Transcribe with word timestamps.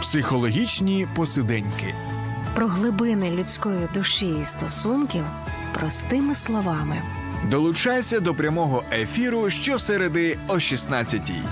Психологічні 0.00 1.06
посиденьки. 1.14 1.94
Про 2.54 2.66
глибини 2.66 3.30
людської 3.30 3.88
душі 3.94 4.34
і 4.42 4.44
стосунків 4.44 5.24
простими 5.74 6.34
словами. 6.34 7.02
Долучайся 7.50 8.20
до 8.20 8.34
прямого 8.34 8.84
ефіру 8.92 9.50
щосереди 9.50 10.38
о 10.48 10.54
16-й. 10.54 11.42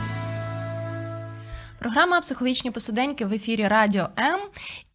Програма 1.78 2.20
Психологічні 2.20 2.70
посиденьки 2.70 3.24
в 3.24 3.32
ефірі 3.32 3.68
Радіо 3.68 4.08
М. 4.18 4.40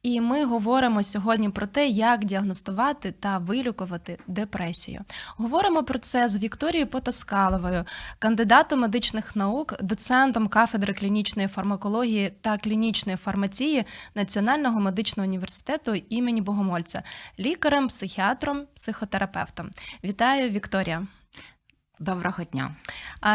І 0.04 0.22
ми 0.22 0.46
говоримо 0.46 1.04
сьогодні 1.04 1.50
про 1.50 1.68
те, 1.68 1.88
як 1.88 2.26
діагностувати 2.26 3.12
та 3.12 3.38
вилікувати 3.38 4.20
депресію. 4.28 5.02
Говоримо 5.38 5.84
про 5.84 6.00
це 6.00 6.28
з 6.28 6.38
Вікторією 6.38 6.88
Потаскаловою, 6.88 7.86
кандидатом 8.20 8.80
медичних 8.80 9.36
наук, 9.36 9.76
доцентом 9.82 10.48
кафедри 10.48 10.94
клінічної 10.94 11.48
фармакології 11.48 12.34
та 12.42 12.58
клінічної 12.58 13.18
фармації 13.18 13.86
Національного 14.16 14.80
медичного 14.80 15.28
університету 15.28 15.96
імені 16.10 16.42
Богомольця, 16.42 17.04
лікарем, 17.40 17.88
психіатром, 17.88 18.64
психотерапевтом. 18.76 19.70
Вітаю, 20.04 20.50
Вікторія! 20.50 21.08
Доброго 22.00 22.44
дня. 22.44 22.76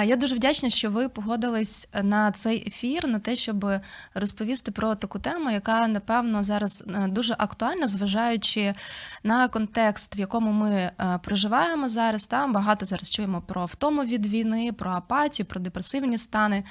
Я 0.05 0.17
дуже 0.17 0.35
вдячна, 0.35 0.71
що 0.71 0.91
ви 0.91 1.09
погодились 1.09 1.89
на 2.03 2.33
цей 2.33 2.67
ефір, 2.67 3.09
на 3.09 3.19
те, 3.19 3.37
щоб 3.37 3.67
розповісти 4.15 4.71
про 4.71 4.95
таку 4.95 5.19
тему, 5.19 5.51
яка 5.51 5.89
напевно 5.89 6.45
зараз 6.45 6.85
е, 6.89 7.07
дуже 7.09 7.35
актуальна, 7.39 7.89
зважаючи 7.89 8.75
на 9.23 9.49
контекст, 9.49 10.17
в 10.17 10.19
якому 10.19 10.53
ми 10.53 10.71
е, 10.71 11.19
проживаємо 11.23 11.89
зараз. 11.89 12.27
Там 12.27 12.53
багато 12.53 12.87
зараз 12.87 13.11
чуємо 13.11 13.41
про 13.41 13.65
втому 13.65 14.05
від 14.05 14.27
війни, 14.27 14.73
про 14.73 14.91
апатію, 14.91 15.47
про 15.47 15.61
депресивні 15.61 16.19
стани. 16.19 16.65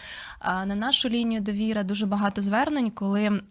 На 0.45 0.75
нашу 0.75 1.09
лінію 1.09 1.41
довіри 1.41 1.83
дуже 1.83 2.05
багато 2.05 2.41
звернень, 2.41 2.91
коли 2.91 3.41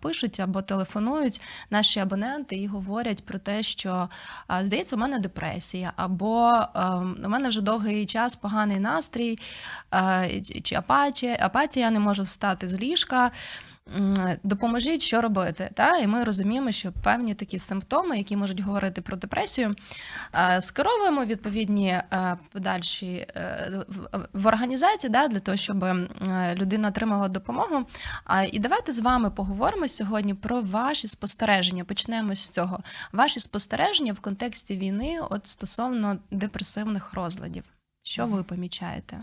пишуть 0.00 0.40
або 0.40 0.62
телефонують 0.62 1.40
наші 1.70 2.00
абоненти 2.00 2.56
і 2.56 2.66
говорять 2.66 3.24
про 3.24 3.38
те, 3.38 3.62
що 3.62 4.08
здається, 4.60 4.96
у 4.96 4.98
мене 4.98 5.18
депресія, 5.18 5.92
або 5.96 6.52
ем, 6.74 7.16
у 7.24 7.28
мене 7.28 7.48
вже 7.48 7.60
довгий 7.60 7.89
довгий 7.90 8.06
час 8.06 8.36
поганий 8.36 8.78
настрій 8.78 9.38
чи 10.62 10.74
апатія, 10.74 11.36
апатія, 11.40 11.90
не 11.90 12.00
можу 12.00 12.22
встати 12.22 12.68
з 12.68 12.80
ліжка. 12.80 13.30
Допоможіть, 14.42 15.02
що 15.02 15.20
робити. 15.20 15.70
Та? 15.74 15.96
І 15.96 16.06
ми 16.06 16.24
розуміємо, 16.24 16.72
що 16.72 16.92
певні 16.92 17.34
такі 17.34 17.58
симптоми, 17.58 18.18
які 18.18 18.36
можуть 18.36 18.60
говорити 18.60 19.00
про 19.00 19.16
депресію, 19.16 19.76
скеровуємо 20.60 21.24
відповідні 21.24 22.02
подальші 22.52 23.06
е, 23.06 23.72
в 24.32 24.46
організації 24.46 25.10
да, 25.10 25.28
для 25.28 25.38
того, 25.38 25.56
щоб 25.56 25.84
людина 26.54 26.88
отримала 26.88 27.28
допомогу. 27.28 27.86
І 28.52 28.58
давайте 28.58 28.92
з 28.92 28.98
вами 28.98 29.30
поговоримо 29.30 29.88
сьогодні 29.88 30.34
про 30.34 30.60
ваші 30.60 31.08
спостереження. 31.08 31.84
Почнемо 31.84 32.34
з 32.34 32.48
цього. 32.48 32.80
Ваші 33.12 33.40
спостереження 33.40 34.12
в 34.12 34.20
контексті 34.20 34.76
війни 34.76 35.18
от 35.30 35.46
стосовно 35.46 36.18
депресивних 36.30 37.14
розладів. 37.14 37.64
Що 38.02 38.26
ви 38.26 38.42
помічаєте? 38.42 39.20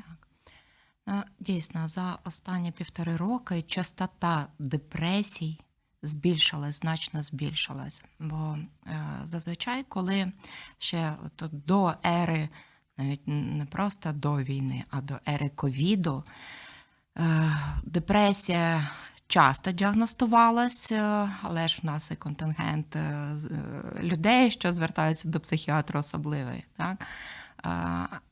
Ну, 1.08 1.24
дійсно, 1.40 1.88
за 1.88 2.18
останні 2.24 2.72
півтори 2.72 3.16
роки 3.16 3.62
частота 3.62 4.48
депресій 4.60 5.60
збільшилась, 6.02 6.80
значно 6.80 7.24
збільшилась. 7.24 8.04
Бо 8.20 8.58
е, 8.88 9.22
зазвичай, 9.26 9.84
коли 9.84 10.32
ще 10.78 11.14
от, 11.26 11.52
до 11.52 11.94
ери, 12.06 12.50
навіть 12.98 13.28
не 13.28 13.66
просто 13.66 14.12
до 14.12 14.36
війни, 14.36 14.84
а 14.90 15.02
до 15.02 15.20
ери 15.28 15.50
ковіду, 15.50 16.24
е, 17.18 17.58
депресія. 17.84 18.92
Часто 19.30 19.72
діагностувалась, 19.72 20.92
е, 20.92 21.30
але 21.42 21.68
ж 21.68 21.80
в 21.84 21.86
нас 21.86 22.12
і 22.12 22.16
контингент 22.16 22.98
людей, 24.00 24.52
що 24.52 24.74
звертаються 24.74 25.28
до 25.28 25.40
психіатру, 25.40 26.00
особливий. 26.00 26.66
Так? 26.78 27.06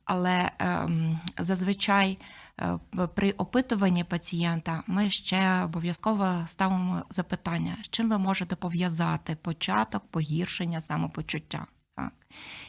Але 0.06 0.52
ем, 0.59 1.19
зазвичай 1.38 2.18
е, 2.59 2.80
при 3.16 3.31
опитуванні 3.31 4.03
пацієнта 4.03 4.84
ми 4.88 5.09
ще 5.09 5.63
обов'язково 5.63 6.44
ставимо 6.46 7.03
запитання, 7.09 7.78
з 7.84 7.90
чим 7.90 8.09
ви 8.09 8.18
можете 8.18 8.56
пов'язати 8.56 9.36
початок 9.36 10.03
погіршення 10.12 10.81
самопочуття. 10.81 11.66
Так? 11.96 12.13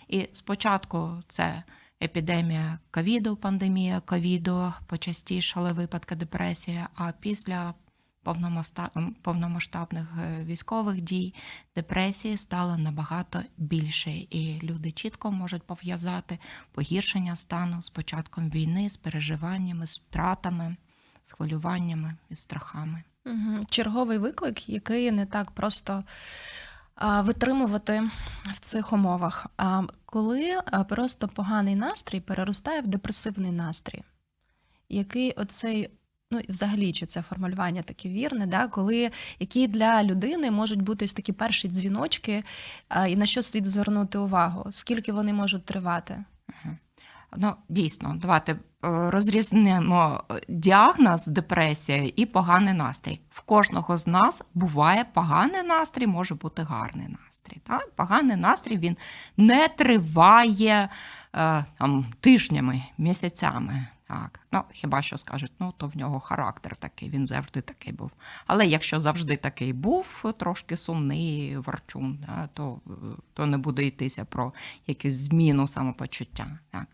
І 0.09 0.29
спочатку 0.33 1.23
це 1.29 1.63
епідемія 2.03 2.79
ковіду, 2.91 3.37
пандемія 3.37 4.01
ковіду, 4.01 4.73
почастішали 4.87 5.73
випадки 5.73 6.15
депресії, 6.15 6.81
а 6.95 7.13
після 7.21 7.75
повномасштабних 9.23 10.15
е, 10.23 10.45
військових 10.45 11.01
дій, 11.01 11.35
депресії 11.77 12.37
стало 12.37 12.79
набагато 12.79 13.43
більше, 13.57 14.11
і 14.11 14.61
люди 14.63 14.93
чітко 14.93 15.33
можуть 15.33 15.63
пов'язати 15.63 16.39
погіршення 16.73 17.37
стану 17.37 17.83
з 17.83 17.89
початком 17.91 18.51
війни, 18.51 18.91
з 18.91 18.97
переживаннями, 18.97 19.87
з 19.87 19.99
втратами, 19.99 20.77
з 21.23 21.33
хвилюваннями 21.33 22.17
і 22.31 22.37
страхами. 22.37 23.03
Черговий 23.71 24.19
виклик, 24.19 24.69
який 24.69 25.11
не 25.11 25.27
так 25.27 25.51
просто. 25.51 26.05
Витримувати 27.23 28.11
в 28.45 28.61
цих 28.61 28.93
умовах. 28.93 29.47
Коли 30.05 30.61
просто 30.89 31.29
поганий 31.29 31.75
настрій 31.75 32.21
переростає 32.21 32.81
в 32.81 32.87
депресивний 32.87 33.53
настрій, 33.53 34.03
який 34.89 35.33
оцей 35.33 35.91
Ну 36.31 36.39
і 36.39 36.53
взагалі, 36.53 36.93
чи 36.93 37.07
це 37.07 37.23
формулювання 37.23 37.83
таке 37.83 38.09
вірне, 38.09 38.47
да, 38.47 38.69
коли 38.69 39.11
які 39.39 39.69
для 39.69 40.03
людини 40.03 40.51
можуть 40.51 40.83
бути 40.83 41.05
ось 41.05 41.13
такі 41.13 41.33
перші 41.33 41.69
дзвіночки, 41.69 42.45
а, 42.89 43.07
і 43.07 43.17
на 43.17 43.27
що 43.27 43.43
слід 43.43 43.67
звернути 43.67 44.19
увагу? 44.19 44.67
Скільки 44.73 45.13
вони 45.13 45.33
можуть 45.33 45.65
тривати? 45.65 46.25
Ну, 47.37 47.55
дійсно, 47.69 48.15
давайте 48.17 48.53
е, 48.53 48.59
розрізнимо 49.11 50.25
е, 50.31 50.41
діагноз 50.49 51.27
депресія 51.27 52.13
і 52.17 52.27
поганий 52.27 52.75
настрій. 52.75 53.21
В 53.31 53.41
кожного 53.41 53.97
з 53.97 54.07
нас 54.07 54.45
буває 54.55 55.05
поганий 55.05 55.63
настрій, 55.63 56.07
може 56.07 56.35
бути 56.35 56.63
гарний 56.63 57.09
настрій. 57.09 57.61
Так? 57.65 57.91
Поганий 57.97 58.37
настрій 58.37 58.79
він 58.79 58.97
не 59.37 59.69
триває 59.69 60.89
е, 61.35 61.65
там, 61.79 62.07
тижнями, 62.21 62.83
місяцями. 62.99 63.87
Так, 64.09 64.41
ну 64.53 64.63
хіба 64.73 65.03
що 65.03 65.19
скажуть, 65.19 65.53
ну 65.59 65.75
то 65.77 65.89
в 65.89 65.97
нього 65.97 66.21
характер 66.21 66.77
такий, 66.77 67.11
він 67.11 67.27
завжди 67.27 67.61
такий 67.61 67.93
був. 67.93 68.11
Але 68.47 68.67
якщо 68.67 69.01
завжди 69.01 69.37
такий 69.37 69.73
був, 69.73 70.33
трошки 70.39 70.77
сумний 70.77 71.57
ворчун, 71.57 72.27
то 72.55 72.81
то 73.35 73.47
не 73.47 73.59
буде 73.59 73.87
йтися 73.87 74.25
про 74.25 74.53
якусь 74.87 75.15
зміну 75.15 75.69
самопочуття. 75.69 76.59
Так. 76.71 76.87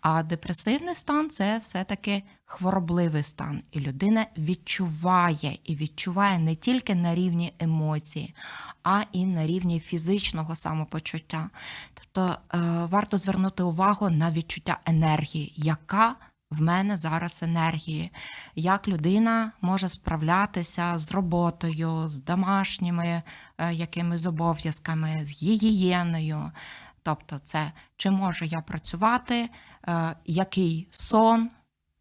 А 0.00 0.22
депресивний 0.22 0.94
стан 0.94 1.30
це 1.30 1.58
все-таки 1.58 2.22
хворобливий 2.44 3.22
стан. 3.22 3.62
І 3.70 3.80
людина 3.80 4.26
відчуває 4.38 5.58
і 5.64 5.76
відчуває 5.76 6.38
не 6.38 6.54
тільки 6.54 6.94
на 6.94 7.14
рівні 7.14 7.52
емоції, 7.58 8.34
а 8.82 9.02
і 9.12 9.26
на 9.26 9.46
рівні 9.46 9.80
фізичного 9.80 10.56
самопочуття. 10.56 11.50
Тобто 11.94 12.38
е, 12.54 12.58
варто 12.90 13.18
звернути 13.18 13.62
увагу 13.62 14.10
на 14.10 14.30
відчуття 14.30 14.78
енергії, 14.86 15.52
яка 15.56 16.16
в 16.50 16.62
мене 16.62 16.96
зараз 16.96 17.42
енергії, 17.42 18.12
як 18.54 18.88
людина 18.88 19.52
може 19.60 19.88
справлятися 19.88 20.98
з 20.98 21.12
роботою, 21.12 22.08
з 22.08 22.20
домашніми 22.20 23.22
е, 23.58 23.74
якимись 23.74 24.26
обов'язками, 24.26 25.20
з 25.22 25.42
гігієною. 25.42 26.52
Тобто, 27.02 27.38
це 27.38 27.72
чи 27.96 28.10
можу 28.10 28.44
я 28.44 28.60
працювати, 28.60 29.48
е, 29.88 30.16
який 30.24 30.88
сон, 30.90 31.50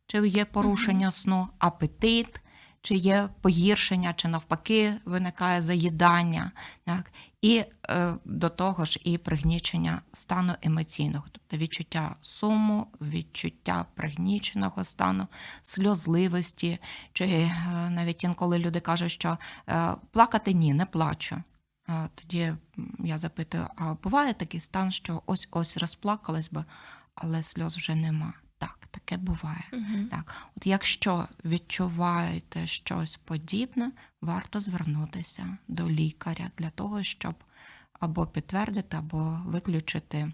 чи 0.08 0.28
є 0.28 0.46
порушення 0.46 1.12
сну, 1.12 1.48
апетит, 1.60 2.42
чи 2.82 2.96
є 2.96 3.30
погіршення, 3.42 4.14
чи 4.14 4.28
навпаки 4.28 4.94
виникає 5.06 5.62
заїдання. 5.62 6.52
Так? 6.86 7.12
І 7.46 7.64
е, 7.90 8.14
до 8.26 8.50
того 8.50 8.86
ж, 8.86 9.00
і 9.04 9.18
пригнічення 9.18 10.02
стану 10.14 10.54
емоційного, 10.62 11.26
тобто 11.32 11.58
відчуття 11.58 12.16
суму, 12.22 12.88
відчуття 13.02 13.86
пригніченого 13.96 14.84
стану, 14.84 15.28
сльозливості, 15.62 16.80
чи 17.14 17.26
е, 17.26 17.50
навіть 17.90 18.24
інколи 18.24 18.60
люди 18.60 18.80
кажуть, 18.80 19.12
що 19.12 19.38
е, 19.70 19.96
плакати 20.12 20.54
ні, 20.54 20.74
не 20.74 20.86
плачу. 20.86 21.44
Тоді 22.16 22.54
я 23.00 23.18
запитую: 23.18 23.68
а 23.76 23.94
буває 23.94 24.34
такий 24.34 24.60
стан, 24.60 24.92
що 24.92 25.22
ось 25.26 25.48
ось 25.52 25.78
розплакалась 25.78 26.52
би, 26.52 26.66
але 27.16 27.44
сльоз 27.44 27.78
вже 27.78 27.96
нема. 27.96 28.34
Так, 28.96 29.04
таке 29.04 29.18
буває. 29.18 29.64
Угу. 29.74 30.06
Так, 30.12 30.36
от 30.58 30.68
якщо 30.68 31.28
відчуваєте 31.46 32.68
щось 32.68 33.16
подібне, 33.16 33.92
варто 34.22 34.60
звернутися 34.60 35.58
до 35.68 35.90
лікаря 35.90 36.52
для 36.58 36.70
того, 36.70 37.04
щоб 37.04 37.36
або 38.00 38.28
підтвердити, 38.28 38.98
або 38.98 39.42
виключити 39.46 40.32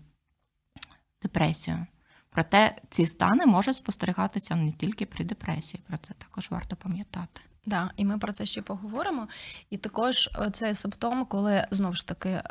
депресію. 1.22 1.86
Проте 2.30 2.76
ці 2.90 3.08
стани 3.08 3.46
можуть 3.46 3.76
спостерігатися 3.76 4.56
не 4.56 4.72
тільки 4.72 5.06
при 5.06 5.26
депресії, 5.26 5.84
про 5.88 5.98
це 5.98 6.14
також 6.14 6.52
варто 6.52 6.76
пам'ятати. 6.76 7.42
Да, 7.66 7.92
і 7.98 8.06
ми 8.06 8.18
про 8.18 8.32
це 8.32 8.46
ще 8.46 8.62
поговоримо. 8.62 9.28
І 9.70 9.78
також 9.78 10.28
е, 10.28 10.52
цей 10.52 10.76
симптом, 10.76 11.26
коли 11.26 11.68
знову 11.72 11.94
ж 11.94 12.08
таки. 12.08 12.42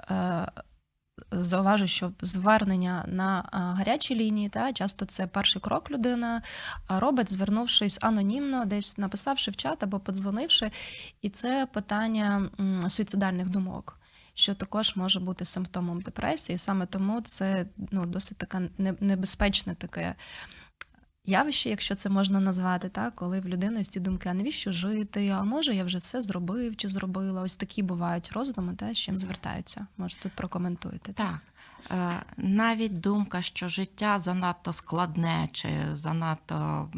Зауважу, 1.32 1.86
що 1.86 2.12
звернення 2.20 3.04
на 3.08 3.48
гарячій 3.52 4.14
лінії, 4.14 4.48
та 4.48 4.72
часто 4.72 5.04
це 5.04 5.26
перший 5.26 5.62
крок 5.62 5.90
людина 5.90 6.42
робить, 6.88 7.32
звернувшись 7.32 7.98
анонімно, 8.00 8.64
десь 8.64 8.98
написавши 8.98 9.50
в 9.50 9.56
чат 9.56 9.82
або 9.82 9.98
подзвонивши, 9.98 10.70
і 11.22 11.28
це 11.30 11.66
питання 11.72 12.50
суїцидальних 12.88 13.48
думок, 13.48 13.98
що 14.34 14.54
також 14.54 14.96
може 14.96 15.20
бути 15.20 15.44
симптомом 15.44 16.00
депресії. 16.00 16.58
Саме 16.58 16.86
тому 16.86 17.20
це 17.20 17.66
ну, 17.90 18.06
досить 18.06 18.38
таке 18.38 18.60
небезпечне 19.00 19.74
таке 19.74 20.14
явище, 21.26 21.70
якщо 21.70 21.94
це 21.94 22.08
можна 22.08 22.40
назвати, 22.40 22.88
так, 22.88 23.14
коли 23.14 23.40
в 23.40 23.48
людини 23.48 23.84
ці 23.84 24.00
думки, 24.00 24.28
а 24.28 24.34
навіщо 24.34 24.72
жити? 24.72 25.28
А 25.28 25.44
може 25.44 25.74
я 25.74 25.84
вже 25.84 25.98
все 25.98 26.22
зробив 26.22 26.76
чи 26.76 26.88
зробила? 26.88 27.42
Ось 27.42 27.56
такі 27.56 27.82
бувають 27.82 28.32
роздуми, 28.32 28.74
та, 28.74 28.92
з 28.92 28.98
чим 28.98 29.18
звертаються. 29.18 29.86
Може, 29.96 30.16
тут 30.22 30.32
прокоментуєте. 30.32 31.12
Так. 31.12 31.38
Е, 31.46 31.49
навіть 32.36 33.00
думка, 33.00 33.42
що 33.42 33.68
життя 33.68 34.18
занадто 34.18 34.72
складне, 34.72 35.48
чи 35.52 35.68
занадто 35.92 36.88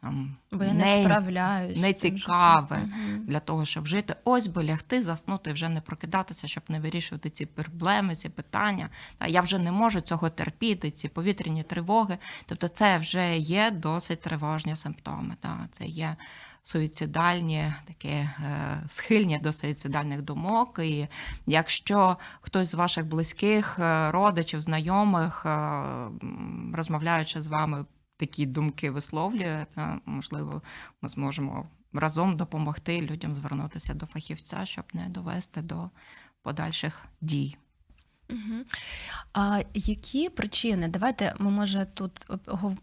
там, 0.00 0.36
Бо 0.52 0.64
я 0.64 0.72
не, 0.72 0.84
не 0.84 1.02
справляюсь. 1.04 1.82
Не 1.82 1.92
цікаве 1.92 2.76
угу. 2.82 3.24
для 3.24 3.40
того, 3.40 3.64
щоб 3.64 3.86
жити. 3.86 4.16
Ось 4.24 4.46
би 4.46 4.64
лягти, 4.64 5.02
заснути, 5.02 5.52
вже 5.52 5.68
не 5.68 5.80
прокидатися, 5.80 6.48
щоб 6.48 6.62
не 6.68 6.80
вирішувати 6.80 7.30
ці 7.30 7.46
проблеми, 7.46 8.16
ці 8.16 8.28
питання. 8.28 8.88
Я 9.26 9.40
вже 9.40 9.58
не 9.58 9.72
можу 9.72 10.00
цього 10.00 10.30
терпіти, 10.30 10.90
ці 10.90 11.08
повітряні 11.08 11.62
тривоги. 11.62 12.18
Тобто, 12.46 12.68
це 12.68 12.98
вже 12.98 13.38
є 13.38 13.70
досить 13.70 14.20
тривожні 14.20 14.76
симптоми. 14.76 15.36
Це 15.72 15.86
є 15.86 16.16
суїцидальні, 16.66 17.72
такі 17.86 18.08
е, 18.08 18.30
схильні 18.86 19.38
до 19.38 19.52
суїцидальних 19.52 20.22
думок. 20.22 20.78
І 20.82 21.08
якщо 21.46 22.16
хтось 22.40 22.68
з 22.68 22.74
ваших 22.74 23.06
близьких, 23.06 23.78
е, 23.78 24.10
родичів, 24.10 24.60
знайомих, 24.60 25.46
е, 25.46 25.82
розмовляючи 26.74 27.42
з 27.42 27.46
вами, 27.46 27.84
такі 28.16 28.46
думки 28.46 28.90
висловлює, 28.90 29.66
можливо, 30.06 30.62
ми 31.02 31.08
зможемо 31.08 31.66
разом 31.92 32.36
допомогти 32.36 33.00
людям 33.00 33.34
звернутися 33.34 33.94
до 33.94 34.06
фахівця, 34.06 34.64
щоб 34.64 34.84
не 34.92 35.08
довести 35.08 35.62
до 35.62 35.90
подальших 36.42 37.04
дій. 37.20 37.56
Угу. 38.30 38.64
А 39.32 39.60
які 39.74 40.28
причини? 40.28 40.88
Давайте 40.88 41.34
ми 41.38 41.50
може 41.50 41.86
тут 41.94 42.26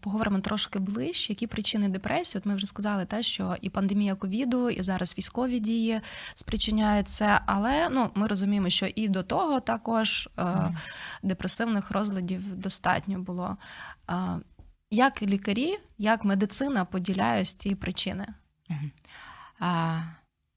поговоримо 0.00 0.40
трошки 0.40 0.78
ближче. 0.78 1.32
Які 1.32 1.46
причини 1.46 1.88
депресії? 1.88 2.40
От 2.40 2.46
ми 2.46 2.54
вже 2.54 2.66
сказали, 2.66 3.04
те, 3.04 3.22
що 3.22 3.56
і 3.60 3.70
пандемія 3.70 4.14
ковіду, 4.14 4.70
і 4.70 4.82
зараз 4.82 5.18
військові 5.18 5.60
дії 5.60 6.00
спричиняють 6.34 7.08
це, 7.08 7.40
але 7.46 7.88
ну 7.90 8.10
ми 8.14 8.26
розуміємо, 8.26 8.70
що 8.70 8.86
і 8.94 9.08
до 9.08 9.22
того 9.22 9.60
також 9.60 10.28
е, 10.38 10.76
депресивних 11.22 11.90
розладів 11.90 12.56
достатньо 12.56 13.18
було. 13.18 13.56
Е, 14.10 14.14
як 14.90 15.22
лікарі, 15.22 15.78
як 15.98 16.24
медицина 16.24 16.84
поділяють 16.84 17.48
ці 17.48 17.74
причини? 17.74 18.26
Угу. 18.70 18.90
А, 19.60 20.00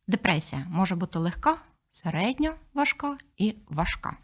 Депресія 0.07 0.65
може 0.69 0.95
бути 0.95 1.19
легка, 1.19 1.57
середньо 1.91 2.55
важка 2.73 3.17
і 3.37 3.55
важка. 3.67 4.17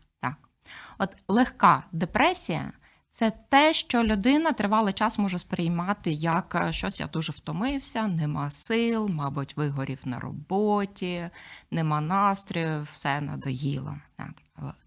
От 0.97 1.15
легка 1.27 1.83
депресія 1.91 2.71
це 3.13 3.31
те, 3.49 3.73
що 3.73 4.03
людина 4.03 4.51
тривалий 4.51 4.93
час 4.93 5.19
може 5.19 5.39
сприймати 5.39 6.11
як 6.11 6.55
е, 6.55 6.73
щось 6.73 6.99
я 6.99 7.07
дуже 7.07 7.31
втомився, 7.31 8.07
нема 8.07 8.51
сил, 8.51 9.09
мабуть, 9.09 9.57
вигорів 9.57 9.99
на 10.05 10.19
роботі, 10.19 11.29
нема 11.71 12.01
настрою, 12.01 12.87
все 12.91 13.21
надоїло. 13.21 13.97
Так, 14.15 14.41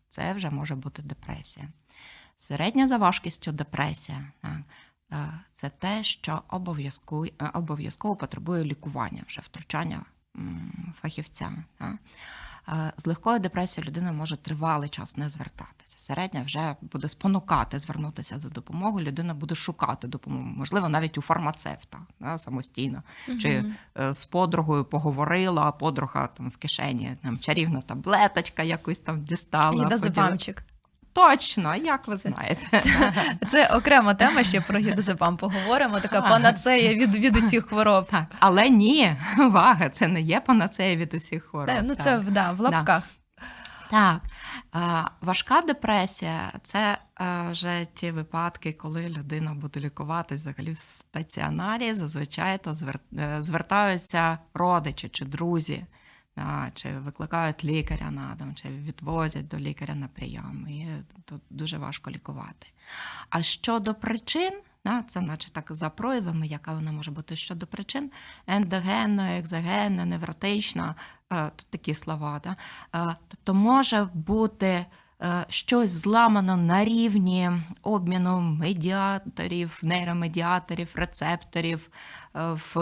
Це 0.08 0.32
вже 0.32 0.50
може 0.50 0.74
бути 0.74 1.02
депресія. 1.02 1.68
Середня 2.38 2.86
за 2.86 2.96
важкістю 2.96 3.52
депресія. 3.52 4.32
Так, 4.42 4.60
е, 5.12 5.40
це 5.52 5.68
те, 5.68 6.04
що 6.04 6.42
обов'язково 6.48 7.26
обов'язково 7.54 8.16
потребує 8.16 8.64
лікування, 8.64 9.24
вже 9.26 9.40
втручання 9.40 10.04
фахівця. 11.00 11.52
Так. 11.78 11.94
З 12.96 13.06
легкою 13.06 13.38
депресією 13.38 13.88
людина 13.88 14.12
може 14.12 14.36
тривалий 14.36 14.88
час 14.88 15.16
не 15.16 15.28
звертатися. 15.28 15.98
Середня 15.98 16.42
вже 16.42 16.76
буде 16.82 17.08
спонукати 17.08 17.78
звернутися 17.78 18.38
за 18.38 18.48
допомогою. 18.48 19.06
Людина 19.06 19.34
буде 19.34 19.54
шукати 19.54 20.08
допомогу, 20.08 20.44
можливо, 20.44 20.88
навіть 20.88 21.18
у 21.18 21.22
фармацевта 21.22 21.98
да, 22.20 22.38
самостійно. 22.38 23.02
Угу. 23.28 23.38
Чи 23.38 23.64
е, 23.98 24.12
з 24.12 24.24
подругою 24.24 24.84
поговорила, 24.84 25.62
а 25.62 25.72
подруга 25.72 26.26
там 26.26 26.50
в 26.50 26.56
кишені 26.56 27.16
там 27.22 27.38
чарівна 27.38 27.80
таблеточка 27.80 28.62
якусь 28.62 28.98
там 28.98 29.24
дістала. 29.24 29.84
Гідозепамчик. 29.84 30.64
Точно, 31.16 31.76
як 31.76 32.08
ви 32.08 32.16
знаєте, 32.16 32.80
це, 32.80 33.12
це 33.46 33.66
окрема 33.66 34.14
тема. 34.14 34.44
Ще 34.44 34.60
про 34.60 34.78
гідозепам 34.78 35.36
поговоримо. 35.36 36.00
Така 36.00 36.20
панацея 36.20 36.94
від 36.94 37.14
від 37.14 37.36
усіх 37.36 37.66
хвороб. 37.66 38.06
Так, 38.06 38.24
але 38.38 38.68
ні, 38.68 39.16
увага, 39.38 39.88
це 39.88 40.08
не 40.08 40.20
є 40.20 40.40
панацея 40.40 40.96
від 40.96 41.14
усіх 41.14 41.44
хвороб. 41.44 41.66
Так, 41.66 41.82
ну 41.82 41.94
так. 41.94 42.04
це 42.04 42.18
да, 42.18 42.52
в 42.52 42.60
лапках. 42.60 43.02
Так. 43.90 44.20
Важка 45.20 45.60
депресія 45.60 46.52
це 46.62 46.98
вже 47.50 47.86
ті 47.94 48.10
випадки, 48.10 48.72
коли 48.72 49.08
людина 49.08 49.54
буде 49.54 49.80
лікуватись 49.80 50.40
взагалі 50.40 50.72
в 50.72 50.78
стаціонарі. 50.78 51.94
Зазвичай 51.94 52.58
то 52.58 52.74
е, 53.18 53.42
звертаються 53.42 54.38
родичі 54.54 55.08
чи 55.08 55.24
друзі 55.24 55.86
чи 56.74 56.98
викликають 56.98 57.64
лікаря 57.64 58.10
на 58.10 58.34
дом, 58.38 58.54
чи 58.54 58.68
відвозять 58.68 59.48
до 59.48 59.58
лікаря 59.58 59.94
на 59.94 60.08
прийом. 60.08 60.68
І 60.68 60.88
тут 61.24 61.42
дуже 61.50 61.78
важко 61.78 62.10
лікувати. 62.10 62.66
А 63.30 63.42
щодо 63.42 63.94
причин, 63.94 64.52
це 65.08 65.20
наче 65.20 65.50
так 65.50 65.66
за 65.70 65.90
проявами, 65.90 66.46
яка 66.46 66.74
вона 66.74 66.92
може 66.92 67.10
бути 67.10 67.36
щодо 67.36 67.66
причин, 67.66 68.10
ендогенна, 68.46 69.38
екзогенна, 69.38 70.04
невротична, 70.04 70.94
е, 71.32 71.50
тут 71.56 71.66
такі 71.70 71.94
слова. 71.94 72.40
Да? 72.44 72.56
Е, 72.94 73.16
тобто 73.28 73.54
може 73.54 74.08
бути. 74.14 74.86
Е, 75.22 75.46
щось 75.48 75.90
зламано 75.90 76.56
на 76.56 76.84
рівні 76.84 77.50
обміну 77.82 78.40
медіаторів, 78.40 79.78
нейромедіаторів, 79.82 80.88
рецепторів 80.94 81.90
е, 82.34 82.58
в 82.74 82.80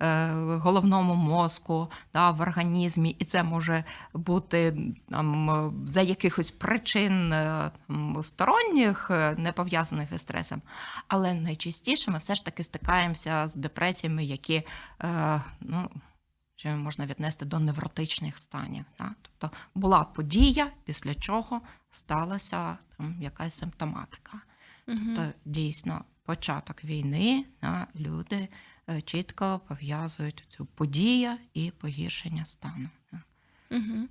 е, 0.00 0.28
головному 0.62 1.14
мозку, 1.14 1.90
да, 2.14 2.30
в 2.30 2.40
організмі, 2.40 3.16
і 3.18 3.24
це 3.24 3.42
може 3.42 3.84
бути 4.14 4.76
там, 5.10 5.72
за 5.86 6.02
якихось 6.02 6.50
причин 6.50 7.30
там, 7.88 8.22
сторонніх, 8.22 9.10
не 9.36 9.52
пов'язаних 9.52 10.12
із 10.12 10.20
стресом. 10.20 10.62
Але 11.08 11.34
найчастіше 11.34 12.10
ми 12.10 12.18
все 12.18 12.34
ж 12.34 12.44
таки 12.44 12.64
стикаємося 12.64 13.48
з 13.48 13.56
депресіями, 13.56 14.24
які 14.24 14.62
ну, 15.60 15.88
що 16.58 16.68
можна 16.68 17.06
віднести 17.06 17.44
до 17.44 17.58
невротичних 17.58 18.38
станів. 18.38 18.84
Так? 18.96 19.12
Тобто 19.22 19.56
була 19.74 20.04
подія, 20.04 20.70
після 20.84 21.14
чого 21.14 21.60
сталася 21.90 22.78
там 22.96 23.22
якась 23.22 23.54
симптоматика. 23.54 24.40
Угу. 24.88 24.98
Тобто, 25.06 25.32
дійсно, 25.44 26.04
початок 26.24 26.84
війни 26.84 27.44
да, 27.62 27.86
люди 27.96 28.48
е, 28.90 29.00
чітко 29.02 29.60
пов'язують 29.68 30.44
цю 30.48 30.66
подію 30.66 31.36
і 31.54 31.70
погіршення 31.70 32.44
стану. 32.44 32.88
Угу. 33.70 34.08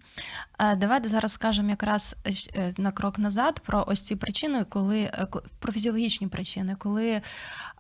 Давайте 0.77 1.09
зараз 1.09 1.31
скажемо 1.31 1.69
якраз 1.69 2.15
е, 2.55 2.73
на 2.77 2.91
крок 2.91 3.19
назад 3.19 3.59
про 3.59 3.85
ось 3.87 4.01
ці 4.01 4.15
причини, 4.15 4.63
коли 4.63 5.01
е, 5.01 5.27
про 5.59 5.73
фізіологічні 5.73 6.27
причини, 6.27 6.75
коли 6.79 7.21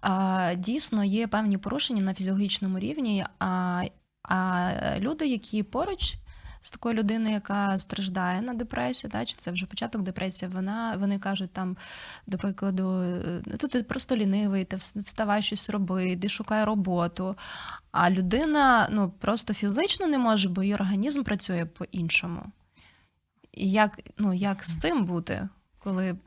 а, 0.01 0.53
дійсно 0.57 1.03
є 1.03 1.27
певні 1.27 1.57
порушення 1.57 2.01
на 2.01 2.13
фізіологічному 2.13 2.79
рівні, 2.79 3.25
а 3.39 3.83
а 4.27 4.71
люди, 4.99 5.27
які 5.27 5.63
поруч 5.63 6.17
з 6.61 6.71
такою 6.71 6.95
людиною, 6.95 7.33
яка 7.33 7.77
страждає 7.77 8.41
на 8.41 8.53
депресію, 8.53 9.11
та, 9.11 9.25
чи 9.25 9.35
це 9.37 9.51
вже 9.51 9.65
початок 9.65 10.01
депресії, 10.01 10.51
вона 10.51 10.95
вони 10.99 11.19
кажуть 11.19 11.51
там, 11.51 11.77
до 12.27 12.37
прикладу, 12.37 12.83
«Ну, 13.45 13.57
то 13.57 13.67
ти 13.67 13.83
просто 13.83 14.15
лінивий, 14.15 14.65
ти 14.65 14.75
вставай 14.95 15.41
щось 15.41 15.69
роби, 15.69 16.17
ти 16.17 16.29
шукай 16.29 16.63
роботу. 16.63 17.35
А 17.91 18.09
людина 18.09 18.87
ну, 18.91 19.09
просто 19.09 19.53
фізично 19.53 20.07
не 20.07 20.17
може, 20.17 20.49
бо 20.49 20.63
її 20.63 20.75
організм 20.75 21.23
працює 21.23 21.65
по-іншому. 21.65 22.45
І 23.51 23.71
як, 23.71 23.99
ну, 24.17 24.33
як 24.33 24.65
з 24.65 24.77
цим 24.77 25.05
бути, 25.05 25.49
коли. 25.79 26.17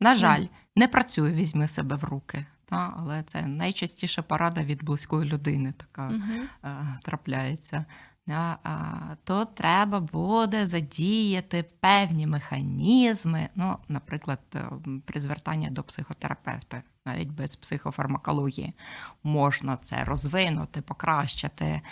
На 0.00 0.14
жаль, 0.14 0.46
не 0.76 0.88
працює, 0.88 1.32
візьми 1.32 1.68
себе 1.68 1.96
в 1.96 2.04
руки. 2.04 2.46
Та, 2.68 2.94
Але 2.96 3.22
це 3.22 3.42
найчастіша 3.42 4.22
порада 4.22 4.62
від 4.62 4.82
близької 4.84 5.28
людини 5.28 5.74
така 5.76 6.08
uh-huh. 6.08 6.98
трапляється. 7.02 7.84
то 9.24 9.44
треба 9.44 10.00
буде 10.00 10.66
задіяти 10.66 11.64
певні 11.80 12.26
механізми, 12.26 13.48
ну, 13.54 13.76
наприклад, 13.88 14.40
е, 14.54 14.70
при 15.06 15.20
звертанні 15.20 15.70
до 15.70 15.82
психотерапевта, 15.82 16.82
навіть 17.06 17.30
без 17.30 17.56
психофармакології, 17.56 18.74
можна 19.22 19.76
це 19.82 20.04
розвинути, 20.04 20.82
покращити 20.82 21.64
е, 21.64 21.82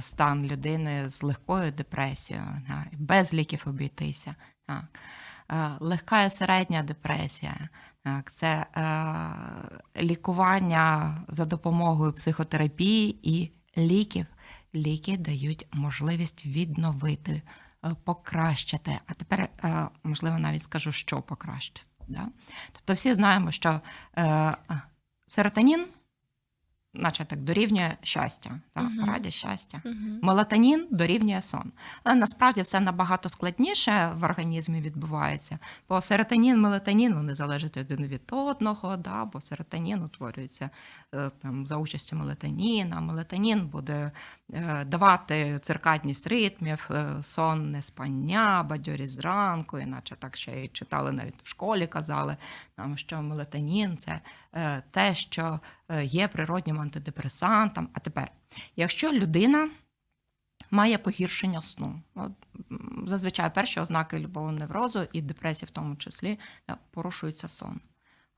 стан 0.00 0.46
людини 0.46 1.10
з 1.10 1.22
легкою 1.22 1.72
депресією, 1.72 2.46
без 2.92 3.34
ліків 3.34 3.62
обійтися. 3.66 4.34
Легка 5.80 6.22
і 6.22 6.30
середня 6.30 6.82
депресія. 6.82 7.68
Так, 8.06 8.32
Це 8.32 8.66
лікування 9.96 11.16
за 11.28 11.44
допомогою 11.44 12.12
психотерапії 12.12 13.18
і 13.22 13.50
ліків 13.76 14.26
ліки 14.74 15.16
дають 15.16 15.66
можливість 15.72 16.46
відновити, 16.46 17.42
е, 17.84 17.92
покращити. 18.04 18.98
А 19.06 19.14
тепер, 19.14 19.48
е, 19.64 19.88
можливо, 20.04 20.38
навіть 20.38 20.62
скажу, 20.62 20.92
що 20.92 21.22
покращити. 21.22 21.80
Да? 22.08 22.28
Тобто, 22.72 22.92
всі 22.92 23.14
знаємо, 23.14 23.50
що 23.50 23.80
е, 24.18 24.54
серотонін 25.26 25.86
наче 26.98 27.24
так 27.24 27.40
дорівнює 27.40 27.96
щастя, 28.02 28.60
так, 28.72 28.84
uh-huh. 28.84 29.06
радість 29.06 29.36
щастя. 29.36 29.82
Uh-huh. 29.84 30.18
Мелатонін 30.22 30.88
дорівнює 30.90 31.42
сон. 31.42 31.72
Але 32.04 32.14
насправді 32.14 32.62
все 32.62 32.80
набагато 32.80 33.28
складніше 33.28 34.12
в 34.16 34.24
організмі 34.24 34.80
відбувається. 34.80 35.58
Бо 35.88 36.00
серотонін, 36.00 36.60
мелатонін 36.60 37.14
вони 37.14 37.34
залежать 37.34 37.76
один 37.76 38.06
від 38.06 38.22
одного, 38.30 38.96
да, 38.96 39.24
бо 39.24 39.40
серотонін 39.40 40.02
утворюється 40.02 40.70
е, 41.14 41.30
там 41.42 41.66
за 41.66 41.76
участю 41.76 42.16
мелатоніна. 42.16 43.00
Мелатонін 43.00 43.66
буде 43.66 44.10
е, 44.52 44.84
давати 44.84 45.58
циркадність 45.62 46.26
ритмів, 46.26 46.88
е, 46.90 47.22
сонне 47.22 47.82
спання, 47.82 48.62
бадьорість 48.62 49.14
зранку, 49.14 49.78
іначе 49.78 50.16
так 50.16 50.36
ще 50.36 50.52
й 50.52 50.68
читали 50.68 51.12
навіть 51.12 51.42
в 51.42 51.48
школі, 51.48 51.86
казали, 51.86 52.36
нам, 52.78 52.98
що 52.98 53.22
мелатонін 53.22 53.96
це 53.96 54.20
те, 54.90 55.14
що 55.14 55.60
є 56.02 56.28
природнім 56.28 56.80
антидепресантам. 56.80 57.88
А 57.92 57.98
тепер, 57.98 58.32
якщо 58.76 59.12
людина 59.12 59.70
має 60.70 60.98
погіршення 60.98 61.60
сну, 61.60 62.02
от, 62.14 62.32
зазвичай 63.04 63.54
перші 63.54 63.80
ознаки 63.80 64.18
любовного 64.18 64.58
неврозу 64.58 65.06
і 65.12 65.22
депресії 65.22 65.66
в 65.66 65.70
тому 65.70 65.96
числі 65.96 66.38
порушується 66.90 67.48
сон. 67.48 67.80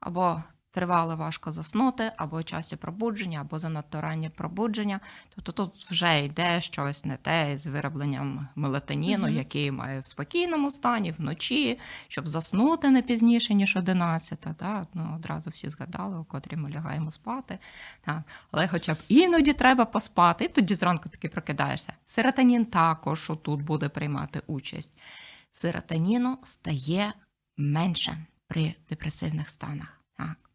Або 0.01 0.43
тривало 0.71 1.17
важко 1.17 1.53
заснути, 1.53 2.13
або 2.17 2.43
часті 2.43 2.77
пробудження, 2.77 3.41
або 3.41 3.59
занадто 3.59 4.01
ранні 4.01 4.29
пробудження. 4.29 5.01
Тобто 5.35 5.53
тут 5.53 5.87
вже 5.91 6.25
йде 6.25 6.61
щось 6.61 7.05
не 7.05 7.17
те 7.17 7.59
з 7.59 7.67
виробленням 7.67 8.49
мелатоніну, 8.55 9.27
mm-hmm. 9.27 9.37
який 9.37 9.71
має 9.71 10.01
в 10.01 10.07
спокійному 10.07 10.71
стані, 10.71 11.13
вночі, 11.13 11.79
щоб 12.09 12.29
заснути 12.29 12.91
не 12.91 13.03
пізніше, 13.03 13.55
ніж 13.55 13.77
11. 13.77 14.41
Так? 14.41 14.87
Ну, 14.95 15.13
Одразу 15.17 15.51
всі 15.51 15.69
згадали, 15.69 16.19
у 16.19 16.25
котрі 16.25 16.57
ми 16.57 16.71
лягаємо 16.71 17.13
спати. 17.13 17.59
Так? 18.05 18.23
Але 18.51 18.69
хоча 18.69 18.95
б 18.95 18.99
іноді 19.09 19.53
треба 19.53 19.85
поспати, 19.85 20.45
і 20.45 20.49
тоді 20.49 20.75
зранку 20.75 21.09
таки 21.09 21.29
прокидаєшся. 21.29 21.93
Серотонін 22.07 22.65
також 22.65 23.33
тут 23.43 23.63
буде 23.63 23.89
приймати 23.89 24.43
участь. 24.47 24.99
Серотоніну 25.51 26.39
стає 26.43 27.13
менше 27.57 28.27
при 28.49 28.75
депресивних 28.89 29.51
станах. 29.51 30.01
Так. 30.17 30.48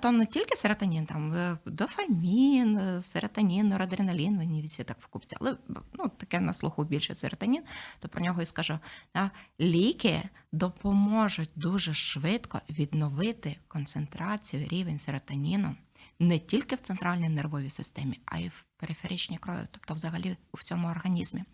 То 0.00 0.12
не 0.12 0.26
тільки 0.26 0.56
серотонін, 0.56 1.06
там 1.06 1.34
е, 1.34 1.58
дофамін, 1.66 2.78
е, 2.78 3.02
серотонін, 3.02 3.68
норадреналін, 3.68 4.38
вони 4.38 4.62
всі 4.62 4.84
так 4.84 4.96
вкупці. 5.00 5.36
Але 5.40 5.56
ну, 5.92 6.08
таке 6.16 6.40
на 6.40 6.52
слуху 6.52 6.84
більше 6.84 7.14
серотонін, 7.14 7.62
то 8.00 8.08
про 8.08 8.22
нього 8.22 8.42
і 8.42 8.46
скажу. 8.46 8.78
Да? 9.14 9.30
Ліки 9.60 10.28
допоможуть 10.52 11.50
дуже 11.56 11.94
швидко 11.94 12.60
відновити 12.70 13.56
концентрацію, 13.68 14.68
рівень 14.68 14.98
серотоніну 14.98 15.74
не 16.20 16.38
тільки 16.38 16.76
в 16.76 16.80
центральній 16.80 17.28
нервовій 17.28 17.70
системі, 17.70 18.20
а 18.24 18.38
й 18.38 18.48
в 18.48 18.64
периферичній 18.76 19.38
крові, 19.38 19.66
тобто 19.70 19.94
взагалі 19.94 20.36
у 20.52 20.56
всьому 20.56 20.88
організмі. 20.88 21.44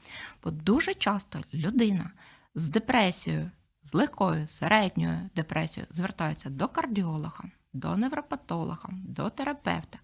Бо 0.44 0.50
дуже 0.50 0.94
часто 0.94 1.40
людина 1.54 2.10
з 2.54 2.68
депресією, 2.68 3.50
з 3.84 3.94
легкою, 3.94 4.46
середньою 4.46 5.30
депресією 5.34 5.88
звертається 5.90 6.50
до 6.50 6.68
кардіолога 6.68 7.44
до 7.76 7.96
невропатолога, 7.96 8.88
до 8.92 9.30
терапевта, 9.30 9.98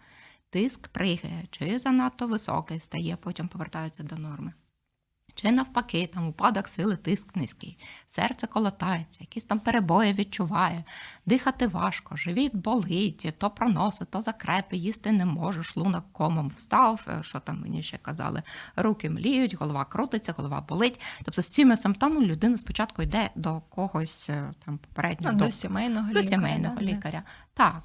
тиск 0.50 0.88
пригає, 0.88 1.46
чи 1.50 1.78
занадто 1.78 2.26
високий 2.26 2.80
стає, 2.80 3.16
потім 3.16 3.48
повертається 3.48 4.02
до 4.02 4.16
норми. 4.16 4.52
Чи 5.34 5.52
навпаки, 5.52 6.10
там 6.14 6.28
упадок 6.28 6.68
сили, 6.68 6.96
тиск 6.96 7.36
низький, 7.36 7.78
серце 8.06 8.46
колотається, 8.46 9.18
якісь 9.20 9.44
там 9.44 9.58
перебої 9.58 10.12
відчуває, 10.12 10.84
дихати 11.26 11.66
важко, 11.66 12.16
живіт 12.16 12.56
болить, 12.56 13.34
то 13.38 13.50
проносить, 13.50 14.10
то 14.10 14.20
закрепи, 14.20 14.76
їсти 14.76 15.12
не 15.12 15.26
може, 15.26 15.62
шлунок 15.62 16.04
комом 16.12 16.52
встав, 16.56 17.06
е, 17.08 17.22
що 17.22 17.40
там 17.40 17.60
мені 17.60 17.82
ще 17.82 17.98
казали, 17.98 18.42
руки 18.76 19.10
мліють, 19.10 19.54
голова 19.54 19.84
крутиться, 19.84 20.34
голова 20.36 20.60
болить. 20.60 21.00
Тобто 21.24 21.42
з 21.42 21.48
цими 21.48 21.76
симптомами 21.76 22.26
людина 22.26 22.56
спочатку 22.56 23.02
йде 23.02 23.30
до 23.34 23.60
когось 23.60 24.30
е, 24.30 24.52
там 24.64 24.78
попереднього 24.78 25.36
до, 25.36 25.44
до 25.44 25.52
сімейного 25.52 26.06
до 26.06 26.20
лікаря. 26.20 26.28
Сімейного 26.28 26.76
да? 26.76 26.82
лікаря. 26.82 27.22
Так. 27.54 27.82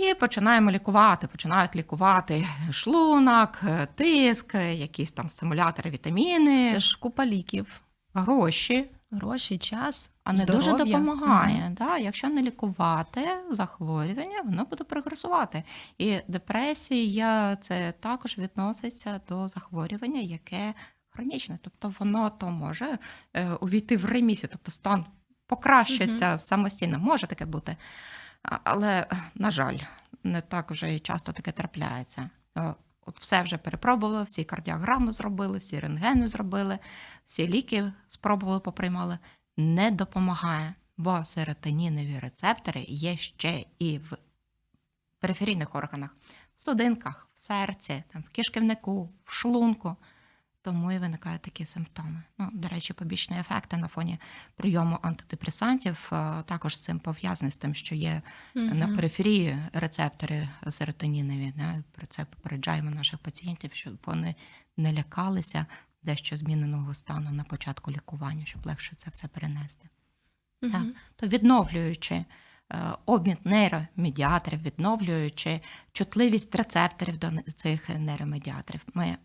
І 0.00 0.14
починаємо 0.14 0.70
лікувати, 0.70 1.26
починають 1.26 1.76
лікувати 1.76 2.46
шлунок, 2.70 3.62
тиск, 3.94 4.54
якісь 4.54 5.12
там 5.12 5.30
стимулятори, 5.30 5.90
вітаміни. 5.90 6.72
Це 6.72 6.80
ж 6.80 6.98
купа 7.00 7.26
ліків. 7.26 7.80
Гроші. 8.14 8.90
Гроші, 9.10 9.58
час. 9.58 10.10
А 10.24 10.32
не 10.32 10.44
дуже 10.44 10.72
допомагає. 10.72 11.62
Mm. 11.62 11.74
Да? 11.74 11.98
Якщо 11.98 12.28
не 12.28 12.42
лікувати 12.42 13.28
захворювання, 13.50 14.42
воно 14.44 14.64
буде 14.64 14.84
прогресувати. 14.84 15.64
І 15.98 16.18
депресія 16.28 17.56
це 17.60 17.92
також 18.00 18.38
відноситься 18.38 19.20
до 19.28 19.48
захворювання, 19.48 20.20
яке 20.20 20.74
хронічне. 21.08 21.58
Тобто 21.62 21.94
воно 21.98 22.30
то 22.30 22.50
може 22.50 22.98
е, 23.34 23.50
увійти 23.60 23.96
в 23.96 24.04
ремісію, 24.04 24.48
тобто 24.52 24.70
стан 24.70 25.04
покращиться 25.46 26.32
mm-hmm. 26.32 26.38
самостійно, 26.38 26.98
може 26.98 27.26
таке 27.26 27.46
бути. 27.46 27.76
Але, 28.42 29.06
на 29.34 29.50
жаль, 29.50 29.78
не 30.24 30.40
так 30.40 30.70
вже 30.70 30.94
і 30.94 31.00
часто 31.00 31.32
таке 31.32 31.52
трапляється. 31.52 32.30
Е, 32.56 32.74
от 33.06 33.20
все 33.20 33.42
вже 33.42 33.58
перепробували, 33.58 34.24
всі 34.24 34.44
кардіограми 34.44 35.12
зробили, 35.12 35.58
всі 35.58 35.80
рентгени 35.80 36.28
зробили, 36.28 36.78
всі 37.26 37.48
ліки 37.48 37.92
спробували, 38.08 38.60
поприймали. 38.60 39.18
Не 39.56 39.90
допомагає, 39.90 40.74
бо 40.96 41.24
серотонінові 41.24 42.18
рецептори 42.18 42.84
є 42.88 43.16
ще 43.16 43.64
і 43.78 43.98
в 43.98 44.16
периферійних 45.18 45.74
органах, 45.74 46.16
в 46.56 46.62
судинках, 46.62 47.28
в 47.34 47.38
серці, 47.38 48.04
там, 48.12 48.22
в 48.22 48.28
кишківнику, 48.28 49.12
в 49.24 49.32
шлунку 49.32 49.96
тому 50.62 50.92
і 50.92 50.98
виникають 50.98 51.42
такі 51.42 51.64
симптоми. 51.66 52.22
Ну, 52.38 52.50
До 52.52 52.68
речі, 52.68 52.92
побічні 52.92 53.38
ефекти 53.38 53.76
на 53.76 53.88
фоні 53.88 54.18
прийому 54.56 54.98
антидепресантів 55.02 56.10
е, 56.12 56.42
також 56.42 56.76
з 56.76 56.80
цим 56.80 56.98
пов'язані 56.98 57.50
з 57.50 57.58
тим, 57.58 57.74
що 57.74 57.94
є 57.94 58.22
mm-hmm. 58.54 58.74
на 58.74 58.88
периферії 58.88 59.58
рецептори 59.72 60.48
серотонінові. 60.68 61.52
Не? 61.56 61.82
Про 61.92 62.06
це 62.06 62.24
попереджаємо 62.24 62.90
наших 62.90 63.18
пацієнтів, 63.18 63.72
щоб 63.72 63.98
вони 64.06 64.34
не 64.76 64.92
лякалися 64.92 65.66
дещо 66.02 66.36
зміненого 66.36 66.94
стану 66.94 67.30
на 67.30 67.44
початку 67.44 67.90
лікування, 67.90 68.44
щоб 68.44 68.66
легше 68.66 68.96
це 68.96 69.10
все 69.10 69.28
перенести. 69.28 69.88
Mm-hmm. 70.62 70.72
Так? 70.72 70.82
То 71.16 71.26
відновлюючи. 71.26 72.24
Е, 72.72 72.96
обмін 73.06 73.36
нейромедіаторів, 73.44 74.62
відновлюючи 74.62 75.60
чутливість 75.92 76.54
рецепторів 76.54 77.18
до 77.18 77.30
цих 77.56 77.88
нейромедіаторів, 77.88 78.80
ми 78.94 79.16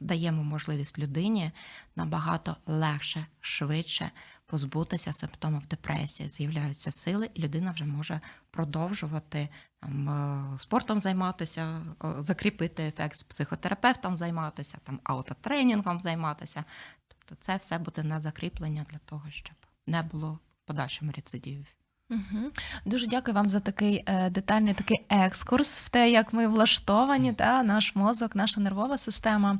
даємо 0.00 0.44
можливість 0.44 0.98
людині 0.98 1.52
набагато 1.96 2.56
легше, 2.66 3.26
швидше 3.40 4.10
позбутися 4.46 5.12
симптомів 5.12 5.66
депресії. 5.66 6.28
З'являються 6.28 6.92
сили, 6.92 7.30
і 7.34 7.40
людина 7.40 7.72
вже 7.72 7.84
може 7.84 8.20
продовжувати 8.50 9.48
там, 9.80 10.08
е, 10.08 10.58
спортом 10.58 11.00
займатися, 11.00 11.82
закріпити 12.18 12.82
ефект 12.82 13.16
з 13.16 13.22
психотерапевтом 13.22 14.16
займатися, 14.16 14.78
там 14.84 15.00
аутотренінгом 15.04 16.00
займатися. 16.00 16.64
Тобто, 17.08 17.34
це 17.40 17.56
все 17.56 17.78
буде 17.78 18.02
на 18.02 18.20
закріплення 18.20 18.86
для 18.90 18.98
того, 18.98 19.30
щоб 19.30 19.56
не 19.86 20.02
було 20.02 20.38
подальшому 20.64 21.12
рецидивів. 21.12 21.66
Угу. 22.10 22.50
Дуже 22.84 23.06
дякую 23.06 23.34
вам 23.34 23.50
за 23.50 23.60
такий 23.60 24.04
е, 24.06 24.30
детальний 24.30 24.74
такий 24.74 25.00
екскурс 25.08 25.82
в 25.82 25.88
те, 25.88 26.10
як 26.10 26.32
ми 26.32 26.48
влаштовані, 26.48 27.32
та 27.32 27.62
наш 27.62 27.96
мозок, 27.96 28.36
наша 28.36 28.60
нервова 28.60 28.98
система. 28.98 29.58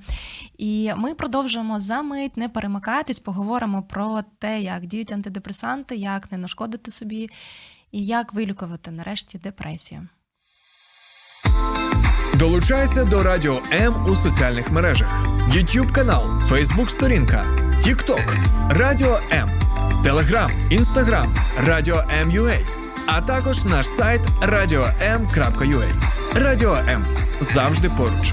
І 0.58 0.92
ми 0.96 1.14
продовжуємо 1.14 1.80
за 1.80 2.02
мить, 2.02 2.36
не 2.36 2.48
перемикайтесь, 2.48 3.20
поговоримо 3.20 3.82
про 3.82 4.22
те, 4.38 4.60
як 4.60 4.86
діють 4.86 5.12
антидепресанти, 5.12 5.96
як 5.96 6.32
не 6.32 6.38
нашкодити 6.38 6.90
собі 6.90 7.30
і 7.92 8.04
як 8.04 8.34
вилікувати 8.34 8.90
нарешті 8.90 9.38
депресію. 9.38 10.08
Долучайся 12.38 13.04
до 13.04 13.22
Радіо 13.22 13.60
М 13.72 14.06
у 14.06 14.16
соціальних 14.16 14.70
мережах: 14.70 15.24
YouTube 15.48 15.92
канал, 15.92 16.24
Facebook 16.50 16.88
сторінка, 16.88 17.44
TikTok, 17.84 18.44
Радіо 18.70 19.20
М, 19.32 19.50
Телеграм, 20.04 20.50
Інстаграм, 20.70 21.34
Радіо 21.66 22.02
МЮА, 22.26 22.52
а 23.06 23.20
також 23.20 23.64
наш 23.64 23.88
сайт 23.88 24.20
radio.m.ua. 24.42 25.84
Радіо 26.34 26.74
М 26.88 27.04
завжди 27.40 27.88
поруч. 27.88 28.32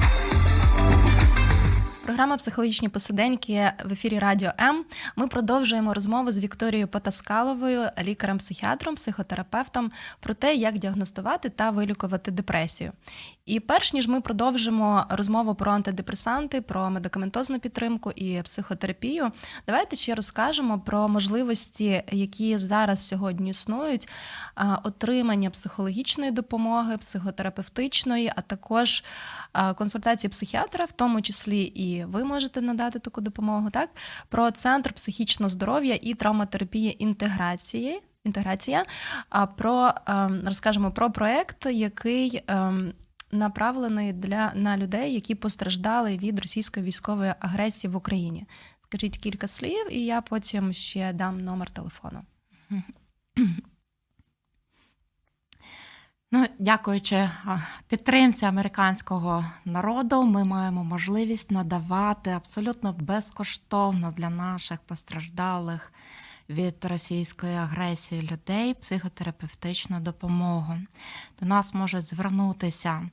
Програма 2.07 2.37
Психологічні 2.37 2.89
посиденьки 2.89 3.71
в 3.85 3.93
ефірі 3.93 4.19
Радіо 4.19 4.51
М. 4.59 4.85
Ми 5.15 5.27
продовжуємо 5.27 5.93
розмову 5.93 6.31
з 6.31 6.39
Вікторією 6.39 6.87
Потаскаловою, 6.87 7.89
лікарем-психіатром, 8.03 8.95
психотерапевтом, 8.95 9.91
про 10.19 10.33
те, 10.33 10.55
як 10.55 10.77
діагностувати 10.77 11.49
та 11.49 11.69
вилікувати 11.69 12.31
депресію. 12.31 12.91
І 13.45 13.59
перш 13.59 13.93
ніж 13.93 14.07
ми 14.07 14.21
продовжимо 14.21 15.05
розмову 15.09 15.55
про 15.55 15.71
антидепресанти, 15.71 16.61
про 16.61 16.89
медикаментозну 16.89 17.59
підтримку 17.59 18.11
і 18.11 18.41
психотерапію, 18.41 19.31
давайте 19.67 19.95
ще 19.95 20.15
розкажемо 20.15 20.79
про 20.79 21.07
можливості, 21.07 22.03
які 22.11 22.57
зараз 22.57 23.07
сьогодні 23.07 23.49
існують, 23.49 24.09
отримання 24.83 25.49
психологічної 25.49 26.31
допомоги, 26.31 26.97
психотерапевтичної, 26.97 28.31
а 28.35 28.41
також 28.41 29.03
консультації 29.77 30.29
психіатра, 30.29 30.85
в 30.85 30.91
тому 30.91 31.21
числі 31.21 31.61
і 31.63 31.96
ви 32.05 32.23
можете 32.23 32.61
надати 32.61 32.99
таку 32.99 33.21
допомогу. 33.21 33.69
Так 33.69 33.89
про 34.29 34.51
центр 34.51 34.93
психічного 34.93 35.49
здоров'я 35.49 35.99
і 36.01 36.13
травматерапії 36.13 37.03
інтеграції. 37.03 38.01
Інтеграція, 38.23 38.85
а 39.29 39.45
про 39.45 39.93
ем, 40.07 40.41
розкажемо 40.45 40.91
про 40.91 41.11
проект, 41.11 41.65
який 41.65 42.43
ем, 42.47 42.93
направлений 43.31 44.13
для 44.13 44.51
на 44.55 44.77
людей, 44.77 45.13
які 45.13 45.35
постраждали 45.35 46.17
від 46.17 46.39
російської 46.39 46.85
військової 46.85 47.33
агресії 47.39 47.93
в 47.93 47.95
Україні. 47.95 48.45
Скажіть 48.83 49.17
кілька 49.17 49.47
слів, 49.47 49.93
і 49.93 50.05
я 50.05 50.21
потім 50.21 50.73
ще 50.73 51.13
дам 51.13 51.39
номер 51.39 51.69
телефону. 51.69 52.21
Ну, 56.31 56.45
дякуючи 56.59 57.29
підтримці 57.87 58.45
американського 58.45 59.45
народу, 59.65 60.23
ми 60.23 60.45
маємо 60.45 60.83
можливість 60.83 61.51
надавати 61.51 62.29
абсолютно 62.29 62.93
безкоштовно 62.93 64.11
для 64.11 64.29
наших 64.29 64.79
постраждалих 64.79 65.93
від 66.49 66.85
російської 66.85 67.55
агресії 67.55 68.21
людей 68.21 68.73
психотерапевтичну 68.73 69.99
допомогу. 69.99 70.77
До 71.39 71.45
нас 71.45 71.73
можуть 71.73 72.03
звернутися 72.03 72.89
е, 72.89 73.09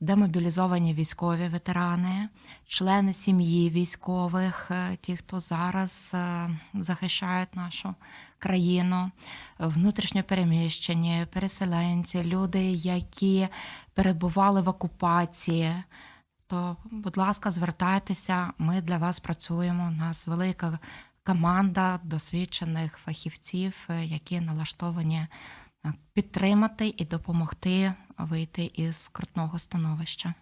демобілізовані 0.00 0.94
військові 0.94 1.48
ветерани, 1.48 2.28
члени 2.66 3.12
сім'ї 3.12 3.70
військових, 3.70 4.70
е, 4.70 4.96
ті, 5.00 5.16
хто 5.16 5.40
зараз 5.40 6.12
е, 6.14 6.50
захищають 6.74 7.56
нашу 7.56 7.94
країну, 8.38 9.10
внутрішньопереміщені, 9.58 11.26
переселенці, 11.32 12.24
люди, 12.24 12.62
які 12.72 13.48
перебували 13.94 14.62
в 14.62 14.68
окупації. 14.68 15.74
То, 16.46 16.76
будь 16.90 17.16
ласка, 17.16 17.50
звертайтеся, 17.50 18.52
ми 18.58 18.80
для 18.80 18.98
вас 18.98 19.20
працюємо. 19.20 19.88
У 19.88 19.90
нас 19.90 20.26
велика 20.26 20.78
команда 21.26 22.00
досвідчених 22.04 22.96
фахівців, 22.98 23.88
е, 23.90 24.04
які 24.04 24.40
налаштовані 24.40 25.16
е, 25.16 25.28
підтримати 26.12 26.94
і 26.96 27.04
допомогти 27.04 27.94
вийти 28.18 28.70
із 28.74 28.96
скрутного 28.96 29.58
становища. 29.58 30.34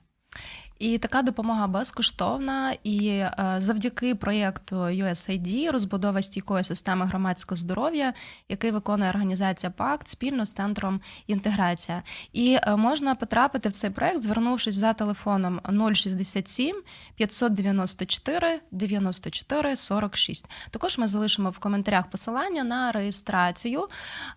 І 0.78 0.99
така 0.99 1.23
допомога 1.23 1.66
безкоштовна, 1.66 2.76
і 2.85 3.09
е, 3.09 3.54
завдяки 3.59 4.14
проєкту 4.14 4.76
USAID 4.76 5.71
розбудова 5.71 6.23
стійкої 6.23 6.64
системи 6.64 7.07
громадського 7.07 7.57
здоров'я, 7.57 8.14
який 8.49 8.71
виконує 8.71 9.11
організація 9.11 9.71
ПАКТ 9.71 10.09
спільно 10.09 10.45
з 10.45 10.52
центром 10.52 11.00
інтеграція. 11.26 12.02
І 12.33 12.59
е, 12.62 12.76
можна 12.76 13.14
потрапити 13.14 13.69
в 13.69 13.73
цей 13.73 13.90
проєкт, 13.90 14.23
звернувшись 14.23 14.75
за 14.75 14.93
телефоном 14.93 15.61
067 15.95 16.83
594 17.16 18.61
94 18.71 19.76
46. 19.76 20.50
Також 20.71 20.99
ми 20.99 21.07
залишимо 21.07 21.50
в 21.50 21.59
коментарях 21.59 22.11
посилання 22.11 22.65
на 22.65 22.93
реєстрацію 22.93 23.89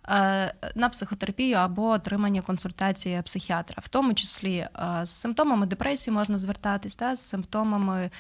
е, 0.10 0.54
на 0.76 0.90
психотерапію 0.90 1.56
або 1.56 1.88
отримання 1.88 2.42
консультації 2.42 3.22
психіатра, 3.22 3.76
в 3.82 3.88
тому 3.88 4.14
числі 4.14 4.68
з 5.04 5.10
симптомами 5.10 5.66
депресії 5.66 6.14
можна 6.14 6.27
можна 6.30 6.40
звертатись 6.40 6.96
та, 6.96 7.16
з 7.16 7.22
симптомами 7.22 8.12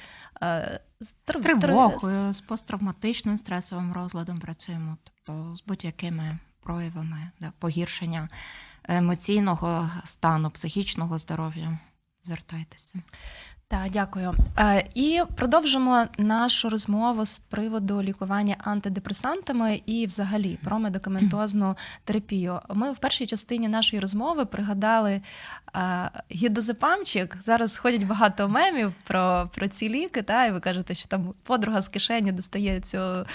е, 0.41 0.79
з 0.99 1.11
тривогою, 1.11 2.33
з 2.33 2.41
посттравматичним 2.41 3.37
стресовим 3.37 3.93
розладом 3.93 4.39
працюємо, 4.39 4.97
тобто 5.03 5.55
з 5.55 5.63
будь-якими 5.67 6.37
проявами 6.59 7.31
да, 7.39 7.51
погіршення 7.59 8.29
емоційного 8.83 9.89
стану, 10.03 10.49
психічного 10.49 11.17
здоров'я. 11.17 11.79
Звертайтеся. 12.21 12.95
Так, 13.69 13.91
дякую. 13.91 14.36
Е, 14.60 14.86
і 14.95 15.21
продовжимо 15.36 16.06
нашу 16.17 16.69
розмову 16.69 17.25
з 17.25 17.39
приводу 17.39 18.01
лікування 18.01 18.56
антидепресантами 18.60 19.82
і, 19.86 20.06
взагалі, 20.06 20.60
про 20.63 20.80
медикаментозну 20.80 21.75
терапію. 22.03 22.60
Ми 22.69 22.91
в 22.91 22.97
першій 22.97 23.25
частині 23.25 23.67
нашої 23.67 23.99
розмови 23.99 24.45
пригадали 24.45 25.21
е, 25.75 26.10
гідозепамчик. 26.32 27.38
Зараз 27.43 27.77
ходять 27.77 28.03
багато 28.03 28.49
мемів 28.49 28.93
про 29.03 29.49
про 29.56 29.67
ці 29.67 29.89
ліки. 29.89 30.21
Та, 30.21 30.45
і 30.45 30.51
ви 30.51 30.60
кажете, 30.60 30.95
що 30.95 31.08
там 31.08 31.34
подруга 31.43 31.82
з 31.82 31.88
кишені 31.88 32.32
достає 32.32 32.80
цю 32.80 33.25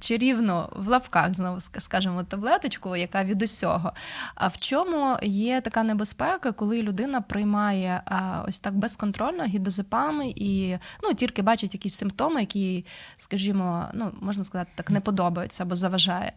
чарівну 0.00 0.68
в 0.76 0.88
лапках, 0.88 1.34
знову 1.34 1.60
скажемо, 1.60 2.22
таблеточку, 2.22 2.96
яка 2.96 3.24
від 3.24 3.42
усього. 3.42 3.92
А 4.34 4.48
в 4.48 4.56
чому 4.56 5.16
є 5.22 5.60
така 5.60 5.82
небезпека, 5.82 6.52
коли 6.52 6.82
людина 6.82 7.20
приймає 7.20 8.02
ось 8.48 8.58
так 8.58 8.74
безконтрольно 8.74 9.44
гідозепам? 9.44 9.81
Діазепами 9.82 10.32
і 10.36 10.78
ну, 11.02 11.14
тільки 11.14 11.42
бачать 11.42 11.74
якісь 11.74 11.94
симптоми, 11.94 12.40
які, 12.40 12.84
скажімо, 13.16 13.88
ну, 13.94 14.12
можна 14.20 14.44
сказати, 14.44 14.70
так 14.74 14.90
не 14.90 15.00
подобаються 15.00 15.62
або 15.62 15.74
заважає. 15.74 16.32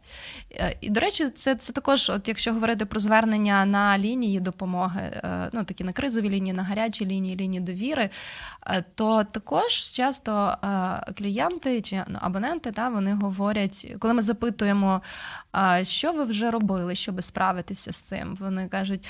Е, 0.51 0.77
і, 0.81 0.89
до 0.89 0.99
речі, 0.99 1.29
це 1.29 1.55
це 1.55 1.73
також, 1.73 2.09
от 2.09 2.27
якщо 2.27 2.53
говорити 2.53 2.85
про 2.85 2.99
звернення 2.99 3.65
на 3.65 3.97
лінії 3.97 4.39
допомоги, 4.39 5.01
е, 5.01 5.49
ну 5.53 5.63
такі 5.63 5.83
на 5.83 5.93
кризові 5.93 6.29
лінії, 6.29 6.53
на 6.53 6.63
гарячі 6.63 7.05
лінії, 7.05 7.35
лінії 7.35 7.61
довіри, 7.61 8.09
е, 8.67 8.83
то 8.95 9.23
також 9.23 9.73
часто 9.73 10.57
клієнти 11.17 11.81
чи 11.81 12.03
ну, 12.07 12.19
абоненти 12.21 12.71
та, 12.71 12.89
вони 12.89 13.13
говорять, 13.13 13.95
коли 13.99 14.13
ми 14.13 14.21
запитуємо, 14.21 15.01
що 15.83 16.13
ви 16.13 16.23
вже 16.23 16.51
робили, 16.51 16.95
щоб 16.95 17.23
справитися 17.23 17.91
з 17.91 18.01
цим, 18.01 18.35
вони 18.35 18.67
кажуть. 18.67 19.07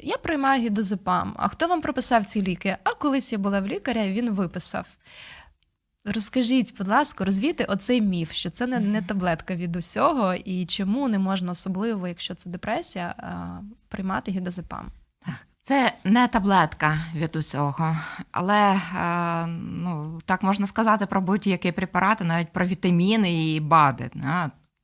Я 0.00 0.16
приймаю 0.16 0.62
гідозепам. 0.62 1.34
А 1.36 1.48
хто 1.48 1.68
вам 1.68 1.80
прописав 1.80 2.24
ці 2.24 2.42
ліки? 2.42 2.76
А 2.84 2.94
колись 2.94 3.32
я 3.32 3.38
була 3.38 3.60
в 3.60 3.66
лікаря, 3.66 4.08
він 4.08 4.30
виписав. 4.30 4.86
Розкажіть, 6.04 6.74
будь 6.78 6.88
ласка, 6.88 7.24
розвійте 7.24 7.64
оцей 7.64 8.00
міф, 8.00 8.32
що 8.32 8.50
це 8.50 8.66
не 8.66 8.80
не 8.80 9.02
таблетка 9.02 9.54
від 9.54 9.76
усього, 9.76 10.34
і 10.34 10.66
чому 10.66 11.08
не 11.08 11.18
можна, 11.18 11.52
особливо, 11.52 12.08
якщо 12.08 12.34
це 12.34 12.50
депресія, 12.50 13.14
приймати 13.88 14.30
гідозепам? 14.30 14.90
Це 15.60 15.92
не 16.04 16.28
таблетка 16.28 16.98
від 17.14 17.36
усього, 17.36 17.96
але 18.30 18.80
ну, 19.58 20.20
так 20.24 20.42
можна 20.42 20.66
сказати 20.66 21.06
про 21.06 21.20
будь-які 21.20 21.72
препарати, 21.72 22.24
навіть 22.24 22.52
про 22.52 22.66
вітаміни 22.66 23.54
і 23.54 23.60
БАДи. 23.60 24.10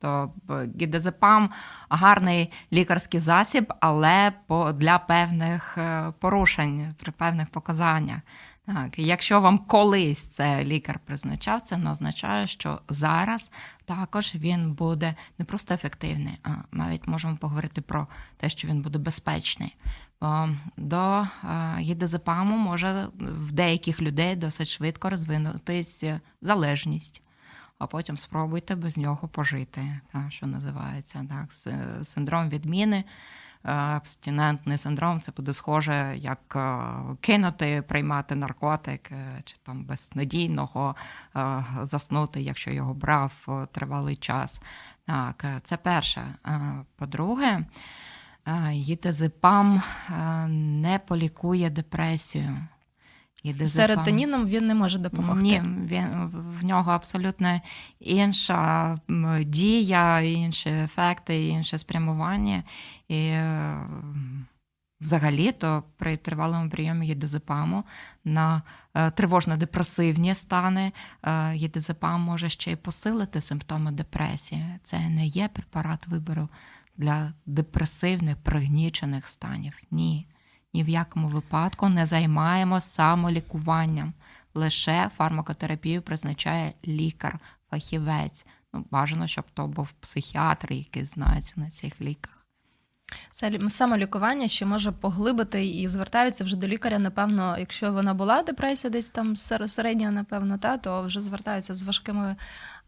То 0.00 0.32
гідезепам 0.80 1.50
гарний 1.88 2.52
лікарський 2.72 3.20
засіб, 3.20 3.72
але 3.80 4.32
для 4.74 4.98
певних 4.98 5.78
е, 5.78 6.12
порушень, 6.18 6.94
при 6.98 7.12
певних 7.12 7.48
показаннях. 7.48 8.20
Так, 8.66 8.98
Якщо 8.98 9.40
вам 9.40 9.58
колись 9.58 10.22
це 10.22 10.64
лікар 10.64 10.98
призначав, 11.04 11.60
це 11.60 11.76
не 11.76 11.90
означає, 11.90 12.46
що 12.46 12.80
зараз 12.88 13.50
також 13.84 14.34
він 14.34 14.72
буде 14.72 15.14
не 15.38 15.44
просто 15.44 15.74
ефективний, 15.74 16.38
а 16.42 16.48
навіть 16.72 17.08
можемо 17.08 17.36
поговорити 17.36 17.80
про 17.80 18.06
те, 18.36 18.48
що 18.48 18.68
він 18.68 18.82
буде 18.82 18.98
безпечний. 18.98 19.76
До 20.76 21.20
е, 21.20 21.26
гідезепаму 21.78 22.56
може 22.56 23.08
в 23.18 23.52
деяких 23.52 24.00
людей 24.00 24.36
досить 24.36 24.68
швидко 24.68 25.10
розвинутись 25.10 26.04
залежність 26.42 27.22
а 27.78 27.86
потім 27.86 28.18
спробуйте 28.18 28.74
без 28.74 28.98
нього 28.98 29.28
пожити, 29.28 30.00
так, 30.12 30.32
що 30.32 30.46
називається 30.46 31.26
так, 31.28 31.52
синдром 32.06 32.48
відміни. 32.48 33.04
Е, 33.64 33.70
абстинентний 33.72 34.78
синдром 34.78 35.20
це 35.20 35.32
буде 35.36 35.52
схоже, 35.52 36.14
як 36.16 36.56
е, 36.56 36.78
кинути, 37.20 37.82
приймати 37.82 38.34
наркотик 38.34 39.12
е, 39.12 39.42
чи 39.44 39.56
там 39.62 39.84
безнадійного 39.84 40.94
заснути, 41.82 42.40
якщо 42.40 42.70
його 42.70 42.94
брав 42.94 43.66
тривалий 43.72 44.16
час. 44.16 44.60
Так, 45.06 45.44
Це 45.62 45.76
перше. 45.76 46.34
По-друге, 46.96 47.64
Єдезепам 48.72 49.82
не 50.48 51.00
полікує 51.06 51.70
депресію. 51.70 52.66
Серотоніном 53.64 54.46
він 54.46 54.66
не 54.66 54.74
може 54.74 54.98
допомогти. 54.98 55.42
Ні, 55.42 55.62
він, 55.86 56.06
в 56.60 56.64
нього 56.64 56.92
абсолютно 56.92 57.60
інша 58.00 58.96
дія, 59.40 60.20
інші 60.20 60.68
ефекти, 60.68 61.46
інше 61.46 61.78
спрямування. 61.78 62.62
І 63.08 63.16
е, 63.16 63.80
взагалі-то 65.00 65.84
при 65.96 66.16
тривалому 66.16 66.70
прийомі 66.70 67.06
єдезепаму 67.06 67.84
на 68.24 68.62
е, 68.94 69.10
тривожно-депресивні 69.10 70.34
стани 70.34 70.92
е, 71.22 71.56
єдезепам 71.56 72.20
може 72.20 72.48
ще 72.48 72.72
й 72.72 72.76
посилити 72.76 73.40
симптоми 73.40 73.92
депресії. 73.92 74.66
Це 74.82 75.08
не 75.08 75.26
є 75.26 75.48
препарат 75.48 76.06
вибору 76.06 76.48
для 76.96 77.32
депресивних, 77.46 78.36
пригнічених 78.36 79.28
станів. 79.28 79.80
Ні 79.90 80.26
ні 80.74 80.82
в 80.84 80.88
якому 80.88 81.28
випадку 81.28 81.88
не 81.88 82.06
займаємо 82.06 82.80
самолікуванням. 82.80 84.12
Лише 84.54 85.10
фармакотерапію 85.16 86.02
призначає 86.02 86.72
лікар, 86.86 87.38
фахівець. 87.70 88.46
Ну, 88.72 88.84
Бажано, 88.90 89.26
щоб 89.26 89.44
то 89.54 89.66
був 89.66 89.92
психіатр, 89.92 90.72
який 90.72 91.04
знається 91.04 91.54
на 91.56 91.70
цих 91.70 92.00
ліках. 92.00 92.38
Самолікування 93.68 94.48
ще 94.48 94.66
може 94.66 94.92
поглибити 94.92 95.66
і 95.66 95.88
звертаються 95.88 96.44
вже 96.44 96.56
до 96.56 96.66
лікаря. 96.66 96.98
Напевно, 96.98 97.56
якщо 97.58 97.92
вона 97.92 98.14
була 98.14 98.42
депресія, 98.42 98.90
десь 98.90 99.10
там 99.10 99.36
середня, 99.36 100.10
напевно, 100.10 100.58
та 100.58 100.76
то 100.76 101.02
вже 101.02 101.22
звертаються 101.22 101.74
з 101.74 101.82
важкими 101.82 102.36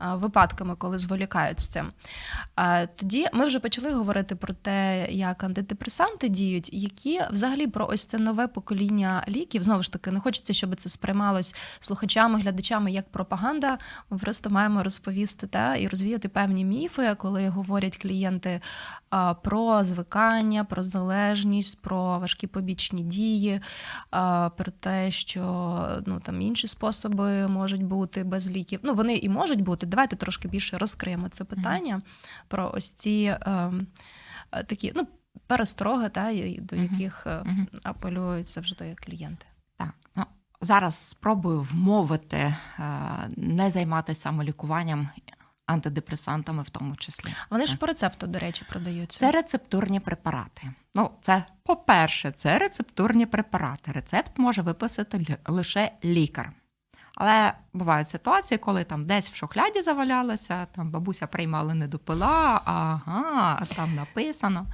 випадками, 0.00 0.74
коли 0.76 0.98
зволікають 0.98 1.60
з 1.60 1.68
цим. 1.68 1.92
Тоді 2.96 3.26
ми 3.32 3.46
вже 3.46 3.60
почали 3.60 3.92
говорити 3.92 4.34
про 4.36 4.54
те, 4.54 5.06
як 5.10 5.44
антидепресанти 5.44 6.28
діють, 6.28 6.70
які 6.72 7.20
взагалі 7.30 7.66
про 7.66 7.86
ось 7.86 8.06
це 8.06 8.18
нове 8.18 8.46
покоління 8.46 9.24
ліків. 9.28 9.62
Знову 9.62 9.82
ж 9.82 9.92
таки, 9.92 10.10
не 10.10 10.20
хочеться, 10.20 10.52
щоб 10.52 10.76
це 10.76 10.88
сприймалось 10.88 11.54
слухачами, 11.80 12.40
глядачами 12.40 12.92
як 12.92 13.08
пропаганда. 13.08 13.78
Ми 14.10 14.18
просто 14.18 14.50
маємо 14.50 14.82
розповісти 14.82 15.46
та 15.46 15.76
і 15.76 15.88
розвіяти 15.88 16.28
певні 16.28 16.64
міфи, 16.64 17.14
коли 17.18 17.48
говорять 17.48 17.96
клієнти 17.96 18.60
про 19.42 19.84
звикання, 19.84 20.64
про 20.64 20.84
залежність, 20.84 21.82
про 21.82 22.18
важкі 22.18 22.46
побічні 22.46 23.02
дії, 23.02 23.60
про 24.56 24.72
те, 24.80 25.10
що 25.10 25.42
ну 26.06 26.20
там 26.20 26.40
інші 26.40 26.66
способи 26.66 27.48
можуть 27.48 27.84
бути 27.84 28.24
без 28.24 28.50
ліків. 28.50 28.80
Ну 28.82 28.94
вони 28.94 29.16
і 29.16 29.28
можуть 29.28 29.60
бути 29.60 29.86
давайте 29.90 30.16
трошки 30.16 30.48
більше 30.48 30.78
розкриємо 30.78 31.28
це 31.28 31.44
питання 31.44 31.96
mm-hmm. 31.96 32.44
про 32.48 32.70
ось 32.74 32.90
ці 32.90 33.36
е, 33.46 33.72
такі 34.50 34.92
ну, 34.96 35.08
перестороги, 35.46 36.08
та, 36.08 36.32
до 36.58 36.76
яких 36.76 37.26
mm-hmm. 37.26 37.66
апелюють 37.82 38.48
завжди 38.48 38.96
клієнти. 39.00 39.46
Так, 39.76 39.94
ну 40.16 40.24
зараз 40.60 40.94
спробую 40.94 41.60
вмовити 41.60 42.36
е, 42.36 42.54
не 43.36 43.70
займатися 43.70 44.20
самолікуванням. 44.20 45.08
Антидепресантами, 45.66 46.62
в 46.62 46.68
тому 46.68 46.96
числі, 46.96 47.30
вони 47.50 47.66
ж 47.66 47.76
по 47.76 47.86
рецепту, 47.86 48.26
до 48.26 48.38
речі, 48.38 48.64
продаються. 48.68 49.18
Це 49.18 49.30
рецептурні 49.30 50.00
препарати. 50.00 50.72
Ну, 50.94 51.10
це 51.20 51.44
по-перше, 51.62 52.32
це 52.32 52.58
рецептурні 52.58 53.26
препарати. 53.26 53.92
Рецепт 53.92 54.38
може 54.38 54.62
виписати 54.62 55.36
лише 55.46 55.92
лікар. 56.04 56.52
Але 57.14 57.52
бувають 57.72 58.08
ситуації, 58.08 58.58
коли 58.58 58.84
там 58.84 59.06
десь 59.06 59.30
в 59.30 59.34
шухляді 59.34 59.82
завалялося, 59.82 60.66
там 60.66 60.90
бабуся 60.90 61.26
приймала 61.26 61.74
не 61.74 61.86
допила, 61.86 62.60
ага, 62.64 63.62
там 63.76 63.94
написано. 63.94 64.66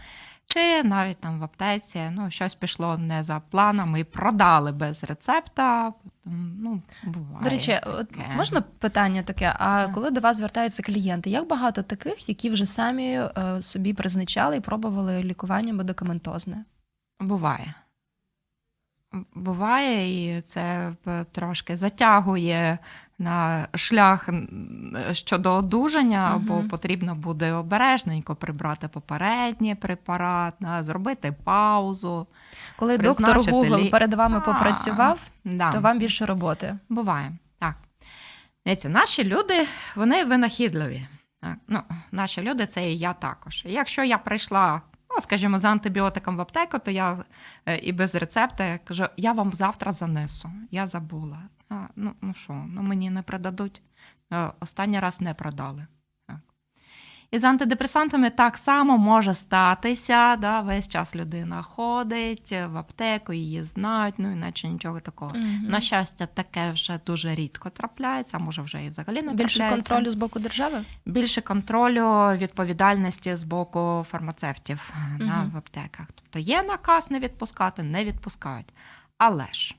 Чи 0.48 0.82
навіть 0.82 1.20
там 1.20 1.40
в 1.40 1.44
аптеці 1.44 2.00
ну, 2.12 2.30
щось 2.30 2.54
пішло 2.54 2.98
не 2.98 3.22
за 3.22 3.40
планами 3.40 4.00
і 4.00 4.04
продали 4.04 4.72
без 4.72 5.04
рецепта. 5.04 5.92
Ну, 6.24 6.82
буває 7.04 7.44
До 7.44 7.50
речі, 7.50 7.80
от 7.86 8.08
можна 8.36 8.60
питання 8.60 9.22
таке? 9.22 9.56
А 9.58 9.88
коли 9.88 10.10
до 10.10 10.20
вас 10.20 10.36
звертаються 10.36 10.82
клієнти, 10.82 11.30
як 11.30 11.48
багато 11.48 11.82
таких, 11.82 12.28
які 12.28 12.50
вже 12.50 12.66
самі 12.66 13.08
е, 13.08 13.62
собі 13.62 13.92
призначали 13.94 14.56
і 14.56 14.60
пробували 14.60 15.22
лікування 15.22 15.72
медикаментозне? 15.72 16.64
Буває 17.20 17.74
буває, 19.34 20.36
і 20.36 20.40
це 20.40 20.92
трошки 21.32 21.76
затягує 21.76 22.78
на 23.18 23.68
шлях 23.74 24.28
щодо 25.12 25.54
одужання, 25.54 26.32
угу. 26.34 26.44
бо 26.44 26.68
потрібно 26.68 27.14
буде 27.14 27.52
обережненько 27.52 28.34
прибрати 28.34 28.88
попередній 28.88 29.74
препарат, 29.74 30.54
зробити 30.80 31.34
паузу. 31.44 32.26
Коли 32.76 32.98
доктор 32.98 33.38
Google 33.38 33.78
лі... 33.78 33.88
перед 33.88 34.14
вами 34.14 34.40
попрацював, 34.40 35.20
да. 35.44 35.72
то 35.72 35.80
вам 35.80 35.98
більше 35.98 36.26
роботи. 36.26 36.78
Буває, 36.88 37.32
так. 37.58 37.74
Дивіться, 38.66 38.88
Наші 38.88 39.24
люди, 39.24 39.66
вони 39.96 40.24
винахідливі. 40.24 41.06
Ну, 41.68 41.80
Наші 42.12 42.42
люди 42.42 42.66
це 42.66 42.90
і 42.90 42.98
я 42.98 43.12
також. 43.12 43.62
Якщо 43.66 44.04
я 44.04 44.18
прийшла 44.18 44.80
ну, 45.14 45.20
скажімо, 45.20 45.58
за 45.58 45.68
антибіотиком 45.68 46.36
в 46.36 46.40
аптеку, 46.40 46.78
то 46.78 46.90
я 46.90 47.24
е, 47.66 47.78
і 47.78 47.92
без 47.92 48.14
рецепта 48.14 48.64
я 48.64 48.78
кажу, 48.78 49.06
я 49.16 49.32
вам 49.32 49.52
завтра 49.52 49.92
занесу. 49.92 50.50
Я 50.70 50.86
забула. 50.86 51.42
А, 51.68 51.86
Ну 51.96 52.14
ну 52.20 52.34
що, 52.34 52.52
ну 52.52 52.82
мені 52.82 53.10
не 53.10 53.22
продадуть. 53.22 53.82
Е, 54.32 54.52
останній 54.60 55.00
раз 55.00 55.20
не 55.20 55.34
продали. 55.34 55.86
І 57.30 57.38
з 57.38 57.44
антидепресантами 57.44 58.30
так 58.30 58.58
само 58.58 58.98
може 58.98 59.34
статися. 59.34 60.36
Да, 60.36 60.60
Весь 60.60 60.88
час 60.88 61.16
людина 61.16 61.62
ходить 61.62 62.52
в 62.52 62.76
аптеку, 62.76 63.32
її 63.32 63.62
знають, 63.64 64.14
ну 64.18 64.32
іначе 64.32 64.68
нічого 64.68 65.00
такого. 65.00 65.30
Угу. 65.30 65.68
На 65.68 65.80
щастя, 65.80 66.26
таке 66.26 66.72
вже 66.72 67.00
дуже 67.06 67.34
рідко 67.34 67.70
трапляється, 67.70 68.36
а 68.36 68.40
може 68.40 68.62
вже 68.62 68.84
і 68.84 68.88
взагалі 68.88 69.22
не 69.22 69.32
Більше 69.32 69.58
трапляється. 69.58 69.94
контролю 69.94 70.10
з 70.10 70.14
боку 70.14 70.38
держави? 70.38 70.84
Більше 71.06 71.40
контролю 71.40 72.36
відповідальності 72.36 73.36
з 73.36 73.42
боку 73.42 74.06
фармацевтів 74.10 74.92
угу. 74.94 75.18
да, 75.18 75.50
в 75.54 75.56
аптеках. 75.56 76.06
Тобто 76.14 76.38
є 76.38 76.62
наказ 76.62 77.10
не 77.10 77.20
відпускати, 77.20 77.82
не 77.82 78.04
відпускають. 78.04 78.72
Але 79.18 79.46
ж 79.52 79.76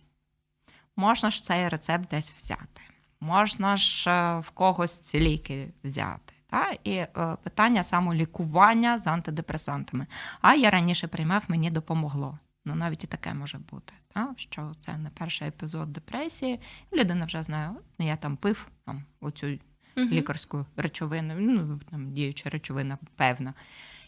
можна 0.95 1.31
ж 1.31 1.43
цей 1.43 1.69
рецепт 1.69 2.09
десь 2.11 2.33
взяти, 2.37 2.81
можна 3.19 3.77
ж 3.77 4.09
е, 4.09 4.39
в 4.39 4.49
когось 4.49 4.97
ці 4.97 5.19
ліки 5.19 5.67
взяти. 5.83 6.33
Та? 6.49 6.71
І 6.83 6.93
е, 6.93 7.37
питання 7.43 7.83
самолікування 7.83 8.99
з 8.99 9.07
антидепресантами. 9.07 10.07
А 10.41 10.55
я 10.55 10.69
раніше 10.69 11.07
приймав, 11.07 11.43
мені 11.47 11.71
допомогло. 11.71 12.39
Ну, 12.65 12.75
навіть 12.75 13.03
і 13.03 13.07
таке 13.07 13.33
може 13.33 13.57
бути, 13.57 13.93
та? 14.13 14.33
що 14.37 14.75
це 14.79 14.97
не 14.97 15.09
перший 15.09 15.47
епізод 15.47 15.93
депресії. 15.93 16.59
Людина 16.93 17.25
вже 17.25 17.43
знає, 17.43 17.71
ну, 17.99 18.07
я 18.07 18.17
там 18.17 18.37
пив 18.37 18.67
там, 18.85 19.03
оцю 19.21 19.47
uh 19.47 19.59
лікарську 19.95 20.65
речовину, 20.75 21.35
ну, 21.39 21.79
там 21.91 22.13
діюча 22.13 22.49
речовина, 22.49 22.97
певна. 23.15 23.53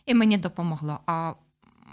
І 0.06 0.14
мені 0.14 0.38
допомогло. 0.38 1.00
А 1.06 1.34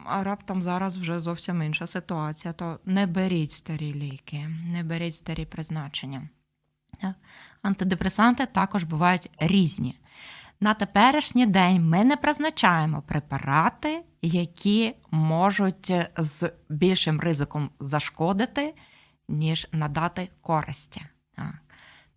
а 0.04 0.24
раптом 0.24 0.62
зараз 0.62 0.96
вже 0.96 1.20
зовсім 1.20 1.62
інша 1.62 1.87
ситуація. 1.87 2.52
То 2.52 2.80
не 2.85 3.06
беріть 3.06 3.52
старі 3.52 3.94
ліки, 3.94 4.48
не 4.64 4.82
беріть 4.82 5.16
старі 5.16 5.44
призначення. 5.44 6.28
Антидепресанти 7.62 8.46
також 8.46 8.85
бувають 8.85 9.30
різні. 9.38 9.98
На 10.60 10.74
теперішній 10.74 11.46
день 11.46 11.88
ми 11.88 12.04
не 12.04 12.16
призначаємо 12.16 13.02
препарати, 13.02 14.02
які 14.22 14.94
можуть 15.10 15.92
з 16.16 16.52
більшим 16.68 17.20
ризиком 17.20 17.70
зашкодити, 17.80 18.74
ніж 19.28 19.68
надати 19.72 20.28
користі. 20.40 21.02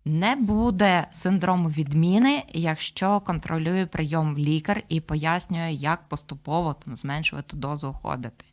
Не 0.04 0.36
буде 0.36 1.06
синдрому 1.12 1.68
відміни, 1.68 2.44
якщо 2.48 3.20
контролює 3.20 3.86
прийом 3.86 4.38
лікар 4.38 4.82
і 4.88 5.00
пояснює, 5.00 5.72
як 5.72 6.08
поступово 6.08 6.74
там 6.74 6.96
зменшувати 6.96 7.56
дозу 7.56 7.88
уходити. 7.88 8.44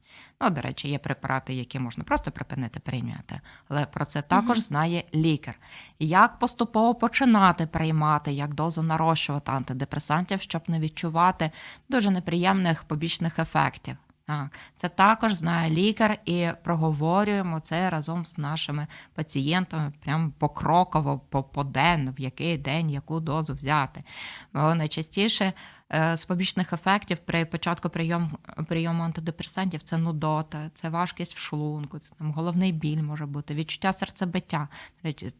Ну, 0.41 0.49
до 0.49 0.61
речі, 0.61 0.89
є 0.89 0.99
препарати, 0.99 1.53
які 1.53 1.79
можна 1.79 2.03
просто 2.03 2.31
припинити 2.31 2.79
прийняти, 2.79 3.41
але 3.69 3.85
про 3.85 4.05
це 4.05 4.21
також 4.21 4.59
знає 4.59 5.03
лікар. 5.13 5.59
Як 5.99 6.39
поступово 6.39 6.95
починати 6.95 7.67
приймати, 7.67 8.31
як 8.31 8.53
дозу 8.53 8.83
нарощувати 8.83 9.51
антидепресантів, 9.51 10.41
щоб 10.41 10.61
не 10.67 10.79
відчувати 10.79 11.51
дуже 11.89 12.11
неприємних 12.11 12.83
побічних 12.83 13.39
ефектів. 13.39 13.97
Так, 14.27 14.47
це 14.75 14.89
також 14.89 15.33
знає 15.33 15.69
лікар, 15.69 16.17
і 16.25 16.49
проговорюємо 16.63 17.59
це 17.59 17.89
разом 17.89 18.25
з 18.25 18.37
нашими 18.37 18.87
пацієнтами, 19.13 19.91
прямо 20.03 20.31
покроково, 20.37 21.19
поденно, 21.53 22.13
в 22.17 22.21
який 22.21 22.57
день 22.57 22.89
яку 22.89 23.19
дозу 23.19 23.53
взяти. 23.53 24.03
Бо 24.53 24.75
найчастіше 24.75 25.53
З 25.91 26.25
побічних 26.25 26.73
ефектів 26.73 27.17
при 27.17 27.45
початку 27.45 27.89
прийому 27.89 28.29
прийому 28.67 29.03
антидепресантів 29.03 29.83
це 29.83 29.97
нудота, 29.97 30.71
це 30.73 30.89
важкість 30.89 31.35
в 31.35 31.39
шлунку, 31.39 31.99
це 31.99 32.15
там 32.15 32.31
головний 32.31 32.71
біль 32.71 33.01
може 33.01 33.25
бути, 33.25 33.53
відчуття 33.53 33.93
серцебиття. 33.93 34.67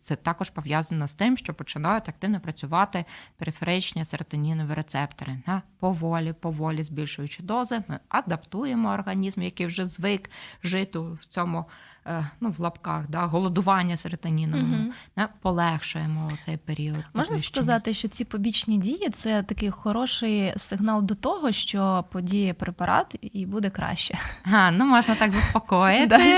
Це 0.02 0.16
також 0.16 0.50
пов'язано 0.50 1.08
з 1.08 1.14
тим, 1.14 1.38
що 1.38 1.54
починають 1.54 2.10
активно 2.10 2.40
працювати 2.40 3.06
периферичні 3.38 4.06
серотонінові 4.06 4.74
рецептори. 4.74 5.38
Поволі, 5.80 6.34
поволі 6.34 6.84
збільшуючи 6.84 7.44
дози, 7.44 7.84
ми 7.88 8.00
адаптуємо 8.10 8.90
організм, 8.90 9.42
який 9.42 9.66
вже 9.66 9.86
звик 9.86 10.30
жити 10.64 11.00
в 11.00 11.26
цьому 11.30 11.66
Е, 11.97 11.97
ну, 12.40 12.54
в 12.58 12.60
лапках, 12.60 13.10
да, 13.10 13.26
голодування 13.26 13.98
серотоніновому, 13.98 14.92
угу. 15.18 15.28
полегшуємо 15.42 16.32
цей 16.40 16.58
період. 16.58 17.04
Можна 17.14 17.38
сказати, 17.38 17.94
що 17.94 18.08
ці 18.08 18.26
побічні 18.26 18.78
дії 18.78 19.10
це 19.10 19.44
такий 19.44 19.72
хороший 19.72 20.54
сигнал 20.58 21.04
до 21.04 21.16
того, 21.16 21.52
що 21.52 22.06
подіє 22.12 22.54
препарат 22.54 23.16
і 23.22 23.46
буде 23.46 23.70
краще. 23.70 24.18
А, 24.52 24.72
Ну 24.72 24.86
можна 24.86 25.16
так 25.16 25.32
заспокоїти, 25.32 26.36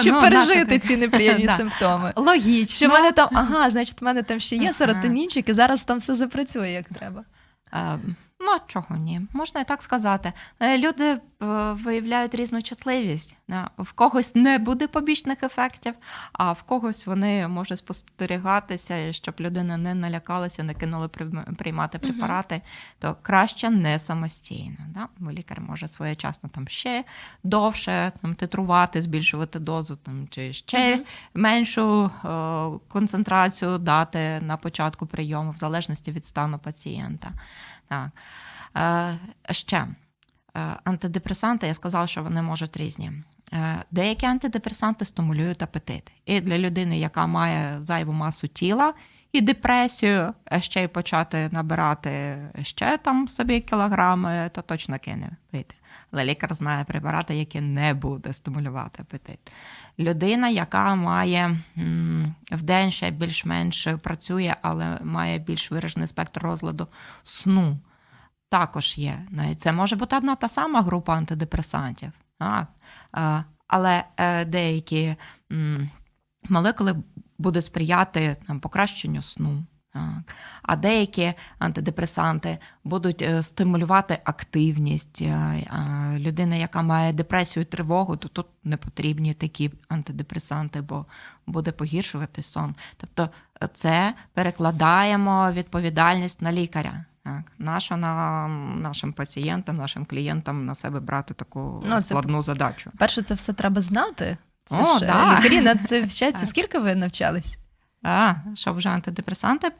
щоб 0.00 0.14
ну, 0.14 0.20
пережити 0.20 0.78
ці 0.78 0.96
неприємні 0.96 1.48
симптоми. 1.56 2.12
Логічно. 2.16 2.74
Що 2.74 2.88
в 2.88 2.92
мене 2.92 3.12
там, 3.12 3.28
ага, 3.32 3.70
значить, 3.70 4.00
в 4.00 4.04
мене 4.04 4.22
там 4.22 4.40
ще 4.40 4.56
є 4.56 4.72
серотонінчик, 4.72 5.48
і 5.48 5.52
зараз 5.52 5.84
там 5.84 5.98
все 5.98 6.14
запрацює 6.14 6.70
як 6.70 6.88
треба. 6.88 7.24
Ем, 7.72 8.16
Ну, 8.40 8.56
чого 8.66 8.96
ні, 8.96 9.20
можна 9.32 9.60
і 9.60 9.64
так 9.64 9.82
сказати. 9.82 10.32
Е, 10.60 10.78
люди 10.78 11.04
е, 11.04 11.20
виявляють 11.72 12.34
різну 12.34 12.62
чутливість. 12.62 13.36
В 13.78 13.92
когось 13.92 14.34
не 14.34 14.58
буде 14.58 14.86
побічних 14.88 15.42
ефектів, 15.42 15.94
а 16.32 16.52
в 16.52 16.62
когось 16.62 17.06
вони 17.06 17.48
можуть 17.48 17.78
спостерігатися, 17.78 19.12
щоб 19.12 19.34
людина 19.40 19.76
не 19.76 19.94
налякалася, 19.94 20.62
не 20.62 20.74
кинула 20.74 21.08
приймати 21.58 21.98
препарати, 21.98 22.54
угу. 22.54 22.64
то 22.98 23.16
краще 23.22 23.70
не 23.70 23.98
самостійно. 23.98 24.76
Да? 24.88 25.08
Бо 25.18 25.32
лікар 25.32 25.60
може 25.60 25.88
своєчасно 25.88 26.48
там 26.54 26.68
ще 26.68 27.04
довше 27.42 28.12
там, 28.22 28.34
титрувати, 28.34 29.02
збільшувати 29.02 29.58
дозу, 29.58 29.96
там, 29.96 30.28
чи 30.30 30.52
ще 30.52 30.94
угу. 30.94 31.04
меншу 31.34 32.10
е, 32.24 32.30
концентрацію 32.88 33.78
дати 33.78 34.40
на 34.40 34.56
початку 34.56 35.06
прийому, 35.06 35.50
в 35.50 35.56
залежності 35.56 36.12
від 36.12 36.26
стану 36.26 36.58
пацієнта. 36.58 37.32
Так. 37.88 38.10
Е, 38.76 39.18
ще 39.54 39.76
е, 39.76 39.86
антидепресанти, 40.84 41.66
я 41.66 41.74
сказала, 41.74 42.06
що 42.06 42.22
вони 42.22 42.42
можуть 42.42 42.76
різні. 42.76 43.12
Е, 43.52 43.84
деякі 43.90 44.26
антидепресанти 44.26 45.04
стимулюють 45.04 45.62
апетит. 45.62 46.12
І 46.26 46.40
для 46.40 46.58
людини, 46.58 46.98
яка 46.98 47.26
має 47.26 47.82
зайву 47.82 48.12
масу 48.12 48.48
тіла 48.48 48.94
і 49.32 49.40
депресію, 49.40 50.34
ще 50.60 50.82
й 50.82 50.88
почати 50.88 51.48
набирати 51.52 52.38
ще 52.62 52.98
там 52.98 53.28
собі 53.28 53.60
кілограми, 53.60 54.50
то 54.54 54.62
точно 54.62 54.98
кине 54.98 55.30
пити. 55.50 55.74
Але 56.10 56.24
лікар 56.24 56.54
знає 56.54 56.84
препарати, 56.84 57.36
які 57.36 57.60
не 57.60 57.94
буде 57.94 58.32
стимулювати 58.32 59.02
апетит. 59.02 59.52
Людина, 59.98 60.48
яка 60.48 60.94
має 60.94 61.58
в 62.52 62.62
день 62.62 62.92
ще 62.92 63.10
більш-менш 63.10 63.88
працює, 64.02 64.54
але 64.62 64.98
має 65.02 65.38
більш 65.38 65.70
виражений 65.70 66.08
спектр 66.08 66.40
розладу 66.40 66.88
сну. 67.22 67.78
Також 68.48 68.98
є. 68.98 69.26
Це 69.56 69.72
може 69.72 69.96
бути 69.96 70.16
одна 70.16 70.34
та 70.34 70.48
сама 70.48 70.82
група 70.82 71.14
антидепресантів. 71.14 72.12
Але 73.66 74.04
е, 74.16 74.44
деякі 74.44 75.16
молекули 76.48 76.96
будуть 77.38 77.64
сприяти 77.64 78.36
покращенню 78.62 79.22
сну. 79.22 79.64
Так. 79.92 80.34
А 80.62 80.76
деякі 80.76 81.32
антидепресанти 81.58 82.58
будуть 82.84 83.22
е, 83.22 83.42
стимулювати 83.42 84.18
активність. 84.24 85.22
Е, 85.22 85.64
людина, 86.18 86.56
яка 86.56 86.82
має 86.82 87.12
депресію 87.12 87.62
і 87.62 87.66
тривогу, 87.66 88.16
то 88.16 88.28
тут 88.28 88.46
не 88.64 88.76
потрібні 88.76 89.34
такі 89.34 89.70
антидепресанти, 89.88 90.80
бо 90.80 91.06
буде 91.46 91.72
погіршувати 91.72 92.42
сон. 92.42 92.74
Тобто 92.96 93.30
е, 93.62 93.68
це 93.72 94.14
перекладаємо 94.34 95.52
відповідальність 95.52 96.42
на 96.42 96.52
лікаря. 96.52 97.04
Так, 97.24 97.52
наша 97.58 97.96
на 97.96 98.48
нашим 98.74 99.12
пацієнтам, 99.12 99.76
нашим 99.76 100.04
клієнтам 100.04 100.66
на 100.66 100.74
себе 100.74 101.00
брати 101.00 101.34
таку 101.34 101.84
ну, 101.86 102.00
складну 102.00 102.42
задачу. 102.42 102.90
Перше, 102.98 103.22
це 103.22 103.34
все 103.34 103.52
треба 103.52 103.80
знати. 103.80 104.36
Це 104.64 104.82
О, 104.82 104.98
ж 104.98 105.06
да. 105.06 105.38
лікарі 105.38 105.60
на 105.60 105.74
це 105.74 106.02
вчаться. 106.04 106.46
Скільки 106.46 106.78
ви 106.78 106.94
навчались? 106.94 107.58
А, 108.02 108.34
щоб 108.54 108.76
вже 108.76 108.88
антидепресанти 108.88 109.72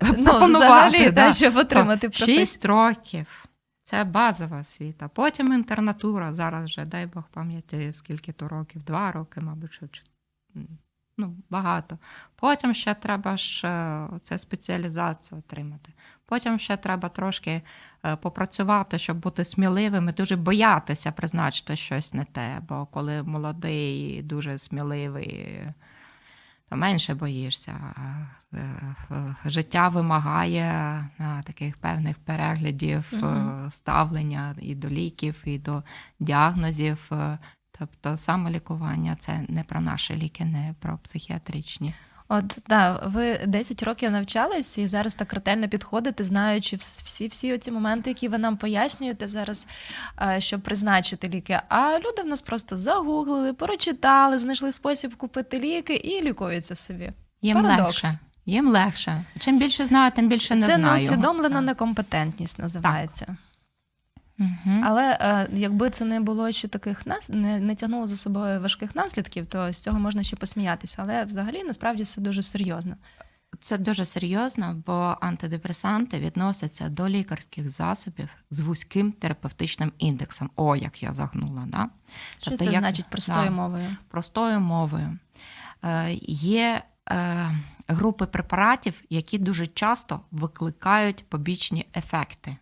Ну, 0.00 0.46
взагалі, 0.46 1.10
да. 1.10 1.32
щоб 1.32 1.56
отримати 1.56 2.08
професію. 2.08 2.38
Шість 2.38 2.64
років. 2.64 3.48
Це 3.82 4.04
базова 4.04 4.60
освіта. 4.60 5.08
Потім 5.08 5.52
інтернатура. 5.52 6.34
Зараз 6.34 6.64
вже, 6.64 6.84
дай 6.84 7.06
Бог 7.06 7.24
пам'яті, 7.32 7.92
скільки 7.92 8.32
то 8.32 8.48
років, 8.48 8.82
два 8.82 9.12
роки, 9.12 9.40
мабуть, 9.40 9.72
що 9.72 9.86
ну, 11.18 11.36
багато. 11.50 11.98
Потім 12.36 12.74
ще 12.74 12.94
треба 12.94 13.36
ж 13.36 13.66
е, 13.66 14.08
це 14.22 14.38
спеціалізацію 14.38 15.38
отримати. 15.38 15.92
Потім 16.26 16.58
ще 16.58 16.76
треба 16.76 17.08
трошки 17.08 17.62
е, 18.04 18.16
попрацювати, 18.16 18.98
щоб 18.98 19.16
бути 19.16 19.44
сміливим 19.44 20.08
і 20.08 20.12
дуже 20.12 20.36
боятися 20.36 21.12
призначити 21.12 21.76
щось 21.76 22.14
не 22.14 22.24
те. 22.24 22.60
Бо 22.68 22.86
коли 22.86 23.22
молодий, 23.22 24.22
дуже 24.22 24.58
сміливий 24.58 25.60
менше 26.76 27.14
боїшся. 27.14 27.94
Е, 28.54 29.34
життя 29.44 29.88
вимагає 29.88 31.04
таких 31.44 31.76
певних 31.76 32.18
переглядів, 32.18 33.12
угу. 33.12 33.70
ставлення 33.70 34.54
і 34.60 34.74
до 34.74 34.88
ліків, 34.88 35.42
і 35.44 35.58
до 35.58 35.82
діагнозів. 36.20 37.08
Е, 37.12 37.38
тобто 37.78 38.16
самолікування 38.16 39.16
це 39.16 39.44
не 39.48 39.64
про 39.64 39.80
наші 39.80 40.16
ліки, 40.16 40.44
не 40.44 40.74
про 40.80 40.98
психіатричні. 40.98 41.94
От 42.28 42.58
да, 42.68 43.02
ви 43.06 43.40
10 43.46 43.82
років 43.82 44.10
навчались 44.10 44.78
і 44.78 44.86
зараз 44.86 45.14
так 45.14 45.32
ретельно 45.32 45.68
підходите, 45.68 46.24
знаючи 46.24 46.76
всі 46.76 47.28
всі 47.28 47.54
оці 47.54 47.70
моменти, 47.70 48.10
які 48.10 48.28
ви 48.28 48.38
нам 48.38 48.56
пояснюєте 48.56 49.28
зараз, 49.28 49.66
е, 50.20 50.40
щоб 50.40 50.60
призначити 50.60 51.28
ліки. 51.28 51.60
А 51.68 51.98
люди 51.98 52.22
в 52.22 52.26
нас 52.26 52.42
просто 52.42 52.76
загуглили, 52.76 53.52
прочитали, 53.52 54.38
знайшли 54.38 54.72
спосіб 54.72 55.16
купити 55.16 55.60
ліки 55.60 55.94
і 55.94 56.22
лікуються 56.22 56.74
собі. 56.74 57.12
Їм 57.42 57.62
Парадокс. 57.62 58.04
легше. 58.04 58.18
Їм 58.46 58.68
легше. 58.68 59.24
Чим 59.38 59.58
більше 59.58 59.84
знаю, 59.86 60.12
тим 60.16 60.28
більше 60.28 60.54
не 60.54 60.66
Це 60.66 60.74
знаю. 60.74 60.98
Це 60.98 61.04
неусвідомлена 61.04 61.60
некомпетентність 61.60 62.58
називається. 62.58 63.24
Так. 63.24 63.36
Угу. 64.40 64.80
Але 64.82 65.18
е, 65.20 65.48
якби 65.52 65.90
це 65.90 66.04
не 66.04 66.20
було 66.20 66.52
ще 66.52 66.68
таких 66.68 67.06
нас, 67.06 67.28
не, 67.28 67.58
не 67.58 67.74
тягнуло 67.74 68.06
за 68.06 68.16
собою 68.16 68.60
важких 68.60 68.94
наслідків, 68.94 69.46
то 69.46 69.72
з 69.72 69.78
цього 69.78 69.98
можна 70.00 70.22
ще 70.22 70.36
посміятися. 70.36 71.02
Але 71.02 71.24
взагалі 71.24 71.64
насправді 71.64 72.04
це 72.04 72.20
дуже 72.20 72.42
серйозно. 72.42 72.96
Це 73.60 73.78
дуже 73.78 74.04
серйозно, 74.04 74.82
бо 74.86 75.16
антидепресанти 75.20 76.18
відносяться 76.18 76.88
до 76.88 77.08
лікарських 77.08 77.70
засобів 77.70 78.28
з 78.50 78.60
вузьким 78.60 79.12
терапевтичним 79.12 79.92
індексом. 79.98 80.50
О, 80.56 80.76
як 80.76 81.02
я 81.02 81.12
загнула. 81.12 81.64
Да? 81.66 81.88
Що 82.40 82.50
тобто, 82.50 82.64
це 82.64 82.72
як, 82.72 82.80
значить 82.80 83.06
простою 83.06 83.44
да, 83.44 83.50
мовою? 83.50 83.96
Простою 84.08 84.60
мовою. 84.60 85.18
Е, 85.82 86.12
Є 86.22 86.82
е, 87.10 87.50
групи 87.88 88.26
препаратів, 88.26 89.02
які 89.10 89.38
дуже 89.38 89.66
часто 89.66 90.20
викликають 90.30 91.24
побічні 91.28 91.86
ефекти. 91.96 92.56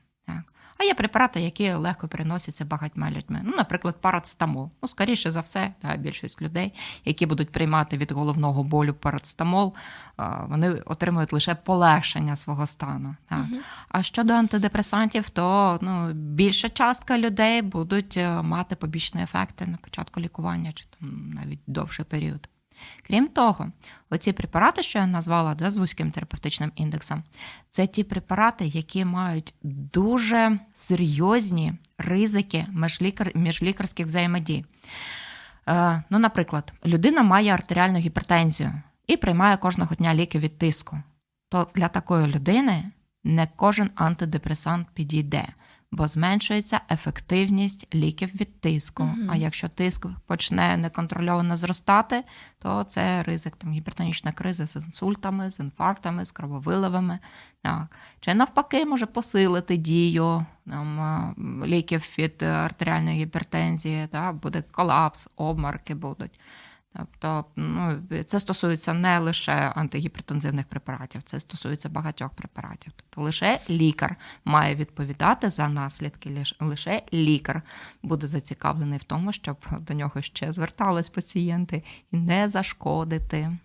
А 0.78 0.84
є 0.84 0.94
препарати, 0.94 1.40
які 1.40 1.72
легко 1.72 2.08
переносяться 2.08 2.64
багатьма 2.64 3.10
людьми. 3.10 3.40
Ну, 3.44 3.52
наприклад, 3.56 3.94
парацетамол. 4.00 4.70
Ну, 4.82 4.88
скоріше 4.88 5.30
за 5.30 5.40
все, 5.40 5.72
да, 5.82 5.96
більшість 5.96 6.42
людей, 6.42 6.72
які 7.04 7.26
будуть 7.26 7.52
приймати 7.52 7.96
від 7.96 8.12
головного 8.12 8.62
болю 8.62 8.94
парацетамол, 8.94 9.74
вони 10.48 10.70
отримують 10.70 11.32
лише 11.32 11.54
полегшення 11.54 12.36
свого 12.36 12.66
стану. 12.66 13.16
Так. 13.28 13.38
Угу. 13.50 13.60
А 13.88 14.02
щодо 14.02 14.32
антидепресантів, 14.32 15.30
то 15.30 15.78
ну, 15.82 16.12
більша 16.12 16.68
частка 16.68 17.18
людей 17.18 17.62
будуть 17.62 18.16
е, 18.16 18.42
мати 18.42 18.76
побічні 18.76 19.22
ефекти 19.22 19.66
на 19.66 19.76
початку 19.76 20.20
лікування 20.20 20.72
чи 20.72 20.84
там 21.00 21.30
навіть 21.30 21.60
довший 21.66 22.04
період. 22.04 22.48
Крім 23.06 23.28
того, 23.28 23.72
оці 24.10 24.32
препарати, 24.32 24.82
що 24.82 24.98
я 24.98 25.06
назвала 25.06 25.54
да, 25.54 25.70
з 25.70 25.76
вузьким 25.76 26.10
терапевтичним 26.10 26.72
індексом, 26.76 27.22
це 27.70 27.86
ті 27.86 28.04
препарати, 28.04 28.66
які 28.66 29.04
мають 29.04 29.54
дуже 29.62 30.58
серйозні 30.72 31.72
ризики 31.98 32.66
міжлікарських 33.34 34.06
взаємодій. 34.06 34.64
Е, 35.68 36.02
ну, 36.10 36.18
Наприклад, 36.18 36.72
людина 36.86 37.22
має 37.22 37.54
артеріальну 37.54 37.98
гіпертензію 37.98 38.82
і 39.06 39.16
приймає 39.16 39.56
кожного 39.56 39.94
дня 39.94 40.14
ліки 40.14 40.38
від 40.38 40.58
тиску. 40.58 40.98
То 41.48 41.68
для 41.74 41.88
такої 41.88 42.26
людини 42.26 42.90
не 43.24 43.48
кожен 43.56 43.90
антидепресант 43.94 44.88
підійде, 44.94 45.48
бо 45.92 46.08
зменшується 46.08 46.80
ефективність 46.90 47.94
ліків 47.94 48.30
від 48.34 48.60
тиску. 48.60 49.02
Mm-hmm. 49.02 49.28
А 49.30 49.36
якщо 49.36 49.68
тиск 49.68 50.06
почне 50.26 50.76
неконтрольовано 50.76 51.56
зростати, 51.56 52.24
то 52.58 52.84
це 52.84 53.22
ризик 53.22 53.56
там 53.56 53.72
гіпертонічна 53.72 54.32
криза 54.32 54.66
з 54.66 54.76
інсультами, 54.76 55.50
з 55.50 55.60
інфарктами, 55.60 56.24
з 56.24 56.32
крововиливами. 56.32 57.18
Так. 57.62 57.96
Чи 58.20 58.34
навпаки 58.34 58.84
може 58.84 59.06
посилити 59.06 59.76
дію 59.76 60.46
там, 60.66 61.34
ліків 61.66 62.14
від 62.18 62.42
артеріальної 62.42 63.22
гіпертензії, 63.22 64.06
так, 64.06 64.36
буде 64.36 64.62
колапс, 64.70 65.28
обмарки 65.36 65.94
будуть. 65.94 66.40
Тобто 66.98 67.44
ну, 67.56 68.02
це 68.26 68.40
стосується 68.40 68.92
не 68.94 69.18
лише 69.18 69.52
антигіпертензивних 69.52 70.66
препаратів, 70.66 71.22
це 71.22 71.40
стосується 71.40 71.88
багатьох 71.88 72.30
препаратів. 72.30 72.92
Тобто 72.96 73.20
лише 73.20 73.60
лікар 73.70 74.16
має 74.44 74.74
відповідати 74.74 75.50
за 75.50 75.68
наслідки, 75.68 76.44
лише 76.60 77.02
лікар 77.12 77.62
буде 78.02 78.26
зацікавлений 78.26 78.98
в 78.98 79.04
тому, 79.04 79.32
щоб 79.32 79.56
до 79.80 79.94
нього 79.94 80.22
ще 80.22 80.52
звертались 80.52 81.08
пацієнти 81.08 81.82
і 82.12 82.16
не 82.16 82.48
зашкодити. 82.48 83.58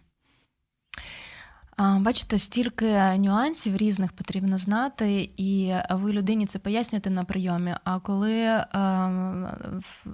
Бачите, 1.81 2.37
стільки 2.37 3.17
нюансів 3.17 3.77
різних 3.77 4.13
потрібно 4.13 4.57
знати, 4.57 5.29
і 5.37 5.73
ви 5.89 6.11
людині 6.11 6.45
це 6.45 6.59
пояснюєте 6.59 7.09
на 7.09 7.23
прийомі. 7.23 7.75
А 7.83 7.99
коли 7.99 8.63
ем, 8.73 9.47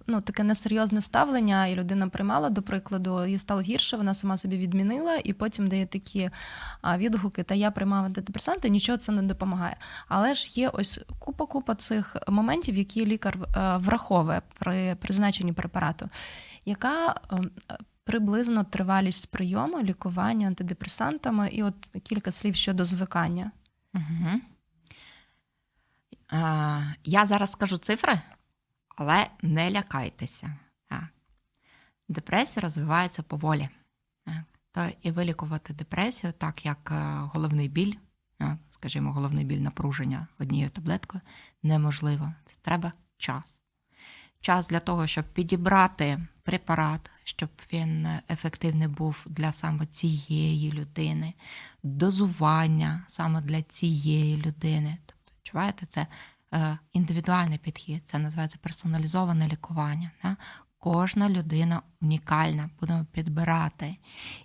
ну, 0.08 0.22
таке 0.22 0.44
несерйозне 0.44 1.02
ставлення, 1.02 1.68
і 1.68 1.76
людина 1.76 2.08
приймала, 2.08 2.50
до 2.50 2.62
прикладу, 2.62 3.26
їй 3.26 3.38
стало 3.38 3.62
гірше, 3.62 3.98
вона 3.98 4.14
сама 4.14 4.38
собі 4.38 4.58
відмінила, 4.58 5.16
і 5.24 5.34
потім 5.34 5.68
дає 5.68 5.86
такі 5.86 6.30
відгуки, 6.98 7.44
та 7.44 7.56
я 7.56 7.72
приймав 7.72 8.06
антидепресанти, 8.06 8.70
нічого 8.70 8.98
це 8.98 9.12
не 9.12 9.22
допомагає. 9.22 9.78
Але 10.08 10.34
ж 10.34 10.52
є 10.56 10.70
ось 10.70 11.00
купа-купа 11.20 11.76
цих 11.76 12.16
моментів, 12.28 12.76
які 12.76 13.06
лікар 13.06 13.38
е, 13.38 13.78
враховує 13.78 14.42
при 14.60 14.96
призначенні 14.96 15.54
препарату, 15.54 16.10
яка 16.66 17.16
ем, 17.32 17.52
приблизно 18.08 18.64
тривалість 18.64 19.32
прийому, 19.32 19.82
лікування 19.82 20.48
антидепресантами, 20.48 21.50
і 21.50 21.64
от 21.64 21.90
кілька 22.04 22.32
слів 22.32 22.56
щодо 22.56 22.86
звикання. 22.86 23.52
Угу. 23.94 24.42
А, 26.30 26.82
я 27.04 27.26
зараз 27.26 27.52
скажу 27.52 27.78
цифри, 27.78 28.22
але 28.88 29.28
не 29.42 29.72
лякайтеся. 29.72 30.56
Так. 30.90 31.04
Депресія 32.08 32.62
розвивається 32.62 33.24
поволі. 33.24 33.70
Так. 34.26 34.44
То 34.72 34.90
і 35.02 35.12
вилікувати 35.12 35.74
депресію, 35.74 36.34
так 36.34 36.66
як 36.66 36.92
е, 36.92 36.96
головний 37.34 37.68
біль, 37.68 37.94
скажімо, 38.70 39.14
головний 39.14 39.46
біль 39.46 39.60
напруження 39.60 40.28
однією 40.40 40.70
таблеткою, 40.70 41.22
неможливо. 41.64 42.34
Це 42.46 42.56
треба 42.62 42.92
час 43.18 43.64
час 44.42 44.68
для 44.68 44.80
того, 44.80 45.08
щоб 45.08 45.26
підібрати 45.26 46.20
препарат, 46.44 47.10
щоб 47.28 47.50
він 47.74 48.08
ефективний 48.30 48.88
був 48.88 49.26
для 49.26 49.52
саме 49.52 49.86
цієї 49.86 50.72
людини, 50.72 51.34
дозування 51.84 53.04
саме 53.08 53.42
для 53.42 53.62
цієї 53.62 54.38
людини. 54.38 54.98
Тобто, 55.06 55.32
чуваєте, 55.44 55.86
це 55.86 56.08
е, 56.54 56.78
індивідуальний 56.94 57.58
підхід, 57.58 58.08
це 58.08 58.20
називається 58.20 58.58
персоналізоване 58.62 59.48
лікування. 59.48 60.12
Кожна 60.80 61.30
людина 61.30 61.82
унікальна, 62.02 62.70
будемо 62.80 63.06
підбирати. 63.12 63.96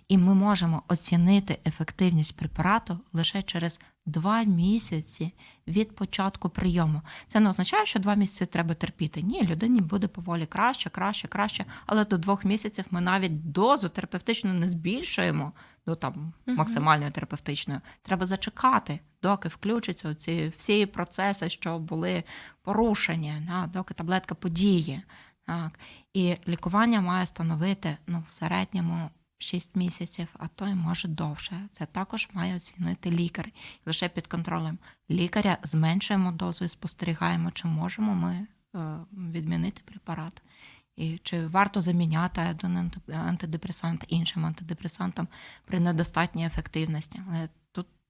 І 0.07 0.17
ми 0.17 0.33
можемо 0.33 0.83
оцінити 0.87 1.59
ефективність 1.65 2.37
препарату 2.37 2.99
лише 3.13 3.41
через 3.41 3.79
два 4.05 4.43
місяці 4.43 5.33
від 5.67 5.95
початку 5.95 6.49
прийому. 6.49 7.01
Це 7.27 7.39
не 7.39 7.49
означає, 7.49 7.85
що 7.85 7.99
два 7.99 8.15
місяці 8.15 8.45
треба 8.45 8.75
терпіти. 8.75 9.21
Ні, 9.21 9.43
людині 9.43 9.81
буде 9.81 10.07
поволі 10.07 10.45
краще, 10.45 10.89
краще, 10.89 11.27
краще. 11.27 11.65
Але 11.85 12.05
до 12.05 12.17
двох 12.17 12.45
місяців 12.45 12.85
ми 12.91 13.01
навіть 13.01 13.51
дозу 13.51 13.89
терапевтичну 13.89 14.53
не 14.53 14.69
збільшуємо 14.69 15.51
до 15.85 15.95
там 15.95 16.33
максимальної 16.45 17.11
терапевтичної. 17.11 17.79
Треба 18.01 18.25
зачекати, 18.25 18.99
доки 19.23 19.49
включаться 19.49 20.15
ці 20.15 20.53
всі 20.57 20.85
процеси, 20.85 21.49
що 21.49 21.79
були 21.79 22.23
порушені, 22.61 23.49
доки 23.73 23.93
таблетка 23.93 24.35
подіє. 24.35 25.03
Так. 25.45 25.79
І 26.13 26.35
лікування 26.47 27.01
має 27.01 27.25
становити 27.25 27.97
ну, 28.07 28.23
в 28.27 28.31
середньому 28.31 29.09
6 29.37 29.75
місяців, 29.75 30.27
а 30.39 30.47
то 30.47 30.67
й 30.67 30.73
може 30.73 31.07
довше. 31.07 31.67
Це 31.71 31.85
також 31.85 32.29
має 32.33 32.55
оцінити 32.55 33.11
лікар. 33.11 33.49
Лише 33.85 34.09
під 34.09 34.27
контролем 34.27 34.77
лікаря 35.09 35.57
зменшуємо 35.63 36.31
дозу 36.31 36.65
і 36.65 36.69
спостерігаємо, 36.69 37.51
чи 37.51 37.67
можемо 37.67 38.15
ми 38.15 38.47
е, 38.75 38.97
відмінити 39.13 39.81
препарат. 39.85 40.41
І 40.95 41.17
чи 41.23 41.47
варто 41.47 41.81
заміняти 41.81 42.41
один 42.51 42.91
антидепресант 43.13 44.05
іншим 44.07 44.45
антидепресантом 44.45 45.27
при 45.65 45.79
недостатній 45.79 46.45
ефективності? 46.45 47.21
Тут 47.41 47.49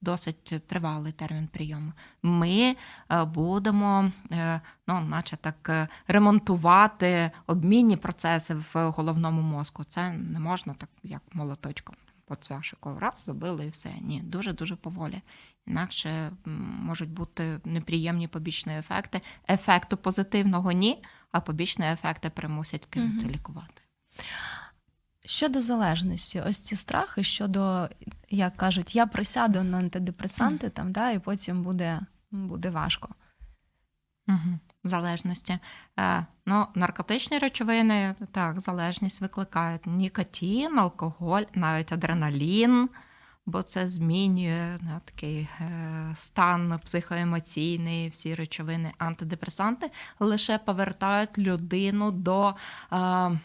досить 0.03 0.63
тривалий 0.67 1.11
термін 1.11 1.47
прийому. 1.47 1.91
Ми 2.23 2.75
е, 3.11 3.23
будемо, 3.23 4.11
е, 4.31 4.61
ну, 4.87 4.99
наче 5.01 5.37
так, 5.37 5.69
е, 5.69 5.87
ремонтувати 6.07 7.31
обмінні 7.47 7.97
процеси 7.97 8.55
в 8.55 8.89
головному 8.89 9.41
мозку. 9.41 9.83
Це 9.83 10.11
не 10.11 10.39
можна 10.39 10.73
так, 10.73 10.89
як 11.03 11.21
молоточком 11.33 11.95
по 12.25 12.35
цвяшику. 12.35 12.97
Раз 12.99 13.23
забили 13.23 13.65
і 13.65 13.69
все. 13.69 13.93
Ні, 14.01 14.21
дуже 14.21 14.53
дуже 14.53 14.75
поволі. 14.75 15.21
Інакше 15.67 16.31
можуть 16.79 17.09
бути 17.09 17.59
неприємні 17.65 18.27
побічні 18.27 18.77
ефекти. 18.77 19.21
Ефекту 19.49 19.97
позитивного 19.97 20.71
ні, 20.71 21.03
а 21.31 21.41
побічні 21.41 21.85
ефекти 21.85 22.29
примусять 22.29 22.85
кинути 22.85 23.25
угу. 23.25 23.33
лікувати. 23.33 23.81
Щодо 25.25 25.62
залежності, 25.62 26.41
ось 26.41 26.59
ці 26.59 26.75
страхи 26.75 27.23
щодо, 27.23 27.89
як 28.29 28.57
кажуть, 28.57 28.95
я 28.95 29.05
присяду 29.05 29.63
на 29.63 29.77
антидепресанти, 29.77 30.67
mm. 30.67 30.71
там, 30.71 30.91
да, 30.91 31.12
і 31.12 31.19
потім 31.19 31.63
буде 31.63 32.01
буде 32.31 32.69
важко. 32.69 33.09
Угу. 34.27 34.59
Залежності. 34.83 35.59
Е, 35.99 36.25
ну, 36.45 36.67
Наркотичні 36.75 37.38
речовини, 37.38 38.15
так, 38.31 38.59
залежність 38.59 39.21
викликають 39.21 39.86
нікотин, 39.86 40.79
алкоголь, 40.79 41.43
навіть 41.53 41.91
адреналін, 41.91 42.89
бо 43.45 43.62
це 43.62 43.88
змінює 43.88 44.79
не, 44.81 44.99
такий 45.05 45.49
е, 45.59 46.12
стан 46.15 46.79
психоемоційний, 46.83 48.09
всі 48.09 48.36
речовини, 48.36 48.93
антидепресанти 48.97 49.91
лише 50.19 50.57
повертають 50.57 51.38
людину 51.38 52.12
до. 52.12 52.55
Е, 52.93 53.39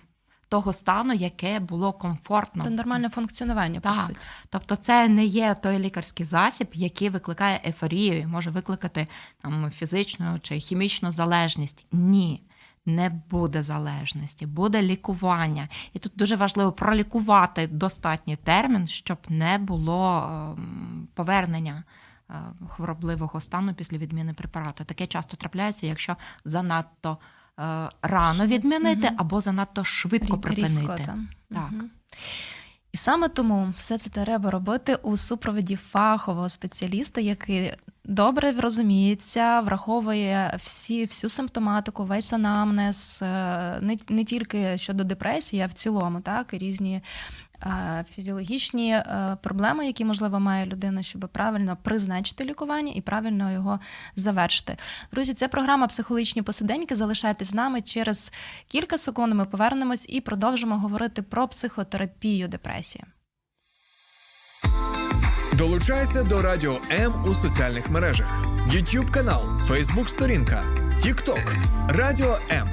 того 0.49 0.73
стану, 0.73 1.15
яке 1.15 1.61
було 1.61 1.93
комфортно. 1.93 2.65
Це 2.65 2.71
нормальне 2.71 3.09
функціонування, 3.09 3.81
так. 3.81 3.95
по 3.95 4.01
суті. 4.01 4.27
Тобто, 4.51 4.77
це 4.77 5.09
не 5.09 5.25
є 5.25 5.55
той 5.55 5.79
лікарський 5.79 6.27
засіб, 6.27 6.69
який 6.73 7.09
викликає 7.09 7.61
ефорію, 7.65 8.21
і 8.21 8.27
може 8.27 8.51
викликати 8.51 9.07
там 9.43 9.71
фізичну 9.71 10.39
чи 10.43 10.61
хімічну 10.61 11.11
залежність. 11.11 11.87
Ні. 11.93 12.43
Не 12.87 13.11
буде 13.31 13.63
залежності, 13.63 14.47
буде 14.47 14.83
лікування. 14.83 15.69
І 15.93 15.99
тут 15.99 16.13
дуже 16.17 16.37
важливо 16.37 16.73
пролікувати 16.73 17.67
достатній 17.67 18.37
термін, 18.37 18.89
щоб 18.89 19.19
не 19.29 19.59
було 19.59 20.23
ем, 20.23 21.09
повернення 21.15 21.85
е, 22.31 22.35
хворобливого 22.69 23.41
стану 23.41 23.75
після 23.75 23.99
відміни 23.99 24.35
препарату. 24.35 24.85
Таке 24.85 25.07
часто 25.07 25.37
трапляється, 25.37 25.87
якщо 25.87 26.17
занадто 26.45 27.19
рано 28.03 28.47
відмінити 28.47 29.11
або 29.17 29.41
занадто 29.41 29.85
швидко 29.85 30.39
припинити. 30.39 30.81
Різко, 30.81 30.97
так. 31.51 31.71
Угу. 31.73 31.83
І 32.93 32.97
саме 32.97 33.29
тому 33.29 33.73
все 33.77 33.99
це 33.99 34.11
треба 34.11 34.51
робити 34.51 34.95
у 34.95 35.17
супроводі 35.17 35.77
фахового 35.77 36.49
спеціаліста, 36.49 37.21
який 37.21 37.73
добре 38.05 38.53
розуміється, 38.53 39.61
враховує 39.61 40.59
всі, 40.63 41.05
всю 41.05 41.31
симптоматику, 41.31 42.05
весь 42.05 42.33
анамнез, 42.33 43.21
е, 43.23 43.79
не 43.81 43.99
не 44.09 44.25
тільки 44.25 44.79
щодо 44.79 45.05
депресії, 45.05 45.63
а 45.63 45.67
в 45.67 45.73
цілому, 45.73 46.21
так, 46.21 46.55
і 46.55 46.59
різні 46.59 46.95
Е, 46.97 47.48
фізіологічні 48.11 48.93
е, 48.93 49.37
проблеми, 49.43 49.87
які 49.87 50.05
можливо 50.05 50.41
має 50.41 50.67
людина, 50.67 51.03
щоб 51.03 51.29
правильно 51.33 51.77
призначити 51.83 52.45
лікування 52.45 52.93
і 52.95 53.01
правильно 53.01 53.53
його 53.53 53.81
завершити. 54.17 54.77
Друзі, 55.13 55.35
це 55.35 55.49
програма 55.49 55.87
Психологічні 55.87 56.43
посиденьки. 56.43 56.97
Залишайтесь 56.97 57.49
з 57.49 57.55
нами 57.55 57.83
через 57.83 58.33
кілька 58.69 58.99
секунд. 58.99 59.35
Ми 59.35 59.45
повернемось 59.45 60.07
і 60.09 60.21
продовжимо 60.21 60.79
говорити 60.79 61.23
про 61.23 61.49
психотерапію 61.49 62.49
депресії. 62.49 63.05
Долучайся 65.59 66.25
до 66.25 66.43
Радіо 66.43 66.79
М 66.91 67.25
у 67.27 67.35
соціальних 67.35 67.91
мережах: 67.91 68.47
YouTube 68.69 69.11
канал, 69.11 69.43
Facebook 69.69 70.09
сторінка, 70.09 70.65
TikTok, 71.05 71.65
Радіо 71.89 72.39
М, 72.51 72.69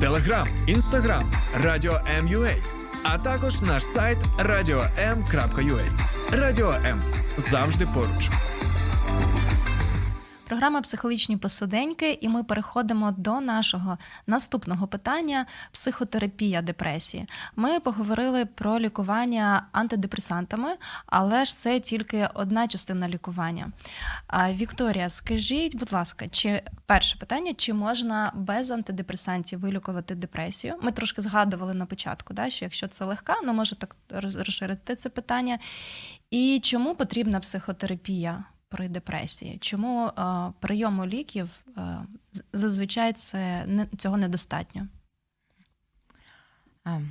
Телеграм, 0.00 0.46
Інстаграм, 0.66 1.32
Радіо 1.62 2.00
М.Ю.А 2.18 2.75
а 3.08 3.18
також 3.18 3.60
наш 3.60 3.84
сайт 3.84 4.18
radio.m.ua. 4.38 5.84
Радіо 6.32 6.74
М 6.84 7.02
завжди 7.38 7.86
поруч. 7.94 8.30
Програма 10.46 10.80
психологічні 10.80 11.36
посиденьки, 11.36 12.18
і 12.20 12.28
ми 12.28 12.44
переходимо 12.44 13.10
до 13.10 13.40
нашого 13.40 13.98
наступного 14.26 14.86
питання 14.86 15.46
психотерапія 15.72 16.62
депресії. 16.62 17.26
Ми 17.56 17.80
поговорили 17.80 18.46
про 18.46 18.78
лікування 18.78 19.66
антидепресантами, 19.72 20.76
але 21.06 21.44
ж 21.44 21.56
це 21.56 21.80
тільки 21.80 22.28
одна 22.34 22.68
частина 22.68 23.08
лікування. 23.08 23.72
Вікторія, 24.48 25.10
скажіть, 25.10 25.76
будь 25.76 25.92
ласка, 25.92 26.28
чи 26.28 26.62
перше 26.86 27.18
питання, 27.18 27.54
чи 27.54 27.72
можна 27.72 28.32
без 28.34 28.70
антидепресантів 28.70 29.60
вилікувати 29.60 30.14
депресію? 30.14 30.74
Ми 30.82 30.92
трошки 30.92 31.22
згадували 31.22 31.74
на 31.74 31.86
початку, 31.86 32.34
да, 32.34 32.50
що 32.50 32.64
якщо 32.64 32.88
це 32.88 33.04
легка, 33.04 33.34
ну 33.44 33.52
може 33.52 33.76
так 33.76 33.96
розширити 34.10 34.94
це 34.94 35.08
питання. 35.08 35.58
І 36.30 36.60
чому 36.62 36.94
потрібна 36.94 37.40
психотерапія? 37.40 38.44
При 38.76 38.88
депресії? 38.88 39.58
Чому 39.58 40.06
е, 40.06 40.12
прийому 40.60 41.06
ліків 41.06 41.50
е, 41.76 41.98
зазвичай 42.52 43.12
це 43.12 43.66
цього 43.98 44.16
недостатньо? 44.16 44.88
Ем, 46.84 47.08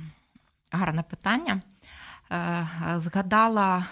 гарне 0.72 1.02
питання. 1.02 1.62
Е, 2.32 2.66
згадала 2.96 3.86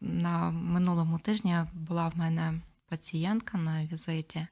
на 0.00 0.50
минулому 0.50 1.18
тижні 1.18 1.56
була 1.72 2.08
в 2.08 2.16
мене 2.16 2.60
пацієнтка 2.88 3.58
на 3.58 3.84
візиті, 3.84 4.46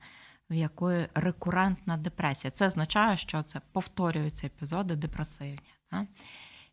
в 0.51 0.55
якої 0.55 1.09
рекурентна 1.15 1.97
депресія. 1.97 2.51
Це 2.51 2.67
означає, 2.67 3.17
що 3.17 3.43
це 3.43 3.61
повторюються 3.73 4.47
епізоди 4.47 4.97
депресивні. 4.97 5.59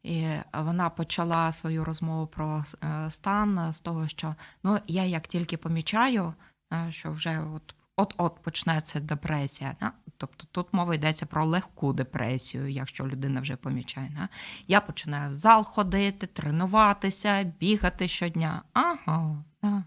І 0.03 0.27
вона 0.53 0.89
почала 0.89 1.51
свою 1.51 1.83
розмову 1.83 2.27
про 2.27 2.63
е, 2.83 3.11
стан 3.11 3.73
з 3.73 3.79
того, 3.79 4.07
що 4.07 4.35
ну 4.63 4.79
я 4.87 5.05
як 5.05 5.27
тільки 5.27 5.57
помічаю, 5.57 6.33
е, 6.73 6.87
що 6.91 7.11
вже 7.11 7.39
от 7.55 7.75
от-от 7.95 8.41
почнеться 8.41 8.99
депресія. 8.99 9.75
Да? 9.79 9.91
Тобто 10.17 10.47
тут 10.51 10.67
мова 10.71 10.95
йдеться 10.95 11.25
про 11.25 11.45
легку 11.45 11.93
депресію, 11.93 12.67
якщо 12.67 13.07
людина 13.07 13.41
вже 13.41 13.55
помічає. 13.55 14.11
Да? 14.15 14.29
Я 14.67 14.81
починаю 14.81 15.29
в 15.29 15.33
зал 15.33 15.63
ходити, 15.63 16.27
тренуватися, 16.27 17.43
бігати 17.43 18.07
щодня. 18.07 18.61
Ага, 18.73 19.43
да. 19.63 19.83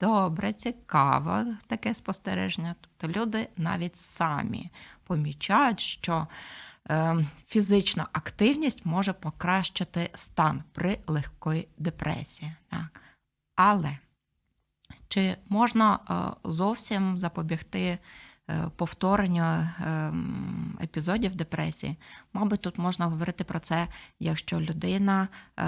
добре, 0.00 0.52
цікаво 0.52 1.44
таке 1.66 1.94
спостереження. 1.94 2.74
Тобто 2.80 3.20
люди 3.20 3.48
навіть 3.56 3.96
самі 3.96 4.70
помічають, 5.04 5.80
що 5.80 6.26
фізична 7.46 8.08
активність 8.12 8.86
може 8.86 9.12
покращити 9.12 10.10
стан 10.14 10.62
при 10.72 10.98
легкої 11.06 11.68
депресії. 11.78 12.52
Так. 12.70 13.02
Але 13.56 13.98
чи 15.08 15.36
можна 15.48 15.98
е, 16.10 16.14
зовсім 16.50 17.18
запобігти 17.18 17.98
е, 18.50 18.70
повторенню 18.76 19.68
епізодів 20.82 21.34
депресії? 21.34 21.96
Мабуть, 22.32 22.60
тут 22.60 22.78
можна 22.78 23.06
говорити 23.06 23.44
про 23.44 23.58
це, 23.58 23.88
якщо 24.20 24.60
людина 24.60 25.28
е, 25.58 25.64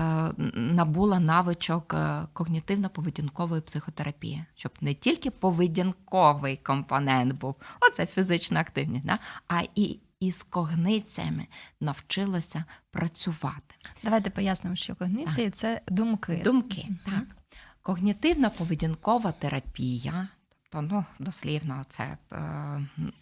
набула 0.55 1.21
навичок 1.21 1.95
когнітивно-поведінкової 2.35 3.61
психотерапії, 3.61 4.45
щоб 4.55 4.73
не 4.81 4.95
тільки 4.95 5.31
поведінковий 5.31 6.57
компонент 6.57 7.35
був, 7.35 7.55
оце 7.81 8.07
фізична 8.07 8.61
активність, 8.61 9.09
а 9.49 9.63
і 9.75 10.01
із 10.21 10.43
когниціями 10.43 11.47
навчилося 11.81 12.65
працювати. 12.91 13.75
Давайте 14.03 14.31
пояснимо, 14.31 14.77
що 14.77 14.95
когніції 14.95 15.51
це 15.51 15.81
думки. 15.89 16.41
Думки, 16.45 16.87
mm-hmm. 16.91 17.05
так. 17.05 17.37
Когнітивна 17.83 18.51
поведінкова 18.51 19.33
терапія. 19.33 20.29
Тобто, 20.73 20.89
ну, 20.95 21.05
дослівно, 21.19 21.85
це 21.89 22.17
е, 22.33 22.37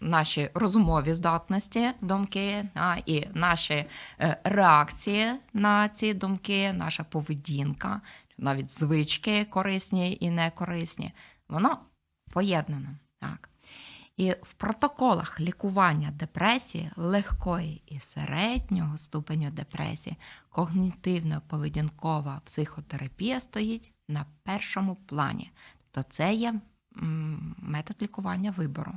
наші 0.00 0.50
розумові 0.54 1.14
здатності, 1.14 1.90
думки, 2.00 2.64
а, 2.74 2.96
і 3.06 3.28
наші 3.34 3.84
е, 4.20 4.40
реакції 4.44 5.32
на 5.52 5.88
ці 5.88 6.14
думки, 6.14 6.72
наша 6.72 7.04
поведінка, 7.04 8.00
навіть 8.38 8.70
звички 8.70 9.44
корисні 9.44 10.18
і 10.20 10.30
некорисні, 10.30 11.12
воно 11.48 11.78
поєднано. 12.30 12.88
Так. 13.20 13.47
І 14.18 14.34
в 14.42 14.52
протоколах 14.52 15.40
лікування 15.40 16.10
депресії, 16.10 16.90
легкої 16.96 17.82
і 17.86 18.00
середнього 18.00 18.98
ступеню 18.98 19.50
депресії, 19.50 20.16
когнітивно-поведінкова 20.50 22.40
психотерапія 22.40 23.40
стоїть 23.40 23.92
на 24.08 24.26
першому 24.42 24.94
плані. 24.94 25.50
Тобто 25.90 26.10
це 26.10 26.34
є 26.34 26.54
метод 27.56 27.96
лікування 28.02 28.50
вибору. 28.50 28.92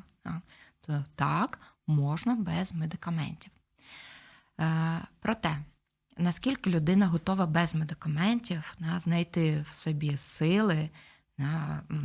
То 0.82 1.04
так, 1.16 1.60
можна 1.88 2.36
без 2.36 2.74
медикаментів. 2.74 3.52
Е, 4.60 5.02
проте, 5.20 5.58
наскільки 6.18 6.70
людина 6.70 7.08
готова 7.08 7.46
без 7.46 7.76
медикаментів 7.76 8.76
знайти 8.98 9.62
в 9.62 9.76
собі 9.76 10.18
сили. 10.18 10.90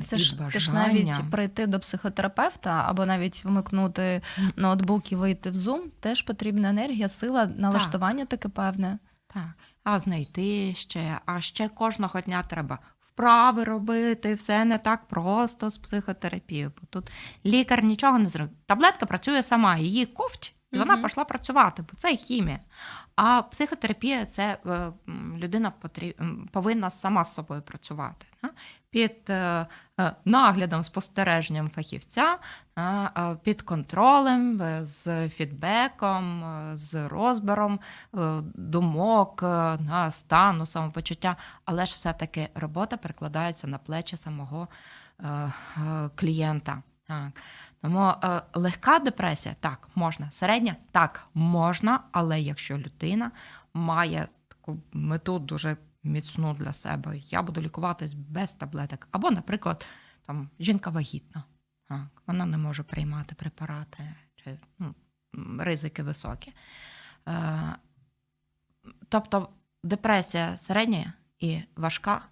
Це 0.05 0.19
ж 0.19 0.39
це 0.53 0.61
ж 0.61 0.73
навіть 0.73 1.31
прийти 1.31 1.67
до 1.67 1.81
психотерапевта 1.81 2.85
або 2.89 3.07
навіть 3.07 3.45
вмикнути 3.45 4.23
ноутбук 4.57 5.13
і 5.13 5.17
вийти 5.17 5.51
в 5.51 5.57
Zoom, 5.57 5.81
теж 6.01 6.23
потрібна 6.23 6.69
енергія, 6.69 7.09
сила, 7.09 7.47
налаштування 7.47 8.25
так. 8.25 8.29
таке 8.29 8.49
певне. 8.49 8.99
Так, 9.35 9.49
а 9.85 9.99
знайти 9.99 10.75
ще, 10.75 11.19
а 11.27 11.41
ще 11.41 11.69
кожного 11.69 12.21
дня 12.21 12.43
треба 12.43 12.79
вправи 13.01 13.65
робити, 13.65 14.35
все 14.35 14.65
не 14.65 14.79
так 14.79 15.09
просто 15.09 15.71
з 15.71 15.79
психотерапією. 15.79 16.73
Бо 16.81 16.87
тут 16.91 17.11
лікар 17.47 17.85
нічого 17.85 18.19
не 18.19 18.29
зробить. 18.29 18.67
Таблетка 18.67 19.07
працює 19.07 19.43
сама, 19.43 19.77
її 19.77 20.07
ковть, 20.07 20.55
і 20.73 20.79
вона 20.79 20.97
пішла 20.97 21.25
працювати, 21.25 21.83
бо 21.83 21.95
це 21.97 22.17
хімія. 22.17 22.61
А 23.17 23.43
психотерапія 23.43 24.27
це 24.27 24.59
е, 24.67 24.93
людина 25.37 25.73
повинна 26.53 26.91
сама 26.91 27.25
з 27.25 27.35
собою 27.35 27.63
працювати 27.63 28.27
під 28.91 29.31
е, 29.31 29.67
е, 30.01 30.13
наглядом, 30.25 30.83
спостереженням 30.83 31.71
фахівця, 31.71 32.39
під 33.43 33.63
контролем, 33.63 34.61
з 34.83 35.29
фідбеком, 35.29 36.45
з 36.75 37.09
розбором 37.09 37.81
думок, 38.55 39.45
стану, 40.11 40.67
самопочуття, 40.67 41.37
але 41.65 41.87
ж 41.87 41.95
все-таки 41.97 42.49
робота 42.55 42.97
перекладається 42.97 43.67
на 43.67 43.79
плечі 43.79 44.17
самого 44.17 44.69
клієнта. 46.15 46.83
Так. 47.07 47.43
Тому 47.83 48.15
е, 48.25 48.43
легка 48.55 48.99
депресія 48.99 49.57
так 49.61 49.89
можна, 49.95 50.31
середня 50.31 50.77
так 50.91 51.27
можна, 51.35 52.01
але 52.13 52.41
якщо 52.41 52.79
людина 52.79 53.31
має 53.75 54.29
таку 54.49 54.83
мету 54.93 55.39
дуже 55.39 55.77
міцну 56.03 56.55
для 56.55 56.73
себе, 56.73 57.19
я 57.19 57.43
буду 57.43 57.63
лікуватись 57.63 58.15
без 58.15 58.53
таблеток. 58.53 59.09
Або, 59.11 59.31
наприклад, 59.31 59.87
там 60.27 60.51
жінка 60.61 60.91
вагітна, 60.91 61.45
так, 61.89 62.23
вона 62.27 62.47
не 62.47 62.59
може 62.59 62.83
приймати 62.83 63.35
препарати, 63.35 64.15
чи 64.37 64.59
ну, 64.79 64.95
ризики 65.59 66.03
високі. 66.03 66.53
Е, 67.29 67.77
Тобто 69.09 69.49
депресія 69.83 70.57
середня 70.57 71.13
і 71.39 71.63
важка 71.77 72.23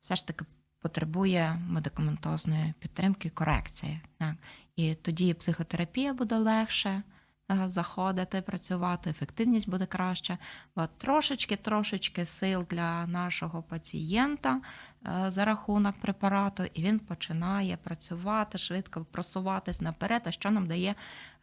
все 0.00 0.16
ж 0.16 0.26
таки 0.26 0.44
потребує 0.78 1.58
медикаментозної 1.68 2.74
підтримки, 2.78 3.30
корекції. 3.30 4.00
Так. 4.18 4.34
І 4.76 4.94
тоді 4.94 5.34
психотерапія 5.34 6.12
буде 6.14 6.36
легше 6.36 7.02
е, 7.50 7.64
заходити, 7.66 8.42
працювати, 8.42 9.10
ефективність 9.10 9.68
буде 9.68 9.86
краще. 9.86 10.38
Бо 10.76 10.86
трошечки-трошечки 10.98 12.26
сил 12.26 12.66
для 12.70 13.06
нашого 13.06 13.62
пацієнта 13.62 14.60
е, 15.06 15.30
за 15.30 15.44
рахунок 15.44 15.98
препарату, 15.98 16.64
і 16.74 16.82
він 16.82 16.98
починає 16.98 17.76
працювати, 17.76 18.58
швидко 18.58 19.04
просуватись 19.04 19.80
наперед, 19.80 20.22
а 20.24 20.30
що 20.30 20.50
нам 20.50 20.66
дає 20.66 20.94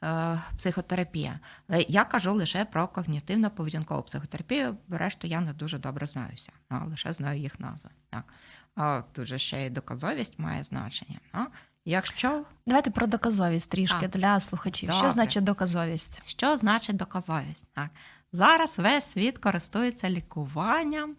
е, 0.04 0.42
психотерапія. 0.58 1.40
Я 1.88 2.04
кажу 2.04 2.34
лише 2.34 2.66
про 2.66 2.86
когнітивно-поведінкову 2.86 4.04
психотерапію, 4.04 4.78
решту 4.90 5.28
я 5.28 5.42
не 5.42 5.54
дуже 5.54 5.78
добре 5.78 6.06
знаюся, 6.06 6.52
лише 6.70 7.14
знаю 7.14 7.40
їх 7.40 7.60
назви. 7.60 7.92
Так. 8.10 8.34
А 8.76 9.02
тут 9.12 9.26
же 9.26 9.40
ще 9.40 9.66
й 9.66 9.70
доказовість 9.70 10.40
має 10.40 10.64
значення. 10.64 11.20
А? 11.32 11.46
Якщо 11.90 12.44
давайте 12.68 12.92
про 12.92 13.08
доказовість 13.08 13.70
трішки 13.70 14.06
а, 14.06 14.08
для 14.08 14.40
слухачів. 14.40 14.90
Добре. 14.90 15.00
Що 15.00 15.12
значить 15.12 15.44
доказовість? 15.44 16.22
Що 16.26 16.58
значить 16.58 16.96
доказовість? 16.96 17.66
Так. 17.74 17.90
Зараз 18.32 18.80
весь 18.80 19.06
світ 19.06 19.38
користується 19.38 20.10
лікуванням 20.10 21.16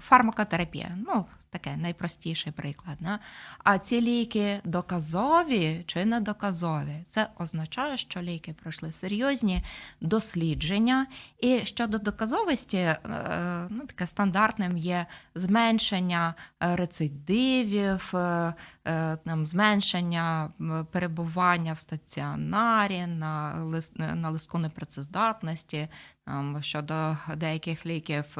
фармакотерапія. 0.00 0.96
Ну, 1.06 1.24
Таке 1.52 1.76
найпростіший 1.76 2.52
приклад. 2.52 2.96
Да? 3.00 3.18
А 3.64 3.78
ці 3.78 4.00
ліки 4.00 4.60
доказові 4.64 5.84
чи 5.86 6.04
недоказові, 6.04 7.04
це 7.08 7.28
означає, 7.38 7.96
що 7.96 8.22
ліки 8.22 8.54
пройшли 8.62 8.92
серйозні 8.92 9.62
дослідження. 10.00 11.06
І 11.40 11.60
щодо 11.64 11.98
доказовості, 11.98 12.76
е, 12.76 12.98
ну, 13.70 13.86
таке 13.86 14.06
стандартним 14.06 14.76
є 14.76 15.06
зменшення 15.34 16.34
е, 16.62 16.76
рецидивів, 16.76 18.10
е, 18.14 18.54
там, 19.24 19.46
зменшення 19.46 20.50
перебування 20.90 21.72
в 21.72 21.80
стаціонарі 21.80 23.06
на 23.06 24.30
листку 24.30 24.58
непрацездатності, 24.58 25.88
щодо 26.60 27.16
деяких 27.36 27.86
ліків 27.86 28.36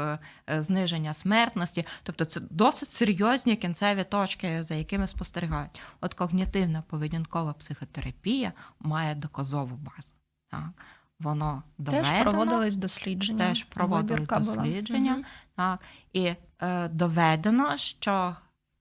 зниження 0.48 1.14
смертності. 1.14 1.86
Тобто 2.02 2.24
це 2.24 2.40
досить 2.40 2.92
серйозні 2.92 3.56
кінцеві 3.56 4.04
точки, 4.04 4.62
за 4.62 4.74
якими 4.74 5.06
спостерігають. 5.06 5.80
От 6.00 6.14
когнітивна 6.14 6.82
поведінкова 6.82 7.52
психотерапія 7.52 8.52
має 8.80 9.14
доказову 9.14 9.76
базу. 9.76 10.12
Так? 10.50 10.84
Воно 11.22 11.62
доведено, 11.78 12.08
теж 12.08 12.22
проводились 12.22 12.76
дослідження. 12.76 13.48
Теж 13.48 13.64
проводили 13.64 14.26
дослідження. 14.26 15.14
Була. 15.14 15.26
Так. 15.56 15.80
І 16.12 16.34
е, 16.62 16.88
доведено, 16.88 17.76
що 17.76 18.36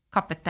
КПТ 0.09 0.49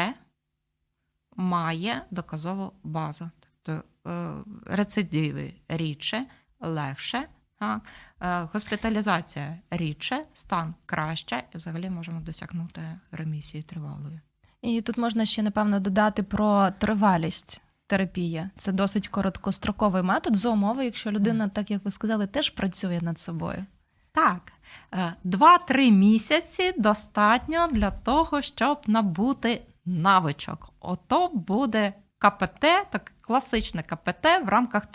має 1.36 2.06
доказову 2.12 2.74
базу. 2.84 3.30
Тобто 3.40 3.84
е, 4.10 4.34
рецидиви 4.66 5.54
рідше, 5.68 6.26
легше. 6.60 7.28
Так? 7.62 7.82
Е, 8.22 8.48
госпіталізація 8.54 9.58
рідше, 9.72 10.24
стан 10.34 10.74
краще, 10.86 11.44
і 11.54 11.58
взагалі 11.58 11.90
можемо 11.90 12.22
досягнути 12.22 12.82
ремісії 13.12 13.64
тривалої. 13.64 14.20
І 14.62 14.82
тут 14.82 14.98
можна 14.98 15.26
ще 15.26 15.44
напевно 15.44 15.80
додати 15.80 16.24
про 16.24 16.72
тривалість 16.72 17.62
терапії. 17.88 18.50
Це 18.58 18.72
досить 18.72 19.08
короткостроковий 19.08 20.04
метод 20.04 20.36
за 20.36 20.50
умови, 20.50 20.86
якщо 20.86 21.12
людина, 21.12 21.48
так 21.48 21.72
як 21.72 21.86
ви 21.86 21.92
сказали, 21.92 22.28
теж 22.28 22.50
працює 22.50 23.00
над 23.02 23.20
собою. 23.20 23.66
Так, 24.12 24.54
е, 24.94 25.14
два-три 25.24 25.92
місяці 25.92 26.74
достатньо 26.78 27.68
для 27.72 27.92
того, 27.92 28.42
щоб 28.42 28.82
набути 28.88 29.62
навичок. 29.86 30.74
Ото 30.80 31.30
буде 31.34 31.94
КПТ, 32.18 32.62
так 32.90 33.12
класичне 33.32 33.84
КПТ 33.84 34.26
в 34.46 34.50
рамках 34.50 34.86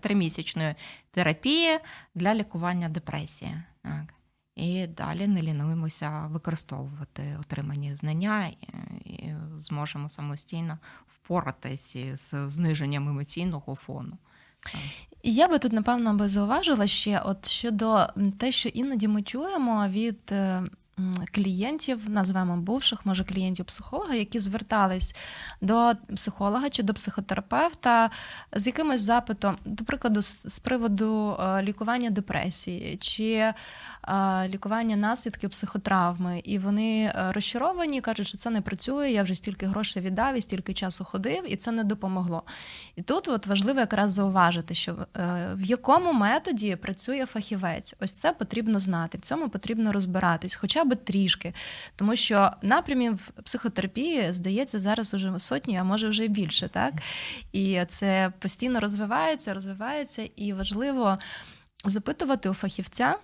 тримісячної 0.00 0.74
терапії 1.10 1.78
для 2.14 2.34
лікування 2.34 2.88
депресії. 2.88 3.62
Так. 3.82 4.14
І 4.56 4.86
далі 4.86 5.26
не 5.26 5.42
лінуємося 5.42 6.26
використовувати 6.26 7.38
отримані 7.40 7.96
знання 7.96 8.46
і 9.04 9.34
зможемо 9.58 10.08
самостійно 10.08 10.78
впоратись 11.08 11.96
з 12.14 12.50
зниженням 12.50 13.08
емоційного 13.08 13.74
фону. 13.74 14.18
Я 15.22 15.48
би 15.48 15.58
тут, 15.58 15.72
напевно, 15.72 16.14
би 16.14 16.28
зауважила 16.28 16.86
ще 16.86 17.20
от 17.20 17.46
щодо 17.46 18.08
те, 18.38 18.52
що 18.52 18.68
іноді 18.68 19.08
ми 19.08 19.22
чуємо 19.22 19.88
від 19.88 20.20
е, 20.32 20.62
клієнтів, 21.34 22.10
називаємо 22.10 22.56
бувших, 22.56 23.06
може 23.06 23.24
клієнтів 23.24 23.64
психолога, 23.64 24.14
які 24.14 24.38
звертались 24.38 25.14
до 25.60 25.92
психолога 26.16 26.70
чи 26.70 26.82
до 26.82 26.94
психотерапевта 26.94 28.10
з 28.52 28.66
якимось 28.66 29.00
запитом, 29.02 29.56
до 29.64 29.84
прикладу, 29.84 30.22
з 30.22 30.58
приводу 30.58 31.36
е, 31.40 31.62
лікування 31.62 32.10
депресії 32.10 32.96
чи 32.96 33.32
е, 33.32 33.54
лікування 34.48 34.96
наслідків 34.96 35.50
психотравми, 35.50 36.40
і 36.44 36.58
вони 36.58 37.04
е, 37.04 37.32
розчаровані, 37.32 38.00
кажуть, 38.00 38.26
що 38.26 38.38
це 38.38 38.50
не 38.50 38.60
працює. 38.60 39.10
Я 39.10 39.22
вже 39.22 39.34
стільки 39.34 39.66
грошей 39.66 40.02
віддав 40.02 40.36
і 40.36 40.40
стільки 40.40 40.74
часу 40.74 41.04
ходив, 41.04 41.52
і 41.52 41.56
це 41.56 41.72
не 41.72 41.84
допомогло. 41.84 42.42
І 42.96 43.02
тут 43.02 43.28
от 43.28 43.46
важливо 43.46 43.80
якраз 43.80 44.12
зауважити, 44.12 44.74
що 44.74 44.96
в 45.54 45.62
якому 45.62 46.12
методі 46.12 46.76
працює 46.76 47.26
фахівець. 47.26 47.94
Ось 48.00 48.12
це 48.12 48.32
потрібно 48.32 48.78
знати, 48.78 49.18
в 49.18 49.20
цьому 49.20 49.48
потрібно 49.48 49.92
розбиратись. 49.92 50.54
Хоча 50.54 50.83
би 50.84 50.96
трішки. 50.96 51.54
Тому 51.96 52.16
що 52.16 52.50
напрямів 52.62 53.30
психотерапії, 53.44 54.32
здається, 54.32 54.78
зараз 54.78 55.14
уже 55.14 55.38
сотні, 55.38 55.76
а 55.76 55.84
може 55.84 56.08
вже 56.08 56.24
і 56.24 56.28
більше. 56.28 56.68
так? 56.68 56.94
І 57.52 57.84
це 57.88 58.32
постійно 58.38 58.80
розвивається, 58.80 59.54
розвивається, 59.54 60.28
і 60.36 60.52
важливо 60.52 61.18
запитувати 61.84 62.48
у 62.48 62.54
фахівця. 62.54 63.16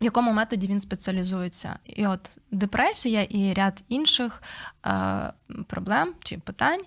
В 0.00 0.04
якому 0.04 0.32
методі 0.32 0.66
він 0.66 0.80
спеціалізується? 0.80 1.78
І 1.84 2.06
от 2.06 2.38
депресія 2.50 3.22
і 3.22 3.54
ряд 3.54 3.82
інших 3.88 4.42
е, 4.86 5.32
проблем 5.66 6.14
чи 6.24 6.38
питань 6.38 6.80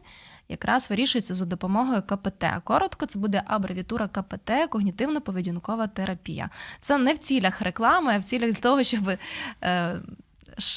якраз 0.49 0.89
вирішується 0.89 1.35
за 1.35 1.45
допомогою 1.45 2.01
КПТ. 2.01 2.45
Коротко, 2.63 3.05
це 3.05 3.19
буде 3.19 3.43
абревіатура 3.45 4.07
КПТ, 4.07 4.49
когнітивно-поведінкова 4.49 5.87
терапія. 5.87 6.49
Це 6.81 6.97
не 6.97 7.13
в 7.13 7.17
цілях 7.17 7.61
реклами, 7.61 8.13
а 8.15 8.19
в 8.19 8.23
цілях 8.23 8.51
для 8.51 8.61
того, 8.61 8.83
щоб. 8.83 9.17
Е, 9.63 9.95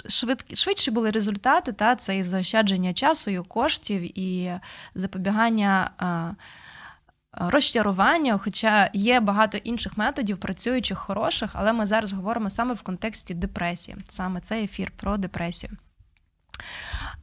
швид, 0.08 0.58
швидші 0.58 0.90
були 0.90 1.10
результати, 1.10 1.72
та 1.72 1.96
це 1.96 2.18
і 2.18 2.22
заощадження 2.22 2.94
часу, 2.94 3.30
і 3.30 3.38
коштів, 3.38 4.18
і 4.18 4.52
запобігання 4.94 5.90
е, 6.00 6.36
розчарування. 7.32 8.38
Хоча 8.38 8.90
є 8.92 9.20
багато 9.20 9.58
інших 9.58 9.96
методів, 9.96 10.38
працюючих, 10.38 10.98
хороших, 10.98 11.50
але 11.54 11.72
ми 11.72 11.86
зараз 11.86 12.12
говоримо 12.12 12.50
саме 12.50 12.74
в 12.74 12.82
контексті 12.82 13.34
депресії. 13.34 13.96
Саме 14.08 14.40
цей 14.40 14.64
ефір 14.64 14.92
про 14.96 15.16
депресію. 15.16 15.72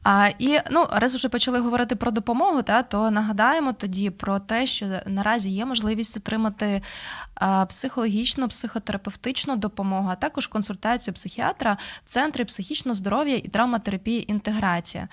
А, 0.02 0.28
І 0.38 0.58
ну, 0.70 0.86
раз 0.90 1.14
вже 1.14 1.28
почали 1.28 1.58
говорити 1.58 1.96
про 1.96 2.10
допомогу, 2.10 2.62
та, 2.62 2.82
то 2.82 3.10
нагадаємо 3.10 3.72
тоді 3.72 4.10
про 4.10 4.38
те, 4.38 4.66
що 4.66 5.00
наразі 5.06 5.50
є 5.50 5.66
можливість 5.66 6.16
отримати 6.16 6.82
а, 7.34 7.66
психологічну, 7.66 8.48
психотерапевтичну 8.48 9.56
допомогу, 9.56 10.08
а 10.12 10.14
також 10.14 10.46
консультацію 10.46 11.14
психіатра 11.14 11.76
в 12.04 12.08
центрі 12.08 12.44
психічного 12.44 12.94
здоров'я 12.94 13.36
і 13.36 13.48
травматерапії 13.48 14.30
інтеграція. 14.32 15.08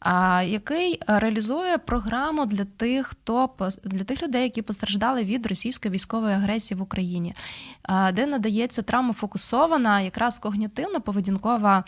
А, 0.00 0.42
який 0.42 1.00
реалізує 1.06 1.78
програму 1.78 2.46
для 2.46 2.64
тих, 2.64 3.06
хто 3.06 3.50
для 3.84 4.04
тих 4.04 4.22
людей, 4.22 4.42
які 4.42 4.62
постраждали 4.62 5.24
від 5.24 5.46
російської 5.46 5.94
військової 5.94 6.34
агресії 6.34 6.78
в 6.78 6.82
Україні, 6.82 7.34
а, 7.82 8.12
де 8.12 8.26
надається 8.26 8.82
травмофокусована, 8.82 10.00
якраз 10.00 10.40
когнітивно-поведінкова 10.40 11.82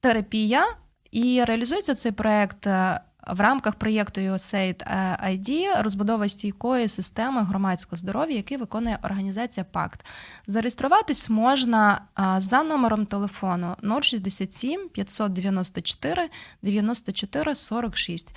терапія, 0.00 0.66
і 1.10 1.44
реалізується 1.44 1.94
цей 1.94 2.12
проект 2.12 2.66
е, 2.66 3.00
в 3.26 3.40
рамках 3.40 3.74
проєкту 3.74 4.20
USAID 4.20 4.82
ID 5.26 5.82
розбудова 5.82 6.28
стійкої 6.28 6.88
системи 6.88 7.42
громадського 7.42 7.96
здоров'я, 7.96 8.36
який 8.36 8.56
виконує 8.56 8.98
організація 9.02 9.64
ПАКТ. 9.64 10.06
Зареєструватись 10.46 11.28
можна 11.28 12.02
е, 12.18 12.40
за 12.40 12.62
номером 12.62 13.06
телефону 13.06 13.76
067 14.02 14.88
594 14.88 16.28
94 16.62 17.54
46. 17.54 18.36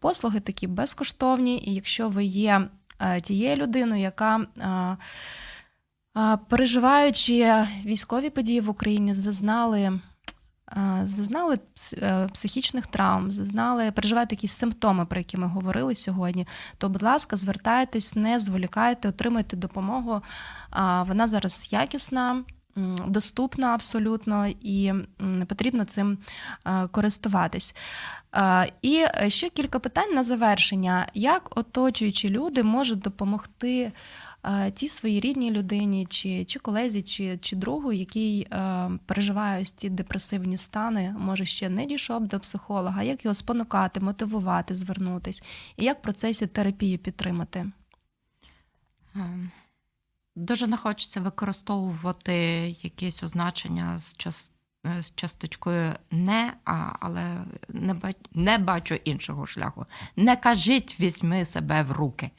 Послуги 0.00 0.40
такі 0.40 0.66
безкоштовні, 0.66 1.62
і 1.66 1.74
якщо 1.74 2.08
ви 2.08 2.24
є 2.24 2.68
е, 3.00 3.20
тією 3.20 3.56
людиною, 3.56 4.02
яка 4.02 4.46
переживаючи 6.48 7.66
військові 7.84 8.30
події 8.30 8.60
в 8.60 8.68
Україні, 8.68 9.14
зазнали 9.14 10.00
зазнали 11.04 11.58
е, 11.92 12.28
психічних 12.32 12.86
травм, 12.86 13.30
зазнали, 13.30 13.90
переживаєте 13.90 14.34
якісь 14.34 14.52
симптоми, 14.52 15.06
про 15.06 15.18
які 15.18 15.36
ми 15.36 15.46
говорили 15.46 15.94
сьогодні, 15.94 16.46
то, 16.78 16.88
будь 16.88 17.02
ласка, 17.02 17.36
звертайтесь, 17.36 18.16
не 18.16 18.40
зволікайте, 18.40 19.08
отримайте 19.08 19.56
допомогу. 19.56 20.22
Вона 21.06 21.28
зараз 21.28 21.68
якісна. 21.70 22.44
Доступна 23.06 23.66
абсолютно 23.66 24.46
і 24.46 24.92
потрібно 25.48 25.84
цим 25.84 26.18
користуватись. 26.90 27.74
І 28.82 29.04
ще 29.28 29.48
кілька 29.48 29.78
питань 29.78 30.14
на 30.14 30.22
завершення: 30.22 31.06
як 31.14 31.58
оточуючі 31.58 32.28
люди 32.28 32.62
можуть 32.62 32.98
допомогти 32.98 33.92
тій 34.74 34.88
своїй 34.88 35.20
рідній 35.20 35.50
людині, 35.50 36.06
чи 36.06 36.44
чи 36.44 36.58
колезі, 36.58 37.02
чи 37.02 37.38
чи 37.38 37.56
другу, 37.56 37.92
який 37.92 38.42
е, 38.42 38.90
переживає 39.06 39.62
ось 39.62 39.72
ці 39.72 39.88
депресивні 39.88 40.56
стани, 40.56 41.14
може 41.18 41.44
ще 41.44 41.68
не 41.68 41.86
дійшов 41.86 42.26
до 42.26 42.40
психолога, 42.40 43.02
як 43.02 43.24
його 43.24 43.34
спонукати, 43.34 44.00
мотивувати, 44.00 44.74
звернутись, 44.74 45.42
і 45.76 45.84
як 45.84 45.98
в 45.98 46.02
процесі 46.02 46.46
терапії 46.46 46.98
підтримати? 46.98 47.70
Дуже 50.36 50.66
не 50.66 50.76
хочеться 50.76 51.20
використовувати 51.20 52.34
якісь 52.82 53.22
означення 53.22 53.98
з 53.98 54.14
е, 54.86 55.02
з 55.02 55.12
часточкою 55.14 55.92
не, 56.10 56.52
а, 56.64 56.92
але 57.00 57.44
не, 57.68 57.96
не 58.32 58.58
бачу 58.58 58.94
іншого 58.94 59.46
шляху. 59.46 59.86
Не 60.16 60.36
кажіть, 60.36 61.00
візьми 61.00 61.44
себе 61.44 61.82
в 61.82 61.92
руки. 61.92 62.30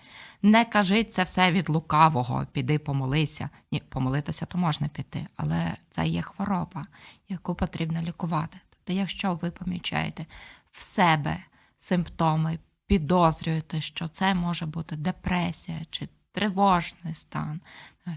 Не 0.42 0.66
кажіть 0.66 1.14
це 1.14 1.24
все 1.24 1.52
від 1.52 1.70
лукавого, 1.70 2.48
піди 2.52 2.80
помолися. 2.80 3.50
Ні, 3.72 3.82
помолитися 3.90 4.46
то 4.46 4.58
можна 4.58 4.88
піти, 4.88 5.28
але 5.36 5.74
це 5.90 6.08
є 6.08 6.22
хвороба, 6.22 6.86
яку 7.30 7.56
потрібно 7.56 8.02
лікувати. 8.02 8.58
Тобто, 8.70 8.94
якщо 8.94 9.40
ви 9.42 9.52
помічаєте 9.52 10.26
в 10.72 10.82
себе 10.82 11.38
симптоми, 11.78 12.60
підозрюєте, 12.88 13.82
що 13.82 14.08
це 14.08 14.34
може 14.34 14.66
бути 14.66 14.96
депресія 14.96 15.82
чи 15.90 16.10
тривожний 16.32 17.16
стан, 17.16 17.62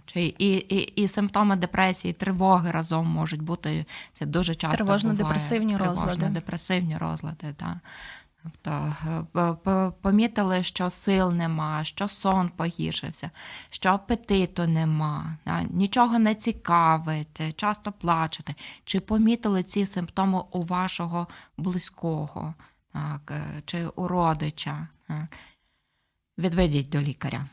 чи 0.06 0.22
і 0.38 0.52
і, 0.54 0.76
і 0.76 1.08
симптоми 1.08 1.56
депресії, 1.56 2.14
тривоги 2.14 2.70
разом 2.70 3.06
можуть 3.06 3.42
бути 3.42 3.86
це 4.12 4.26
дуже 4.26 4.54
часто 4.54 4.84
тривожно-депресивні 4.84 5.76
розлади. 5.76 6.26
Тривожно-депресивні 6.26 6.98
розлади, 6.98 7.54
так. 7.56 7.56
Тобто 7.56 7.80
е, 8.66 9.92
помітили, 10.02 10.62
що 10.62 10.90
сил 10.90 11.32
нема, 11.32 11.84
що 11.84 12.08
сон 12.08 12.48
погіршився, 12.48 13.30
що 13.70 13.88
апетиту 13.88 14.66
нема, 14.66 15.36
нічого 15.70 16.18
не 16.18 16.34
цікавить, 16.34 17.56
часто 17.56 17.92
плачете. 17.92 18.54
Чи 18.84 19.00
помітили 19.00 19.62
ці 19.62 19.86
симптоми 19.86 20.42
у 20.50 20.62
вашого 20.62 21.26
близького 21.56 22.54
так, 22.92 23.30
е, 23.30 23.62
чи 23.66 23.86
у 23.86 24.08
родича? 24.08 24.88
Так. 25.08 25.38
Відведіть 26.38 26.88
до 26.88 27.00
лікаря. 27.00 27.46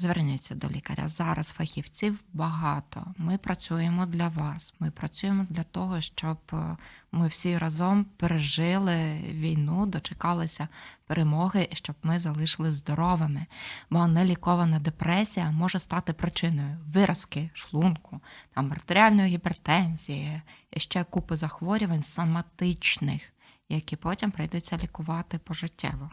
Зверніться 0.00 0.54
до 0.54 0.68
лікаря. 0.68 1.08
Зараз 1.08 1.50
фахівців 1.50 2.20
багато. 2.32 3.14
Ми 3.16 3.38
працюємо 3.38 4.06
для 4.06 4.28
вас. 4.28 4.74
Ми 4.80 4.90
працюємо 4.90 5.46
для 5.50 5.62
того, 5.62 6.00
щоб 6.00 6.38
е, 6.52 6.76
ми 7.12 7.26
всі 7.26 7.58
разом 7.58 8.04
пережили 8.04 9.18
війну, 9.18 9.86
дочекалися 9.86 10.68
перемоги, 11.06 11.68
щоб 11.72 11.96
ми 12.02 12.20
залишились 12.20 12.74
здоровими. 12.74 13.46
Бо 13.90 14.06
нелікована 14.06 14.78
депресія 14.78 15.50
може 15.50 15.78
стати 15.78 16.12
причиною 16.12 16.78
виразки, 16.94 17.50
шлунку, 17.52 18.20
там 18.54 18.72
артеріальної 18.72 19.34
гіпертензії, 19.34 20.42
і 20.70 20.80
ще 20.80 21.04
купи 21.04 21.36
захворювань 21.36 22.02
соматичних, 22.02 23.32
які 23.68 23.96
потім 23.96 24.30
прийдеться 24.30 24.76
лікувати 24.76 25.38
пожиттєво 25.38 26.10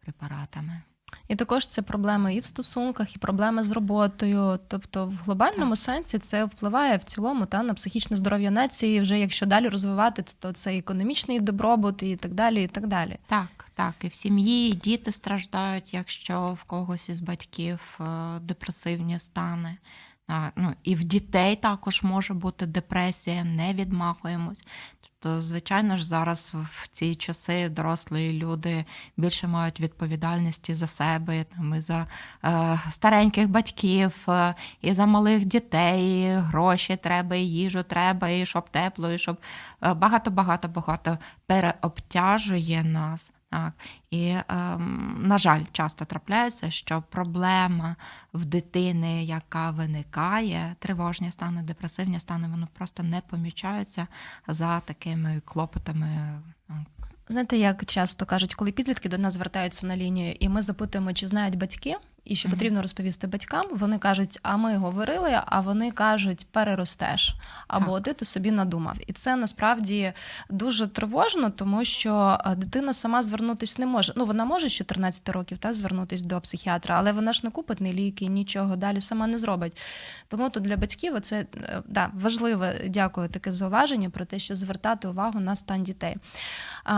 препаратами. 0.00 0.82
І 1.28 1.36
також 1.36 1.66
це 1.66 1.82
проблеми 1.82 2.34
і 2.34 2.40
в 2.40 2.44
стосунках, 2.44 3.16
і 3.16 3.18
проблеми 3.18 3.64
з 3.64 3.70
роботою. 3.70 4.58
Тобто, 4.68 5.06
в 5.06 5.14
глобальному 5.24 5.76
сенсі 5.76 6.18
це 6.18 6.44
впливає 6.44 6.96
в 6.96 7.04
цілому 7.04 7.46
та 7.46 7.62
на 7.62 7.74
психічне 7.74 8.16
здоров'я 8.16 8.50
нації. 8.50 9.00
Вже 9.00 9.18
якщо 9.18 9.46
далі 9.46 9.68
розвивати, 9.68 10.24
то 10.38 10.52
це 10.52 10.78
економічний 10.78 11.40
добробут 11.40 12.02
і 12.02 12.16
так 12.16 12.34
далі. 12.34 12.62
і 12.62 12.66
так 12.66 12.86
далі. 12.86 13.18
Так, 13.26 13.66
так, 13.74 13.94
і 14.02 14.08
в 14.08 14.14
сім'ї 14.14 14.70
і 14.70 14.74
діти 14.74 15.12
страждають, 15.12 15.94
якщо 15.94 16.58
в 16.60 16.64
когось 16.64 17.08
із 17.08 17.20
батьків 17.20 17.98
е, 18.00 18.04
депресивні 18.40 19.18
стани. 19.18 19.76
Ну, 20.56 20.74
І 20.82 20.94
в 20.94 21.04
дітей 21.04 21.56
також 21.56 22.02
може 22.02 22.34
бути 22.34 22.66
депресія, 22.66 23.44
не 23.44 23.74
відмахуємось. 23.74 24.64
То, 25.22 25.40
звичайно 25.40 25.96
ж, 25.96 26.06
зараз 26.06 26.54
в 26.54 26.88
ці 26.88 27.14
часи 27.14 27.68
дорослі 27.68 28.32
люди 28.32 28.84
більше 29.16 29.46
мають 29.46 29.80
відповідальності 29.80 30.74
за 30.74 30.86
себе, 30.86 31.44
там, 31.44 31.74
і 31.74 31.80
за 31.80 32.06
е, 32.44 32.80
стареньких 32.90 33.48
батьків, 33.48 34.12
е, 34.28 34.54
і 34.80 34.92
за 34.92 35.06
малих 35.06 35.44
дітей, 35.44 36.22
і 36.22 36.28
гроші 36.28 36.96
треба, 36.96 37.36
і 37.36 37.44
їжу 37.44 37.82
треба, 37.82 38.28
і 38.28 38.46
щоб 38.46 38.70
тепло, 38.70 39.12
і 39.12 39.18
щоб 39.18 39.36
багато-багато 39.80 40.68
багато 40.68 41.18
переобтяжує 41.46 42.84
нас. 42.84 43.32
Так. 43.52 43.72
І, 44.10 44.36
ем, 44.48 45.16
на 45.22 45.38
жаль, 45.38 45.60
часто 45.72 46.04
трапляється, 46.04 46.70
що 46.70 47.02
проблема 47.10 47.96
в 48.34 48.44
дитини, 48.44 49.24
яка 49.24 49.70
виникає, 49.70 50.76
тривожні 50.78 51.32
стани, 51.32 51.62
депресивні 51.62 52.20
стани, 52.20 52.48
вони 52.48 52.66
просто 52.74 53.02
не 53.02 53.20
помічаються 53.20 54.06
за 54.48 54.80
такими 54.80 55.42
клопотами. 55.44 56.40
Знаєте, 57.28 57.56
як 57.56 57.84
часто 57.84 58.26
кажуть, 58.26 58.54
коли 58.54 58.72
підлітки 58.72 59.08
до 59.08 59.18
нас 59.18 59.34
звертаються 59.34 59.86
на 59.86 59.96
лінію, 59.96 60.36
і 60.40 60.48
ми 60.48 60.62
запитуємо, 60.62 61.12
чи 61.12 61.28
знають 61.28 61.58
батьки, 61.58 61.96
і 62.24 62.36
що 62.36 62.48
потрібно 62.50 62.82
розповісти 62.82 63.26
батькам, 63.26 63.66
вони 63.72 63.98
кажуть, 63.98 64.38
а 64.42 64.56
ми 64.56 64.76
говорили, 64.76 65.40
а 65.46 65.60
вони 65.60 65.90
кажуть, 65.90 66.46
переростеш, 66.50 67.34
або 67.68 68.00
ти 68.00 68.12
ти 68.12 68.24
собі 68.24 68.50
надумав. 68.50 68.96
І 69.06 69.12
це 69.12 69.36
насправді 69.36 70.12
дуже 70.50 70.86
тривожно, 70.86 71.50
тому 71.50 71.84
що 71.84 72.38
е, 72.46 72.54
дитина 72.54 72.92
сама 72.92 73.22
звернутися 73.22 73.76
не 73.78 73.86
може. 73.86 74.12
Ну 74.16 74.24
вона 74.24 74.44
може 74.44 74.68
з 74.68 74.72
14 74.72 75.28
років 75.28 75.58
та 75.58 75.72
звернутися 75.72 76.24
до 76.24 76.40
психіатра, 76.40 76.94
але 76.98 77.12
вона 77.12 77.32
ж 77.32 77.40
не 77.44 77.50
купить 77.50 77.80
ні 77.80 77.92
ліки, 77.92 78.26
нічого 78.26 78.76
далі 78.76 79.00
сама 79.00 79.26
не 79.26 79.38
зробить. 79.38 79.80
Тому 80.28 80.50
тут 80.50 80.62
для 80.62 80.76
батьків 80.76 81.20
це 81.20 81.46
е, 81.56 81.82
да, 81.86 82.10
важливе, 82.14 82.86
дякую, 82.88 83.28
таке 83.28 83.52
зауваження 83.52 84.10
про 84.10 84.24
те, 84.24 84.38
що 84.38 84.54
звертати 84.54 85.08
увагу 85.08 85.40
на 85.40 85.56
стан 85.56 85.82
дітей. 85.82 86.16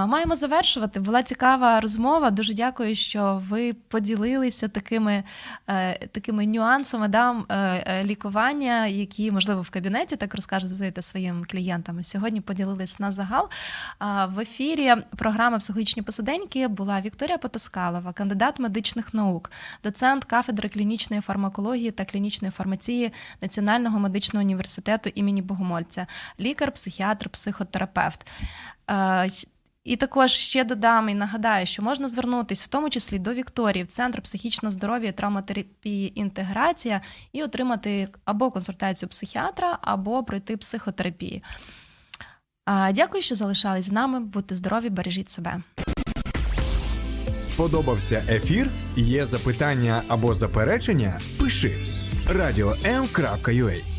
Маємо 0.07 0.37
завершувати. 0.37 1.01
Була 1.01 1.22
цікава 1.22 1.81
розмова. 1.81 2.31
Дуже 2.31 2.55
дякую, 2.55 2.95
що 2.95 3.43
ви 3.49 3.72
поділилися 3.72 4.68
такими 4.68 5.13
такими 5.22 5.24
е, 5.68 6.08
такими 6.08 6.46
нюансами 6.46 7.08
да, 7.08 7.44
е, 7.48 7.56
е, 7.86 8.04
лікування, 8.04 8.86
які, 8.86 9.32
можливо, 9.32 9.62
в 9.62 9.70
кабінеті 9.70 10.16
так 10.16 10.34
розказуєте 10.34 11.02
своїм 11.02 11.44
клієнтам. 11.50 12.02
Сьогодні 12.02 12.40
поділились 12.40 12.98
на 13.00 13.12
загал. 13.12 13.48
В 14.28 14.40
ефірі 14.40 14.94
програми 15.16 15.58
Психологічні 15.58 16.02
посиденьки 16.02 16.68
була 16.68 17.00
Вікторія 17.00 17.38
Потаскалова, 17.38 18.12
кандидат 18.12 18.58
медичних 18.58 19.14
наук, 19.14 19.50
доцент 19.84 20.24
кафедри 20.24 20.68
клінічної 20.68 21.22
фармакології 21.22 21.90
та 21.90 22.04
клінічної 22.04 22.52
фармації 22.52 23.12
Національного 23.42 23.98
медичного 23.98 24.44
університету 24.44 25.10
імені 25.14 25.42
Богомольця, 25.42 26.06
лікар, 26.40 26.72
психіатр, 26.72 27.28
психотерапевт. 27.28 28.26
І 29.85 29.97
також 29.97 30.30
ще 30.30 30.64
додам 30.64 31.09
і 31.09 31.14
нагадаю, 31.14 31.66
що 31.66 31.82
можна 31.82 32.09
звернутися 32.09 32.64
в 32.64 32.68
тому 32.68 32.91
числі 32.91 33.18
до 33.18 33.35
Вікторії 33.35 33.85
в 33.85 33.87
центр 33.87 34.20
психічного 34.22 34.70
здоров'я, 34.72 35.12
травматерапії, 35.12 36.20
інтеграція 36.20 37.01
і 37.32 37.43
отримати 37.43 38.09
або 38.24 38.51
консультацію 38.51 39.09
психіатра, 39.09 39.78
або 39.80 40.24
пройти 40.24 40.57
психотерапію. 40.57 41.41
Дякую, 42.93 43.22
що 43.22 43.35
залишались 43.35 43.87
з 43.87 43.93
нами. 43.93 44.20
Будьте 44.20 44.55
здорові, 44.55 44.91
бережіть 44.91 45.30
себе. 45.30 45.62
Сподобався 47.43 48.22
ефір? 48.28 48.70
Є 48.97 49.26
запитання 49.26 50.03
або 50.09 50.35
заперечення? 50.35 51.20
Пиши 51.39 51.76
радіом.ua 52.28 53.93